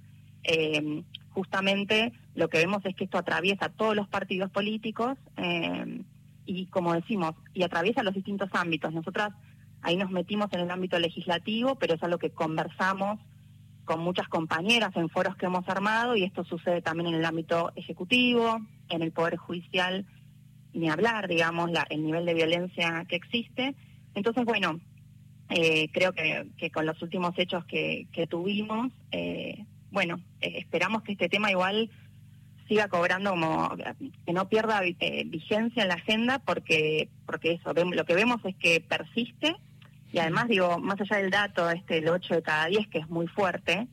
eh, 0.42 1.02
justamente 1.30 2.12
lo 2.34 2.48
que 2.48 2.58
vemos 2.58 2.84
es 2.84 2.96
que 2.96 3.04
esto 3.04 3.18
atraviesa 3.18 3.68
todos 3.68 3.94
los 3.94 4.08
partidos 4.08 4.50
políticos 4.50 5.18
eh, 5.36 6.02
y, 6.46 6.66
como 6.66 6.94
decimos, 6.94 7.34
y 7.52 7.62
atraviesa 7.62 8.02
los 8.02 8.14
distintos 8.14 8.48
ámbitos. 8.52 8.92
Nosotras 8.92 9.32
ahí 9.86 9.96
nos 9.96 10.10
metimos 10.10 10.52
en 10.52 10.60
el 10.60 10.70
ámbito 10.72 10.98
legislativo, 10.98 11.76
pero 11.76 11.94
es 11.94 12.02
algo 12.02 12.18
que 12.18 12.30
conversamos 12.30 13.20
con 13.84 14.00
muchas 14.00 14.26
compañeras 14.26 14.90
en 14.96 15.08
foros 15.08 15.36
que 15.36 15.46
hemos 15.46 15.66
armado 15.68 16.16
y 16.16 16.24
esto 16.24 16.44
sucede 16.44 16.82
también 16.82 17.10
en 17.10 17.14
el 17.14 17.24
ámbito 17.24 17.70
ejecutivo, 17.76 18.58
en 18.88 19.02
el 19.02 19.12
Poder 19.12 19.36
Judicial, 19.36 20.04
ni 20.72 20.90
hablar, 20.90 21.28
digamos, 21.28 21.70
el 21.88 22.02
nivel 22.02 22.26
de 22.26 22.34
violencia 22.34 23.06
que 23.08 23.14
existe. 23.14 23.76
Entonces, 24.16 24.44
bueno, 24.44 24.80
eh, 25.50 25.88
creo 25.92 26.12
que, 26.12 26.70
con 26.72 26.84
los 26.84 27.00
últimos 27.00 27.38
hechos 27.38 27.64
que, 27.66 28.08
tuvimos, 28.28 28.90
eh, 29.12 29.66
bueno, 29.92 30.18
eh, 30.40 30.54
esperamos 30.58 31.04
que 31.04 31.12
este 31.12 31.28
tema 31.28 31.52
igual 31.52 31.90
siga 32.66 32.88
cobrando 32.88 33.30
como 33.30 33.70
que 34.26 34.32
no 34.32 34.48
pierda 34.48 34.80
vigencia 34.80 35.84
en 35.84 35.88
la 35.88 35.94
agenda 35.94 36.40
porque 36.40 37.08
porque 37.24 37.52
eso 37.52 37.72
lo 37.72 38.04
que 38.04 38.14
vemos 38.16 38.44
es 38.44 38.56
que 38.56 38.80
persiste 38.80 39.54
y 40.12 40.18
además 40.18 40.48
digo 40.48 40.78
más 40.78 41.00
allá 41.00 41.16
del 41.16 41.30
dato 41.30 41.68
este 41.70 41.98
el 41.98 42.08
8 42.08 42.34
de 42.34 42.42
cada 42.42 42.66
10 42.66 42.88
que 42.88 42.98
es 42.98 43.08
muy 43.08 43.26
fuerte 43.26 43.88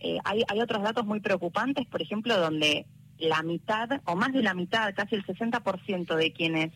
eh, 0.00 0.18
hay, 0.24 0.42
hay 0.48 0.60
otros 0.60 0.82
datos 0.82 1.06
muy 1.06 1.20
preocupantes 1.20 1.86
por 1.86 2.02
ejemplo 2.02 2.38
donde 2.38 2.86
la 3.18 3.42
mitad 3.42 3.88
o 4.04 4.16
más 4.16 4.32
de 4.32 4.42
la 4.42 4.54
mitad 4.54 4.92
casi 4.94 5.14
el 5.14 5.24
60% 5.24 6.14
de 6.16 6.32
quienes 6.32 6.72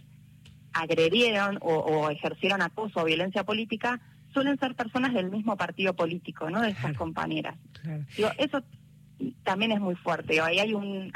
agredieron 0.72 1.58
o, 1.60 2.10
ejercieron 2.10 2.62
acoso 2.62 3.00
o 3.00 3.04
violencia 3.04 3.44
política 3.44 4.00
suelen 4.32 4.58
ser 4.58 4.74
personas 4.74 5.14
del 5.14 5.30
mismo 5.30 5.56
partido 5.56 5.94
político, 5.94 6.50
¿no? 6.50 6.60
De 6.60 6.70
estas 6.70 6.96
compañeras. 6.96 7.56
eso 8.36 8.62
también 9.42 9.72
es 9.72 9.80
muy 9.80 9.96
fuerte. 9.96 10.40
Ahí 10.40 10.58
hay 10.58 10.74
un, 10.74 11.12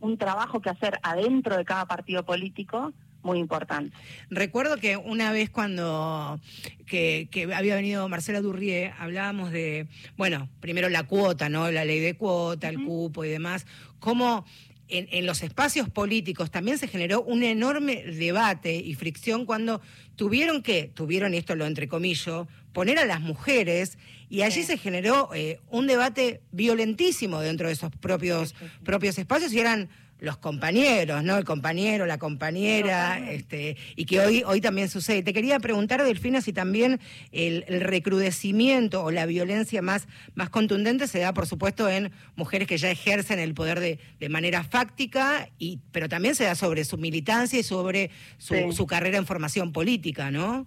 un 0.00 0.18
trabajo 0.18 0.60
que 0.60 0.70
hacer 0.70 0.98
adentro 1.02 1.56
de 1.56 1.64
cada 1.64 1.86
partido 1.86 2.24
político 2.24 2.92
muy 3.26 3.38
importante. 3.38 3.94
Recuerdo 4.30 4.78
que 4.78 4.96
una 4.96 5.32
vez 5.32 5.50
cuando 5.50 6.40
que, 6.86 7.28
había 7.54 7.74
venido 7.74 8.08
Marcela 8.08 8.40
Durrié, 8.40 8.94
hablábamos 8.98 9.52
de, 9.52 9.88
bueno, 10.16 10.48
primero 10.60 10.88
la 10.88 11.02
cuota, 11.02 11.48
¿no? 11.48 11.70
La 11.70 11.84
ley 11.84 12.00
de 12.00 12.14
cuota, 12.14 12.68
el 12.68 12.82
cupo 12.82 13.24
y 13.24 13.28
demás, 13.28 13.66
cómo 13.98 14.46
en, 14.88 15.26
los 15.26 15.42
espacios 15.42 15.90
políticos 15.90 16.50
también 16.50 16.78
se 16.78 16.86
generó 16.86 17.22
un 17.22 17.42
enorme 17.42 18.04
debate 18.04 18.76
y 18.76 18.94
fricción 18.94 19.44
cuando 19.44 19.80
tuvieron 20.14 20.62
que, 20.62 20.90
tuvieron, 20.94 21.34
esto 21.34 21.56
lo 21.56 21.66
entrecomillo, 21.66 22.46
poner 22.72 22.98
a 22.98 23.04
las 23.04 23.20
mujeres 23.20 23.98
y 24.28 24.42
allí 24.42 24.62
se 24.62 24.78
generó 24.78 25.30
eh, 25.34 25.60
un 25.68 25.88
debate 25.88 26.40
violentísimo 26.52 27.40
dentro 27.40 27.66
de 27.66 27.72
esos 27.72 27.90
propios, 27.90 28.54
propios 28.84 29.18
espacios 29.18 29.52
y 29.52 29.58
eran 29.58 29.88
los 30.18 30.38
compañeros, 30.38 31.22
¿no? 31.22 31.36
El 31.36 31.44
compañero, 31.44 32.06
la 32.06 32.18
compañera, 32.18 33.18
este, 33.30 33.76
y 33.96 34.06
que 34.06 34.20
hoy, 34.20 34.42
hoy 34.46 34.60
también 34.60 34.88
sucede. 34.88 35.22
Te 35.22 35.32
quería 35.32 35.60
preguntar, 35.60 36.02
Delfina, 36.02 36.40
si 36.40 36.52
también 36.52 37.00
el, 37.32 37.64
recrudecimiento 37.66 39.04
o 39.04 39.10
la 39.10 39.26
violencia 39.26 39.82
más, 39.82 40.08
más 40.34 40.48
contundente 40.48 41.06
se 41.06 41.18
da, 41.18 41.34
por 41.34 41.46
supuesto, 41.46 41.88
en 41.88 42.12
mujeres 42.34 42.66
que 42.66 42.78
ya 42.78 42.90
ejercen 42.90 43.38
el 43.38 43.54
poder 43.54 43.80
de, 43.80 43.98
de 44.18 44.28
manera 44.28 44.64
fáctica, 44.64 45.48
y, 45.58 45.80
pero 45.92 46.08
también 46.08 46.34
se 46.34 46.44
da 46.44 46.54
sobre 46.54 46.84
su 46.84 46.96
militancia 46.96 47.58
y 47.58 47.62
sobre 47.62 48.10
su, 48.38 48.72
su 48.72 48.86
carrera 48.86 49.18
en 49.18 49.26
formación 49.26 49.72
política, 49.72 50.30
¿no? 50.30 50.66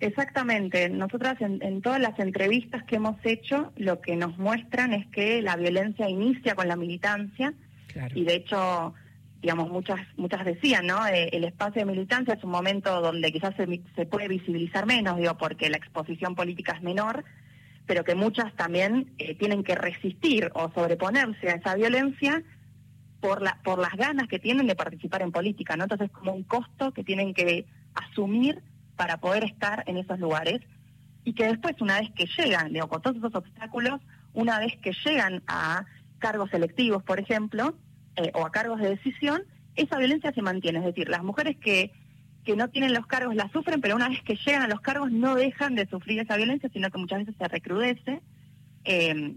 Exactamente. 0.00 0.88
Nosotras 0.90 1.40
en, 1.40 1.62
en, 1.62 1.80
todas 1.80 2.00
las 2.00 2.18
entrevistas 2.18 2.82
que 2.84 2.96
hemos 2.96 3.16
hecho, 3.24 3.72
lo 3.76 4.00
que 4.00 4.16
nos 4.16 4.36
muestran 4.36 4.92
es 4.92 5.06
que 5.06 5.40
la 5.40 5.56
violencia 5.56 6.10
inicia 6.10 6.56
con 6.56 6.66
la 6.66 6.76
militancia 6.76 7.54
y 8.14 8.24
de 8.24 8.34
hecho 8.34 8.94
digamos, 9.44 9.68
muchas 9.68 10.00
muchas 10.16 10.42
decían, 10.46 10.86
¿no? 10.86 11.06
Eh, 11.06 11.28
el 11.32 11.44
espacio 11.44 11.80
de 11.80 11.92
militancia 11.92 12.32
es 12.32 12.42
un 12.44 12.50
momento 12.50 13.02
donde 13.02 13.30
quizás 13.30 13.54
se, 13.56 14.06
puede 14.06 14.26
visibilizar 14.26 14.86
menos, 14.86 15.18
digo, 15.18 15.36
porque 15.36 15.68
la 15.68 15.76
exposición 15.76 16.34
política 16.34 16.72
es 16.72 16.82
menor, 16.82 17.24
pero 17.84 18.04
que 18.04 18.14
muchas 18.14 18.54
también 18.56 19.12
eh, 19.18 19.34
tienen 19.34 19.62
que 19.62 19.74
resistir 19.74 20.50
o 20.54 20.72
sobreponerse 20.72 21.50
a 21.50 21.56
esa 21.56 21.74
violencia 21.74 22.42
por, 23.20 23.42
la, 23.42 23.60
por 23.62 23.78
las 23.78 23.92
ganas 23.92 24.28
que 24.28 24.38
tienen 24.38 24.66
de 24.66 24.76
participar 24.76 25.20
en 25.20 25.30
política, 25.30 25.76
¿no? 25.76 25.84
Entonces 25.84 26.06
es 26.06 26.12
como 26.16 26.32
un 26.32 26.44
costo 26.44 26.92
que 26.92 27.04
tienen 27.04 27.34
que 27.34 27.66
asumir 27.92 28.62
para 28.96 29.18
poder 29.18 29.44
estar 29.44 29.84
en 29.86 29.98
esos 29.98 30.18
lugares 30.20 30.62
y 31.22 31.34
que 31.34 31.48
después, 31.48 31.78
una 31.82 32.00
vez 32.00 32.10
que 32.12 32.24
llegan, 32.38 32.72
digo, 32.72 32.88
con 32.88 33.02
todos 33.02 33.18
esos 33.18 33.34
obstáculos, 33.34 34.00
una 34.32 34.58
vez 34.58 34.74
que 34.78 34.92
llegan 35.04 35.42
a 35.46 35.84
cargos 36.18 36.48
selectivos, 36.48 37.02
por 37.02 37.20
ejemplo, 37.20 37.74
eh, 38.16 38.30
o 38.34 38.44
a 38.44 38.50
cargos 38.50 38.80
de 38.80 38.90
decisión, 38.90 39.42
esa 39.76 39.98
violencia 39.98 40.32
se 40.32 40.42
mantiene. 40.42 40.78
Es 40.80 40.84
decir, 40.84 41.08
las 41.08 41.22
mujeres 41.22 41.56
que 41.56 41.92
que 42.44 42.56
no 42.56 42.68
tienen 42.68 42.92
los 42.92 43.06
cargos 43.06 43.34
la 43.34 43.50
sufren, 43.50 43.80
pero 43.80 43.96
una 43.96 44.08
vez 44.08 44.22
que 44.22 44.36
llegan 44.36 44.62
a 44.62 44.68
los 44.68 44.80
cargos 44.80 45.10
no 45.10 45.34
dejan 45.34 45.74
de 45.74 45.86
sufrir 45.88 46.20
esa 46.20 46.36
violencia, 46.36 46.68
sino 46.72 46.90
que 46.90 46.98
muchas 46.98 47.20
veces 47.20 47.34
se 47.38 47.48
recrudece, 47.48 48.20
eh, 48.84 49.34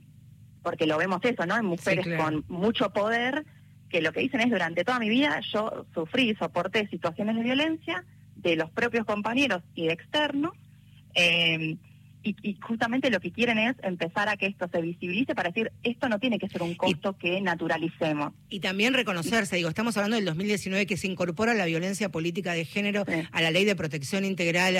porque 0.62 0.86
lo 0.86 0.98
vemos 0.98 1.22
eso, 1.24 1.46
¿no? 1.46 1.56
En 1.56 1.66
mujeres 1.66 2.06
con 2.18 2.44
mucho 2.50 2.92
poder, 2.92 3.46
que 3.90 4.02
lo 4.02 4.12
que 4.12 4.20
dicen 4.20 4.42
es, 4.42 4.50
durante 4.50 4.84
toda 4.84 5.00
mi 5.00 5.10
vida 5.10 5.40
yo 5.54 5.86
sufrí, 5.94 6.36
soporté 6.36 6.88
situaciones 6.90 7.38
de 7.38 7.44
violencia 7.44 8.04
de 8.36 8.58
los 8.58 8.70
propios 8.72 9.06
compañeros 9.06 9.64
y 9.74 9.88
de 9.88 9.94
externos, 9.94 10.52
eh, 11.16 11.78
y, 12.42 12.58
justamente 12.62 13.10
lo 13.10 13.20
que 13.20 13.32
quieren 13.32 13.58
es 13.58 13.76
empezar 13.84 14.30
a 14.30 14.38
que 14.38 14.48
esto 14.48 14.68
se 14.72 14.82
visibilice 14.82 15.36
para 15.36 15.50
decir, 15.50 15.72
esto 15.84 16.10
no 16.10 16.20
tiene 16.20 16.40
que 16.40 16.50
ser 16.50 16.62
un 16.62 16.76
costo 16.76 17.18
que 17.18 17.42
naturalicemos. 17.42 18.34
Y 18.50 18.60
también 18.60 18.94
reconocerse, 18.94 19.56
digo, 19.56 19.70
estamos 19.70 19.96
hablando 19.98 20.16
del 20.16 20.26
2019 20.26 20.86
que 20.86 20.98
se 20.98 21.08
incorpora 21.08 21.54
la 21.54 21.66
violencia 21.66 22.10
política 22.10 22.54
de 22.54 22.66
género 22.66 23.06
a 23.32 23.42
la 23.42 23.52
ley 23.52 23.66
de 23.66 23.76
protección 23.76 24.26
integral 24.26 24.78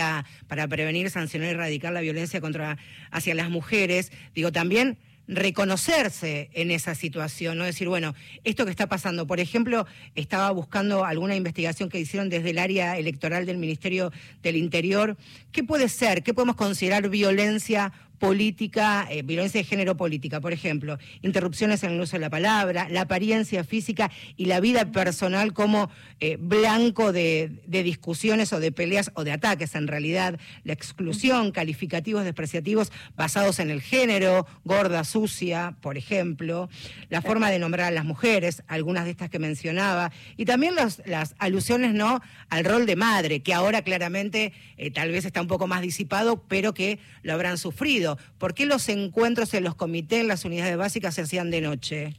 para 0.48 0.68
prevenir, 0.68 1.10
sancionar 1.10 1.50
y 1.50 1.52
erradicar 1.52 1.94
la 1.94 2.02
violencia 2.02 2.42
contra 2.42 2.78
hacia 3.12 3.36
las 3.36 3.50
mujeres. 3.50 4.12
Digo, 4.34 4.52
también 4.52 4.98
reconocerse 5.28 6.50
en 6.54 6.72
esa 6.72 6.96
situación, 6.96 7.58
no 7.58 7.66
decir, 7.66 7.88
bueno, 7.88 8.16
esto 8.44 8.66
que 8.66 8.72
está 8.72 8.88
pasando, 8.88 9.28
por 9.28 9.40
ejemplo, 9.40 9.86
estaba 10.16 10.50
buscando 10.52 11.06
alguna 11.06 11.36
investigación 11.36 11.90
que 11.90 12.00
hicieron 12.00 12.30
desde 12.30 12.52
el 12.52 12.60
área 12.60 12.98
electoral 12.98 13.46
del 13.46 13.58
Ministerio 13.58 14.12
del 14.42 14.56
Interior, 14.56 15.18
¿qué 15.52 15.64
puede 15.64 15.90
ser? 15.90 16.24
¿Qué 16.24 16.34
podemos 16.34 16.56
considerar 16.56 17.10
violencia 17.10 17.92
política, 18.20 19.08
eh, 19.10 19.22
violencia 19.22 19.60
de 19.62 19.66
género 19.66 19.96
política, 19.98 20.42
por 20.42 20.54
ejemplo, 20.54 20.98
interrupciones 21.22 21.84
en 21.84 21.92
el 21.92 22.02
uso 22.02 22.18
de 22.18 22.22
la 22.22 22.30
palabra, 22.30 22.88
la 22.90 23.02
apariencia 23.02 23.64
física 23.64 24.12
y 24.36 24.46
la 24.46 24.60
vida 24.60 24.92
personal 24.92 25.54
como 25.54 25.90
eh, 26.20 26.38
blanco 26.40 27.12
de, 27.12 27.62
discusiones 27.68 28.54
o 28.54 28.60
de 28.60 28.72
peleas 28.72 29.12
o 29.14 29.24
de 29.24 29.32
ataques 29.32 29.76
en 29.76 29.88
realidad, 29.88 30.40
la 30.64 30.74
exclusión, 30.74 31.52
calificativos 31.52 32.24
despreciativos 32.24 32.92
basados 33.16 33.60
en 33.60 33.70
el 33.70 33.82
género, 33.82 34.48
gorda, 34.64 35.04
sucia, 35.04 35.76
por 35.82 35.98
ejemplo, 35.98 36.70
la 37.10 37.22
forma 37.22 37.52
de 37.52 37.60
nombrar 37.60 37.88
a 37.88 37.92
las 37.92 38.06
mujeres, 38.06 38.64
algunas 38.68 39.06
de 39.06 39.12
estas 39.12 39.30
que 39.30 39.40
mencionaba, 39.40 40.12
y 40.38 40.46
también 40.46 40.76
las 40.76 41.36
alusiones 41.38 41.94
no 41.94 42.22
al 42.50 42.66
rol 42.66 42.86
de 42.86 42.96
madre, 42.96 43.42
que 43.42 43.54
ahora 43.54 43.82
claramente 43.82 44.54
eh, 44.78 44.92
tal 44.92 45.12
vez 45.12 45.26
está 45.26 45.42
un 45.42 45.48
poco 45.48 45.68
más 45.68 45.82
disipado, 45.82 46.44
pero 46.48 46.74
que 46.74 47.00
lo 47.22 47.34
habrán 47.34 47.58
sufrido 47.58 48.07
¿por 48.38 48.54
qué 48.54 48.66
los 48.66 48.88
encuentros 48.88 49.54
en 49.54 49.66
los 49.66 49.76
comités, 49.76 50.22
en 50.22 50.28
las 50.28 50.46
unidades 50.46 50.78
básicas 50.78 51.16
se 51.16 51.24
hacían 51.24 51.52
de 51.52 51.60
noche? 51.60 52.16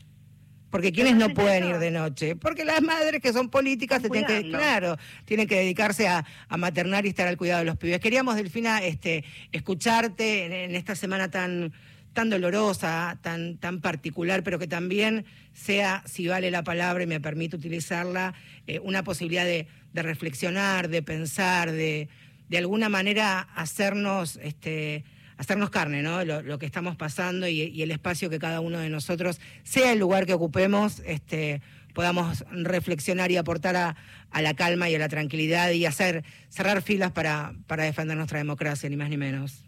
Porque 0.71 0.93
quienes 0.93 1.17
no 1.17 1.31
pueden 1.31 1.67
ir 1.67 1.79
de 1.79 1.91
noche, 1.91 2.37
porque 2.37 2.65
las 2.65 2.83
madres 2.83 3.23
que 3.23 3.33
son 3.33 3.49
políticas 3.49 4.03
tienen 4.03 4.27
que, 4.27 4.51
claro, 4.51 4.99
tienen 5.25 5.47
que 5.47 5.57
dedicarse 5.57 6.09
a, 6.09 6.27
maternar 6.59 7.07
y 7.07 7.09
estar 7.09 7.27
al 7.27 7.39
cuidado 7.39 7.61
de 7.61 7.65
los 7.65 7.79
pibes. 7.79 8.01
Queríamos, 8.01 8.37
Delfina, 8.37 8.85
este, 8.85 9.25
escucharte 9.53 10.65
en, 10.65 10.75
esta 10.75 10.95
semana 10.95 11.31
tan 11.31 11.73
tan 12.13 12.31
dolorosa, 12.31 13.17
tan, 13.23 13.59
tan 13.59 13.81
particular, 13.81 14.43
pero 14.43 14.59
que 14.59 14.67
también 14.67 15.25
sea, 15.53 16.03
si 16.05 16.27
vale 16.27 16.51
la 16.51 16.65
palabra 16.65 17.05
y 17.05 17.07
me 17.07 17.21
permite 17.21 17.55
utilizarla, 17.55 18.35
eh, 18.67 18.81
una 18.81 19.05
posibilidad 19.05 19.45
de, 19.45 19.69
reflexionar, 19.95 20.89
de 20.89 21.03
pensar, 21.03 21.71
de, 21.71 22.09
de 22.49 22.59
alguna 22.59 22.89
manera 22.89 23.41
hacernos 23.55 24.37
este, 24.43 25.05
hacernos 25.39 25.71
carne, 25.71 26.03
¿no? 26.03 26.25
Lo, 26.25 26.59
que 26.59 26.67
estamos 26.67 26.97
pasando 26.97 27.49
y, 27.49 27.81
el 27.81 27.91
espacio 27.91 28.29
que 28.29 28.39
cada 28.39 28.61
uno 28.61 28.81
de 28.81 28.91
nosotros, 28.91 29.41
sea 29.63 29.93
el 29.93 29.99
lugar 29.99 30.27
que 30.27 30.35
ocupemos, 30.35 31.01
este, 31.07 31.63
podamos 31.95 32.45
reflexionar 32.51 33.31
y 33.31 33.37
aportar 33.37 33.77
a, 33.77 33.97
la 34.39 34.55
calma 34.55 34.91
y 34.91 34.97
a 34.97 34.99
la 34.99 35.09
tranquilidad 35.09 35.71
y 35.71 35.87
hacer 35.87 36.25
cerrar 36.49 36.83
filas 36.83 37.13
para, 37.13 37.55
para 37.67 37.85
defender 37.85 38.17
nuestra 38.17 38.39
democracia, 38.39 38.91
ni 38.91 38.97
más 38.97 39.09
ni 39.09 39.17
menos. 39.17 39.65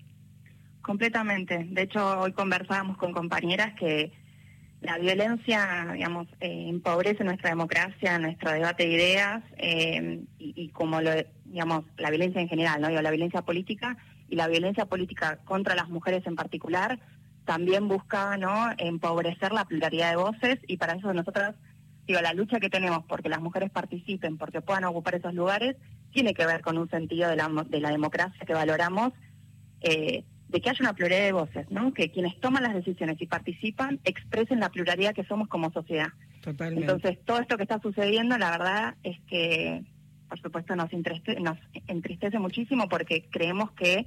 Completamente. 0.82 1.66
De 1.70 1.82
hecho, 1.82 2.20
hoy 2.20 2.32
conversábamos 2.32 2.96
con 2.96 3.12
compañeras 3.12 3.74
que 3.78 4.12
la 4.80 4.98
violencia, 4.98 5.90
digamos, 5.92 6.26
eh, 6.40 6.66
empobrece 6.68 7.22
nuestra 7.22 7.50
democracia, 7.50 8.18
nuestro 8.18 8.50
debate 8.50 8.86
de 8.86 8.92
ideas 8.92 9.42
eh, 9.58 10.20
y, 10.38 10.70
como 10.70 11.00
lo, 11.00 11.10
digamos, 11.44 11.84
la 11.98 12.10
violencia 12.10 12.40
en 12.40 12.48
general, 12.48 12.80
¿no? 12.80 12.88
la 12.88 13.10
violencia 13.10 13.42
política 13.42 13.96
y 14.30 14.36
la 14.36 14.48
violencia 14.48 14.86
política 14.86 15.40
contra 15.44 15.74
las 15.74 15.88
mujeres 15.88 16.26
en 16.26 16.36
particular 16.36 16.98
también 17.44 17.88
busca 17.88 18.36
no 18.36 18.70
empobrecer 18.78 19.52
la 19.52 19.64
pluralidad 19.64 20.10
de 20.10 20.16
voces 20.16 20.58
y 20.68 20.76
para 20.76 20.94
eso 20.94 21.12
nosotras 21.12 21.56
digo 22.06 22.20
la 22.20 22.32
lucha 22.32 22.60
que 22.60 22.70
tenemos 22.70 23.04
porque 23.08 23.28
las 23.28 23.40
mujeres 23.40 23.70
participen 23.70 24.38
porque 24.38 24.60
puedan 24.60 24.84
ocupar 24.84 25.16
esos 25.16 25.34
lugares 25.34 25.76
tiene 26.12 26.32
que 26.32 26.46
ver 26.46 26.60
con 26.60 26.78
un 26.78 26.88
sentido 26.88 27.28
de 27.28 27.36
la, 27.36 27.48
de 27.68 27.80
la 27.80 27.90
democracia 27.90 28.46
que 28.46 28.54
valoramos 28.54 29.12
eh, 29.80 30.24
de 30.48 30.60
que 30.60 30.70
haya 30.70 30.78
una 30.80 30.94
pluralidad 30.94 31.24
de 31.24 31.32
voces 31.32 31.70
no 31.70 31.92
que 31.92 32.12
quienes 32.12 32.38
toman 32.38 32.62
las 32.62 32.74
decisiones 32.74 33.20
y 33.20 33.26
participan 33.26 33.98
expresen 34.04 34.60
la 34.60 34.68
pluralidad 34.68 35.14
que 35.14 35.24
somos 35.24 35.48
como 35.48 35.72
sociedad. 35.72 36.12
Totalmente. 36.42 36.82
entonces 36.82 37.18
todo 37.24 37.40
esto 37.40 37.56
que 37.56 37.64
está 37.64 37.80
sucediendo 37.80 38.38
la 38.38 38.52
verdad 38.52 38.94
es 39.02 39.18
que 39.28 39.82
por 40.28 40.40
supuesto 40.40 40.76
nos 40.76 40.88
nos 40.92 41.58
entristece 41.88 42.38
muchísimo 42.38 42.88
porque 42.88 43.26
creemos 43.30 43.72
que 43.72 44.06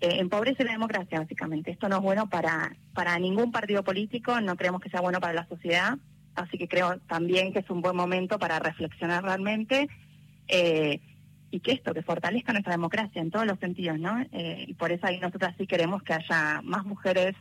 eh, 0.00 0.18
empobrece 0.18 0.64
la 0.64 0.72
democracia, 0.72 1.20
básicamente. 1.20 1.70
Esto 1.70 1.88
no 1.88 1.96
es 1.96 2.02
bueno 2.02 2.28
para, 2.28 2.76
para 2.94 3.18
ningún 3.18 3.52
partido 3.52 3.84
político, 3.84 4.40
no 4.40 4.56
creemos 4.56 4.80
que 4.80 4.90
sea 4.90 5.00
bueno 5.00 5.20
para 5.20 5.34
la 5.34 5.46
sociedad, 5.46 5.98
así 6.34 6.56
que 6.58 6.68
creo 6.68 6.98
también 7.00 7.52
que 7.52 7.58
es 7.58 7.70
un 7.70 7.82
buen 7.82 7.96
momento 7.96 8.38
para 8.38 8.58
reflexionar 8.58 9.22
realmente 9.22 9.88
eh, 10.48 11.00
y 11.50 11.60
que 11.60 11.72
esto, 11.72 11.92
que 11.92 12.02
fortalezca 12.02 12.52
nuestra 12.52 12.72
democracia 12.72 13.20
en 13.20 13.30
todos 13.30 13.44
los 13.44 13.58
sentidos, 13.58 13.98
¿no? 13.98 14.20
Eh, 14.32 14.64
y 14.68 14.74
por 14.74 14.92
eso 14.92 15.06
ahí 15.06 15.18
nosotras 15.18 15.54
sí 15.58 15.66
queremos 15.66 16.02
que 16.02 16.14
haya 16.14 16.60
más 16.62 16.84
mujeres 16.84 17.34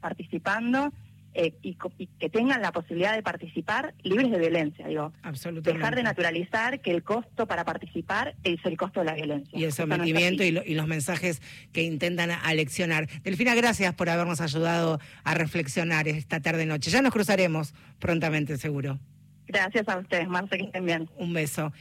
participando 0.00 0.90
eh, 1.34 1.54
y, 1.62 1.76
que 2.18 2.28
tengan 2.28 2.60
la 2.60 2.72
posibilidad 2.72 3.14
de 3.14 3.22
participar 3.22 3.94
libres 4.02 4.30
de 4.30 4.38
violencia. 4.38 4.86
Digo, 4.86 5.12
dejar 5.62 5.96
de 5.96 6.02
naturalizar 6.02 6.80
que 6.80 6.90
el 6.90 7.02
costo 7.02 7.46
para 7.46 7.64
participar 7.64 8.34
es 8.44 8.58
el 8.64 8.76
costo 8.76 9.00
de 9.00 9.06
la 9.06 9.14
violencia. 9.14 9.58
Y 9.58 9.64
el 9.64 9.72
sometimiento 9.72 10.42
y, 10.44 10.50
los 10.50 10.86
mensajes 10.86 11.40
que 11.72 11.82
intentan 11.82 12.30
aleccionar. 12.30 13.08
Delfina, 13.22 13.54
gracias 13.54 13.94
por 13.94 14.10
habernos 14.10 14.40
ayudado 14.40 15.00
a 15.24 15.34
reflexionar 15.34 16.06
esta 16.06 16.40
tarde-noche. 16.40 16.90
Ya 16.90 17.00
nos 17.00 17.12
cruzaremos 17.12 17.74
prontamente, 17.98 18.58
seguro. 18.58 18.98
Gracias 19.46 19.88
a 19.88 19.98
ustedes, 19.98 20.28
Marce, 20.28 20.58
que 20.58 20.64
estén 20.64 20.84
bien. 20.84 21.08
Un 21.16 21.32
beso. 21.32 21.72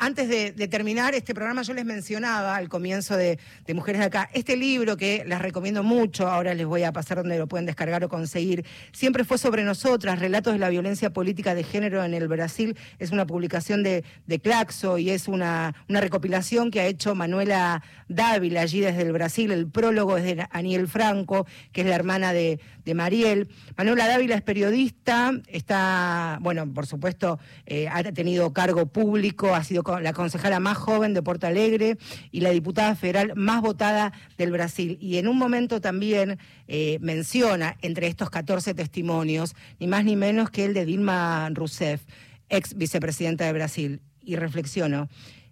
Antes 0.00 0.28
de, 0.28 0.68
terminar 0.68 1.16
este 1.16 1.34
programa, 1.34 1.62
yo 1.62 1.74
les 1.74 1.84
mencionaba 1.84 2.54
al 2.54 2.68
comienzo 2.68 3.16
de, 3.16 3.36
Mujeres 3.74 3.98
de 3.98 4.06
Acá, 4.06 4.30
este 4.32 4.56
libro 4.56 4.96
que 4.96 5.24
les 5.26 5.40
recomiendo 5.40 5.82
mucho, 5.82 6.28
ahora 6.28 6.54
les 6.54 6.66
voy 6.66 6.84
a 6.84 6.92
pasar 6.92 7.18
donde 7.18 7.36
lo 7.36 7.48
pueden 7.48 7.66
descargar 7.66 8.04
o 8.04 8.08
conseguir, 8.08 8.64
siempre 8.92 9.24
fue 9.24 9.38
sobre 9.38 9.64
nosotras, 9.64 10.20
Relatos 10.20 10.52
de 10.52 10.60
la 10.60 10.68
Violencia 10.68 11.12
Política 11.12 11.56
de 11.56 11.64
Género 11.64 12.04
en 12.04 12.14
el 12.14 12.28
Brasil, 12.28 12.76
es 13.00 13.10
una 13.10 13.26
publicación 13.26 13.82
de, 13.82 14.04
Claxo 14.40 14.98
y 14.98 15.10
es 15.10 15.26
una, 15.26 15.74
recopilación 15.88 16.70
que 16.70 16.80
ha 16.80 16.86
hecho 16.86 17.16
Manuela 17.16 17.82
Dávila 18.06 18.60
allí 18.60 18.78
desde 18.78 19.02
el 19.02 19.12
Brasil, 19.12 19.50
el 19.50 19.66
prólogo 19.66 20.16
es 20.16 20.22
de 20.22 20.46
Aniel 20.52 20.86
Franco, 20.86 21.44
que 21.72 21.80
es 21.80 21.88
la 21.88 21.96
hermana 21.96 22.32
de, 22.32 22.60
de 22.88 22.94
Mariel. 22.94 23.48
Manuela 23.76 24.08
Dávila 24.08 24.34
es 24.34 24.40
periodista, 24.40 25.32
está, 25.46 26.38
bueno, 26.40 26.72
por 26.72 26.86
supuesto, 26.86 27.38
eh, 27.66 27.86
ha 27.86 28.02
tenido 28.02 28.54
cargo 28.54 28.86
público, 28.86 29.54
ha 29.54 29.62
sido 29.62 29.82
la 30.00 30.14
concejala 30.14 30.58
más 30.58 30.78
joven 30.78 31.12
de 31.12 31.22
Porto 31.22 31.46
Alegre 31.46 31.98
y 32.32 32.40
la 32.40 32.48
diputada 32.48 32.96
federal 32.96 33.34
más 33.36 33.60
votada 33.60 34.14
del 34.38 34.52
Brasil. 34.52 34.96
Y 35.02 35.18
en 35.18 35.28
un 35.28 35.36
momento 35.36 35.82
también 35.82 36.38
eh, 36.66 36.96
menciona 37.02 37.76
entre 37.82 38.06
estos 38.06 38.30
14 38.30 38.72
testimonios, 38.72 39.54
ni 39.78 39.86
más 39.86 40.06
ni 40.06 40.16
menos 40.16 40.48
que 40.48 40.64
el 40.64 40.72
de 40.72 40.86
Dilma 40.86 41.50
Rousseff, 41.52 42.00
ex 42.48 42.74
vicepresidenta 42.74 43.44
de 43.44 43.52
Brasil. 43.52 44.00
Y 44.22 44.36
reflexiono, 44.36 45.08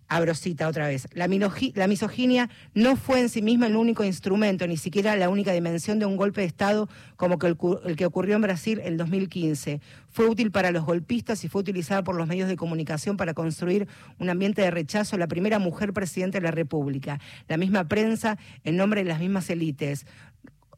abro 0.08 0.34
cita 0.34 0.68
otra 0.68 0.88
vez, 0.88 1.08
la, 1.12 1.28
misoginia 1.28 2.50
no 2.74 2.96
fue 2.96 3.20
en 3.20 3.28
sí 3.28 3.42
misma 3.42 3.66
el 3.66 3.76
único 3.76 4.04
instrumento, 4.04 4.66
ni 4.66 4.76
siquiera 4.76 5.16
la 5.16 5.28
única 5.28 5.52
dimensión 5.52 5.98
de 5.98 6.06
un 6.06 6.16
golpe 6.16 6.42
de 6.42 6.46
Estado 6.46 6.88
como 7.16 7.38
que 7.38 7.48
el, 7.48 7.56
el, 7.84 7.96
que 7.96 8.06
ocurrió 8.06 8.36
en 8.36 8.42
Brasil 8.42 8.80
en 8.84 8.96
2015. 8.96 9.80
Fue 10.08 10.28
útil 10.28 10.50
para 10.50 10.70
los 10.70 10.84
golpistas 10.84 11.44
y 11.44 11.48
fue 11.48 11.60
utilizada 11.60 12.04
por 12.04 12.14
los 12.14 12.26
medios 12.26 12.48
de 12.48 12.56
comunicación 12.56 13.16
para 13.16 13.34
construir 13.34 13.88
un 14.18 14.30
ambiente 14.30 14.62
de 14.62 14.70
rechazo 14.70 15.16
a 15.16 15.18
la 15.18 15.26
primera 15.26 15.58
mujer 15.58 15.92
presidenta 15.92 16.38
de 16.38 16.44
la 16.44 16.50
República. 16.50 17.20
La 17.48 17.56
misma 17.56 17.88
prensa, 17.88 18.38
en 18.64 18.76
nombre 18.76 19.02
de 19.02 19.08
las 19.08 19.20
mismas 19.20 19.50
élites, 19.50 20.06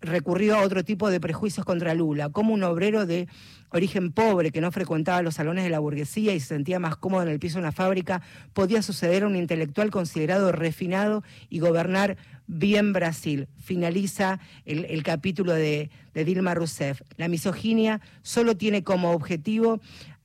recurrió 0.00 0.56
a 0.56 0.62
otro 0.62 0.84
tipo 0.84 1.10
de 1.10 1.20
prejuicios 1.20 1.64
contra 1.64 1.94
Lula, 1.94 2.28
como 2.30 2.54
un 2.54 2.62
obrero 2.62 3.06
de 3.06 3.28
origen 3.70 4.12
pobre 4.12 4.50
que 4.50 4.60
no 4.60 4.72
frecuentaba 4.72 5.22
los 5.22 5.34
salones 5.34 5.64
de 5.64 5.70
la 5.70 5.78
burguesía 5.78 6.34
y 6.34 6.40
se 6.40 6.46
sentía 6.46 6.78
más 6.78 6.96
cómodo 6.96 7.22
en 7.22 7.28
el 7.28 7.38
piso 7.38 7.54
de 7.54 7.62
una 7.62 7.72
fábrica, 7.72 8.22
podía 8.52 8.82
suceder 8.82 9.24
a 9.24 9.26
un 9.26 9.36
intelectual 9.36 9.90
considerado 9.90 10.52
refinado 10.52 11.22
y 11.50 11.60
gobernar 11.60 12.16
bien 12.46 12.92
Brasil. 12.92 13.48
Finaliza 13.58 14.40
el, 14.64 15.02
capítulo 15.02 15.52
de, 15.52 15.90
de 16.14 16.24
Dilma 16.24 16.54
Rousseff. 16.54 17.02
La 17.16 17.28
misoginia 17.28 18.00
solo 18.22 18.56
tiene 18.56 18.82
como 18.82 19.12
objetivo 19.12 19.80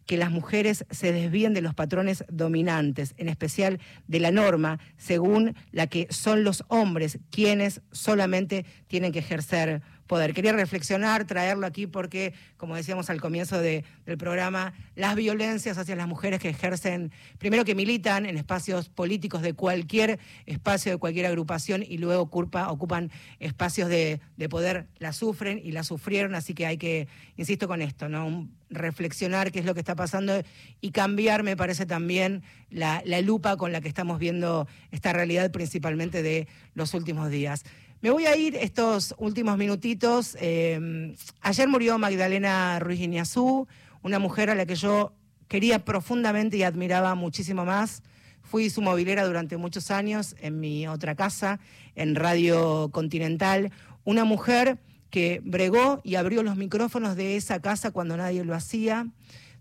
que 0.06 0.18
las 0.18 0.32
mujeres 0.32 0.86
se 0.90 1.12
desvíen 1.12 1.54
de 1.54 1.62
los 1.62 1.74
patrones 1.74 2.24
dominantes, 2.30 3.14
en 3.18 3.30
especial 3.30 3.80
de 4.08 4.20
la 4.20 4.32
norma, 4.32 4.80
según 4.98 5.56
la 5.72 5.88
que 5.88 6.08
son 6.10 6.44
los 6.44 6.64
hombres 6.68 7.20
quienes 7.30 7.82
solamente 7.92 8.66
tienen 8.88 9.12
que 9.12 9.20
ejercer 9.20 9.82
poder. 10.08 10.34
Quería 10.34 10.54
reflexionar, 10.54 11.26
traerlo 11.26 11.66
aquí 11.66 11.88
porque, 11.88 12.34
como 12.58 12.76
decíamos 12.76 13.10
al 13.10 13.22
comienzo 13.22 13.60
del 13.60 13.84
programa, 14.18 14.74
las 14.96 15.16
violencias 15.16 15.78
hacia 15.78 15.96
las 15.96 16.08
mujeres 16.08 16.40
que 16.40 16.50
ejercen, 16.50 17.12
primero 17.38 17.66
que 17.66 17.76
militan 17.76 18.26
en 18.26 18.38
espacios 18.38 18.90
políticos 18.90 19.42
de 19.42 19.54
cualquier 19.54 20.20
espacio, 20.46 20.92
de 20.92 20.98
cualquier 20.98 21.26
agrupación 21.26 21.84
y 21.84 21.98
luego 21.98 22.24
ocupan 22.24 23.12
espacios 23.40 23.90
de, 23.90 24.20
poder, 24.50 24.88
las 25.00 25.16
sufren 25.16 25.60
y 25.64 25.72
las 25.72 25.88
sufrieron, 25.88 26.36
así 26.36 26.54
que 26.54 26.66
hay 26.66 26.78
que, 26.78 27.08
insisto 27.38 27.68
con 27.68 27.82
esto, 27.82 28.10
¿no? 28.10 28.48
reflexionar 28.70 29.52
qué 29.52 29.60
es 29.60 29.66
lo 29.66 29.76
que 29.76 29.80
está 29.80 29.96
pasando 29.96 30.42
y 30.82 30.92
cambiar, 30.92 31.44
me 31.44 31.56
parece 31.56 31.86
también, 31.86 32.44
la, 32.70 33.04
la 33.06 33.22
lupa 33.22 33.56
con 33.56 33.72
la 33.72 33.82
que 33.82 33.88
estamos 33.88 34.18
viendo 34.18 34.68
esta 34.92 35.14
realidad 35.14 35.52
principalmente 35.52 36.24
de 36.24 36.48
los 36.74 36.94
últimos 36.96 37.30
días. 37.30 37.64
Me 38.04 38.10
voy 38.10 38.26
a 38.26 38.36
ir 38.36 38.58
estos 38.58 39.16
últimos 39.18 39.58
minutitos. 39.58 40.36
Eh, 40.42 41.16
ayer 41.40 41.70
murió 41.70 41.98
Magdalena 41.98 42.78
Ruiz 42.80 43.00
Iñazú, 43.00 43.66
una 44.02 44.20
mujer 44.20 44.50
a 44.50 44.56
la 44.56 44.66
que 44.66 44.76
yo 44.76 45.14
quería 45.48 45.86
profundamente 45.86 46.58
y 46.58 46.64
admiraba 46.64 47.16
muchísimo 47.16 47.64
más. 47.64 48.04
Fui 48.42 48.70
su 48.70 48.82
movilera 48.82 49.26
durante 49.26 49.56
muchos 49.56 49.90
años 49.90 50.36
en 50.42 50.60
mi 50.60 50.86
otra 50.86 51.16
casa, 51.16 51.62
en 51.96 52.16
Radio 52.16 52.90
Continental. 52.92 53.72
Una 54.04 54.26
mujer 54.26 54.80
que 55.10 55.40
bregó 55.46 56.02
y 56.04 56.16
abrió 56.16 56.44
los 56.44 56.58
micrófonos 56.58 57.16
de 57.16 57.38
esa 57.38 57.62
casa 57.62 57.92
cuando 57.92 58.18
nadie 58.18 58.44
lo 58.44 58.54
hacía, 58.54 59.08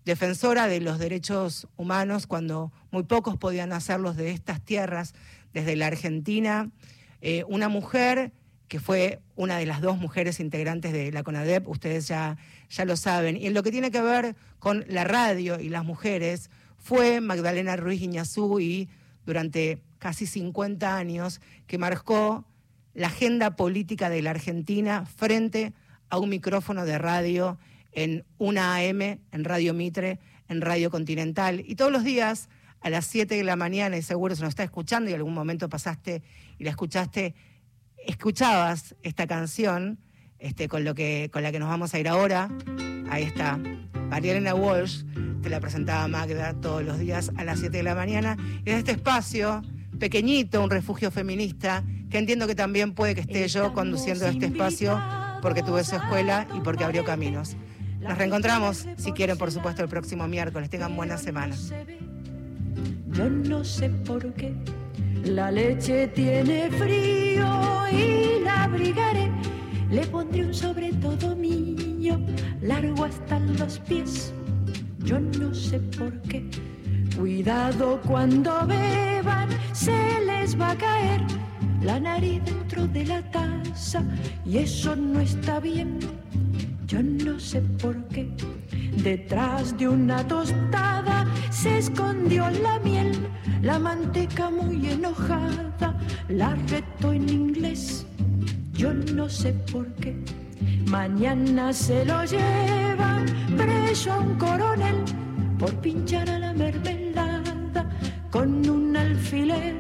defensora 0.05 0.67
de 0.67 0.81
los 0.81 0.99
derechos 0.99 1.69
humanos 1.77 2.27
cuando 2.27 2.73
muy 2.91 3.05
pocos 3.05 3.37
podían 3.37 3.73
hacerlos 3.73 4.17
de 4.17 4.33
estas 4.33 4.61
tierras 4.61 5.15
desde 5.53 5.77
la 5.77 5.87
Argentina 5.87 6.73
eh, 7.23 7.45
una 7.49 7.69
mujer 7.69 8.33
que 8.69 8.81
fue 8.81 9.21
una 9.37 9.57
de 9.59 9.67
las 9.67 9.81
dos 9.81 9.99
mujeres 9.99 10.41
integrantes 10.41 10.93
de 10.93 11.13
la 11.13 11.23
CONADEP, 11.23 11.69
ustedes 11.69 12.09
ya, 12.09 12.37
ya 12.69 12.85
lo 12.85 12.97
saben. 12.97 13.37
Y 13.37 13.47
en 13.47 13.55
lo 13.55 13.63
que 13.63 13.71
tiene 13.71 13.91
que 13.91 14.01
ver 14.01 14.35
con 14.59 14.85
la 14.89 15.05
radio 15.05 15.61
y 15.61 15.69
las 15.69 15.85
mujeres, 15.85 16.51
fue 16.79 17.21
Magdalena 17.21 17.77
Ruiz 17.77 18.03
Iñazú 18.03 18.59
y 18.59 18.89
durante 19.25 19.79
casi 19.99 20.27
50 20.27 20.97
años 20.97 21.41
que 21.67 21.79
marcó 21.79 22.45
la 22.93 23.07
agenda 23.07 23.55
política 23.55 24.11
de 24.11 24.21
la 24.21 24.31
Argentina 24.31 25.07
frente 25.07 25.73
a 26.09 26.19
un 26.19 26.29
micrófono 26.29 26.85
de 26.85 26.99
radio 26.99 27.59
en 27.93 28.25
una 28.39 28.75
AM, 28.77 29.01
en 29.01 29.45
Radio 29.45 29.75
Mitre, 29.75 30.19
en 30.49 30.61
Radio 30.61 30.91
Continental. 30.91 31.63
Y 31.65 31.77
todos 31.77 31.93
los 31.93 32.03
días 32.03 32.49
a 32.83 32.91
las 32.91 33.07
7 33.07 33.35
de 33.37 33.45
la 33.45 33.57
mañana, 33.57 33.97
y 33.97 34.03
seguro 34.03 34.35
se 34.35 34.43
nos 34.43 34.51
está 34.51 34.65
escuchando 34.65 35.11
y 35.11 35.15
algún 35.15 35.35
momento 35.35 35.69
pasaste 35.69 36.23
y 36.59 36.65
la 36.65 36.71
escuchaste, 36.71 37.35
escuchabas 38.07 38.95
esta 39.03 39.27
canción 39.27 39.99
este, 40.39 40.69
con, 40.69 40.85
lo 40.85 40.95
que, 40.95 41.31
con 41.33 41.43
la 41.43 41.53
que 41.53 41.59
nos 41.59 41.69
vamos 41.69 41.95
a 41.95 42.01
ir 42.01 42.09
ahora. 42.09 42.51
Ahí 43.11 43.23
está. 43.23 43.59
Marielena 44.11 44.55
Walsh, 44.55 45.05
te 45.43 45.49
la 45.49 45.61
presentaba 45.61 46.07
Magda 46.09 46.55
todos 46.55 46.83
los 46.83 46.99
días 46.99 47.31
a 47.37 47.45
las 47.45 47.61
7 47.61 47.77
de 47.77 47.83
la 47.83 47.95
mañana. 47.95 48.37
Y 48.65 48.71
en 48.71 48.79
este 48.79 48.93
espacio 48.93 49.63
pequeñito, 49.99 50.63
un 50.63 50.71
refugio 50.71 51.11
feminista, 51.11 51.85
que 52.11 52.19
entiendo 52.19 52.47
que 52.47 52.55
también 52.55 52.93
puede 52.93 53.15
que 53.15 53.23
esté 53.23 53.47
yo 53.49 53.73
conduciendo 53.73 54.27
este 54.27 54.47
espacio 54.47 55.01
porque 55.41 55.63
tuve 55.63 55.85
su 55.85 55.97
escuela 55.97 56.47
y 56.57 56.61
porque 56.61 56.85
abrió 56.85 57.05
caminos. 57.05 57.57
Nos 58.01 58.19
reencontramos, 58.19 58.87
si 58.97 59.13
quieren, 59.13 59.39
por 59.39 59.53
supuesto, 59.53 59.83
el 59.83 59.89
próximo 59.89 60.27
miércoles. 60.27 60.69
Tengan 60.71 60.97
buena 60.97 61.19
semana. 61.19 61.57
Yo 63.13 63.29
no 63.29 63.65
sé 63.65 63.89
por 63.89 64.33
qué 64.35 64.55
la 65.25 65.53
leche 65.53 66.09
tiene 66.09 66.69
frío 66.71 67.85
y 67.93 68.43
la 68.43 68.65
abrigaré. 68.65 69.31
Le 69.91 70.07
pondré 70.07 70.47
un 70.47 70.55
sobre 70.55 70.93
todo 70.95 71.37
mío, 71.37 72.19
largo 72.61 73.05
hasta 73.05 73.39
los 73.39 73.79
pies. 73.81 74.33
Yo 75.05 75.21
no 75.21 75.55
sé 75.55 75.79
por 75.79 76.21
qué. 76.23 76.49
Cuidado 77.17 78.01
cuando 78.07 78.67
beban, 78.67 79.49
se 79.73 79.93
les 80.27 80.59
va 80.59 80.73
a 80.73 80.77
caer 80.77 81.21
la 81.83 82.01
nariz 82.01 82.43
dentro 82.45 82.87
de 82.89 83.05
la 83.05 83.23
taza 83.31 84.03
y 84.45 84.59
eso 84.59 84.97
no 84.97 85.21
está 85.21 85.61
bien. 85.61 85.99
Yo 86.93 87.03
no 87.03 87.41
sé 87.41 87.63
por 87.81 87.97
qué. 88.09 88.29
Detrás 89.03 89.79
de 89.79 89.89
una 89.89 90.29
tostada 90.29 91.27
se 91.51 91.79
escondió 91.79 92.51
la 92.51 92.79
miel, 92.81 93.13
la 93.63 93.79
manteca 93.79 94.51
muy 94.51 94.91
enojada 94.91 95.99
la 96.29 96.55
retó 96.69 97.15
en 97.15 97.31
inglés. 97.31 98.05
Yo 98.75 98.93
no 98.93 99.27
sé 99.31 99.55
por 99.73 99.87
qué. 99.95 100.15
Mañana 100.85 101.73
se 101.73 102.05
lo 102.05 102.27
llevan 102.27 103.25
preso 103.57 104.13
a 104.13 104.19
un 104.19 104.35
coronel 104.37 104.97
por 105.59 105.75
pinchar 105.77 106.29
a 106.29 106.39
la 106.41 106.53
mermelada 106.53 107.89
con 108.31 108.69
un 108.69 108.95
alfiler. 108.95 109.77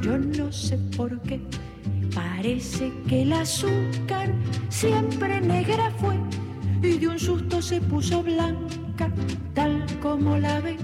Yo 0.00 0.18
no 0.18 0.52
sé 0.52 0.78
por 0.96 1.20
qué. 1.22 1.40
Parece 2.14 2.92
que 3.08 3.22
el 3.22 3.32
azúcar 3.32 4.32
siempre 4.68 5.40
negra 5.40 5.90
fue 5.98 6.14
y 6.82 6.98
de 6.98 7.08
un 7.08 7.18
susto 7.18 7.62
se 7.62 7.80
puso 7.80 8.22
blanca, 8.22 9.10
tal 9.54 9.84
como 10.00 10.36
la 10.36 10.60
ve. 10.60 10.76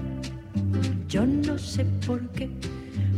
Yo 1.07 1.25
no 1.25 1.57
sé 1.57 1.85
por 2.05 2.27
qué. 2.29 2.49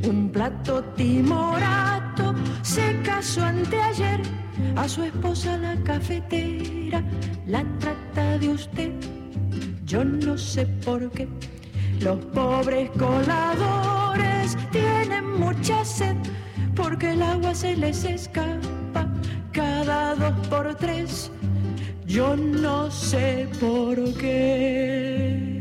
Un 0.08 0.30
plato 0.30 0.84
timorato 0.96 2.34
se 2.64 3.00
casó 3.04 3.44
anteayer 3.44 4.20
a 4.76 4.90
su 4.90 5.04
esposa 5.04 5.58
la 5.58 5.76
cafetera, 5.84 7.04
la 7.46 7.64
trata 7.80 8.38
de 8.40 8.50
usted. 8.50 8.92
Yo 9.86 10.04
no 10.04 10.38
sé 10.38 10.66
por 10.66 11.12
qué. 11.12 11.28
Los 12.00 12.18
pobres 12.26 12.90
coladores 12.98 14.58
tienen 14.72 15.40
mucha 15.40 15.86
sed 15.86 16.16
porque 16.76 17.12
el 17.12 17.22
agua 17.22 17.54
se 17.54 17.76
les 17.76 18.04
escapa 18.06 19.08
cada 19.52 20.16
dos 20.16 20.48
por 20.48 20.76
tres 20.76 21.32
yo 22.12 22.36
no 22.36 22.92
sé 22.92 23.48
por 23.62 23.96
qué. 24.16 25.61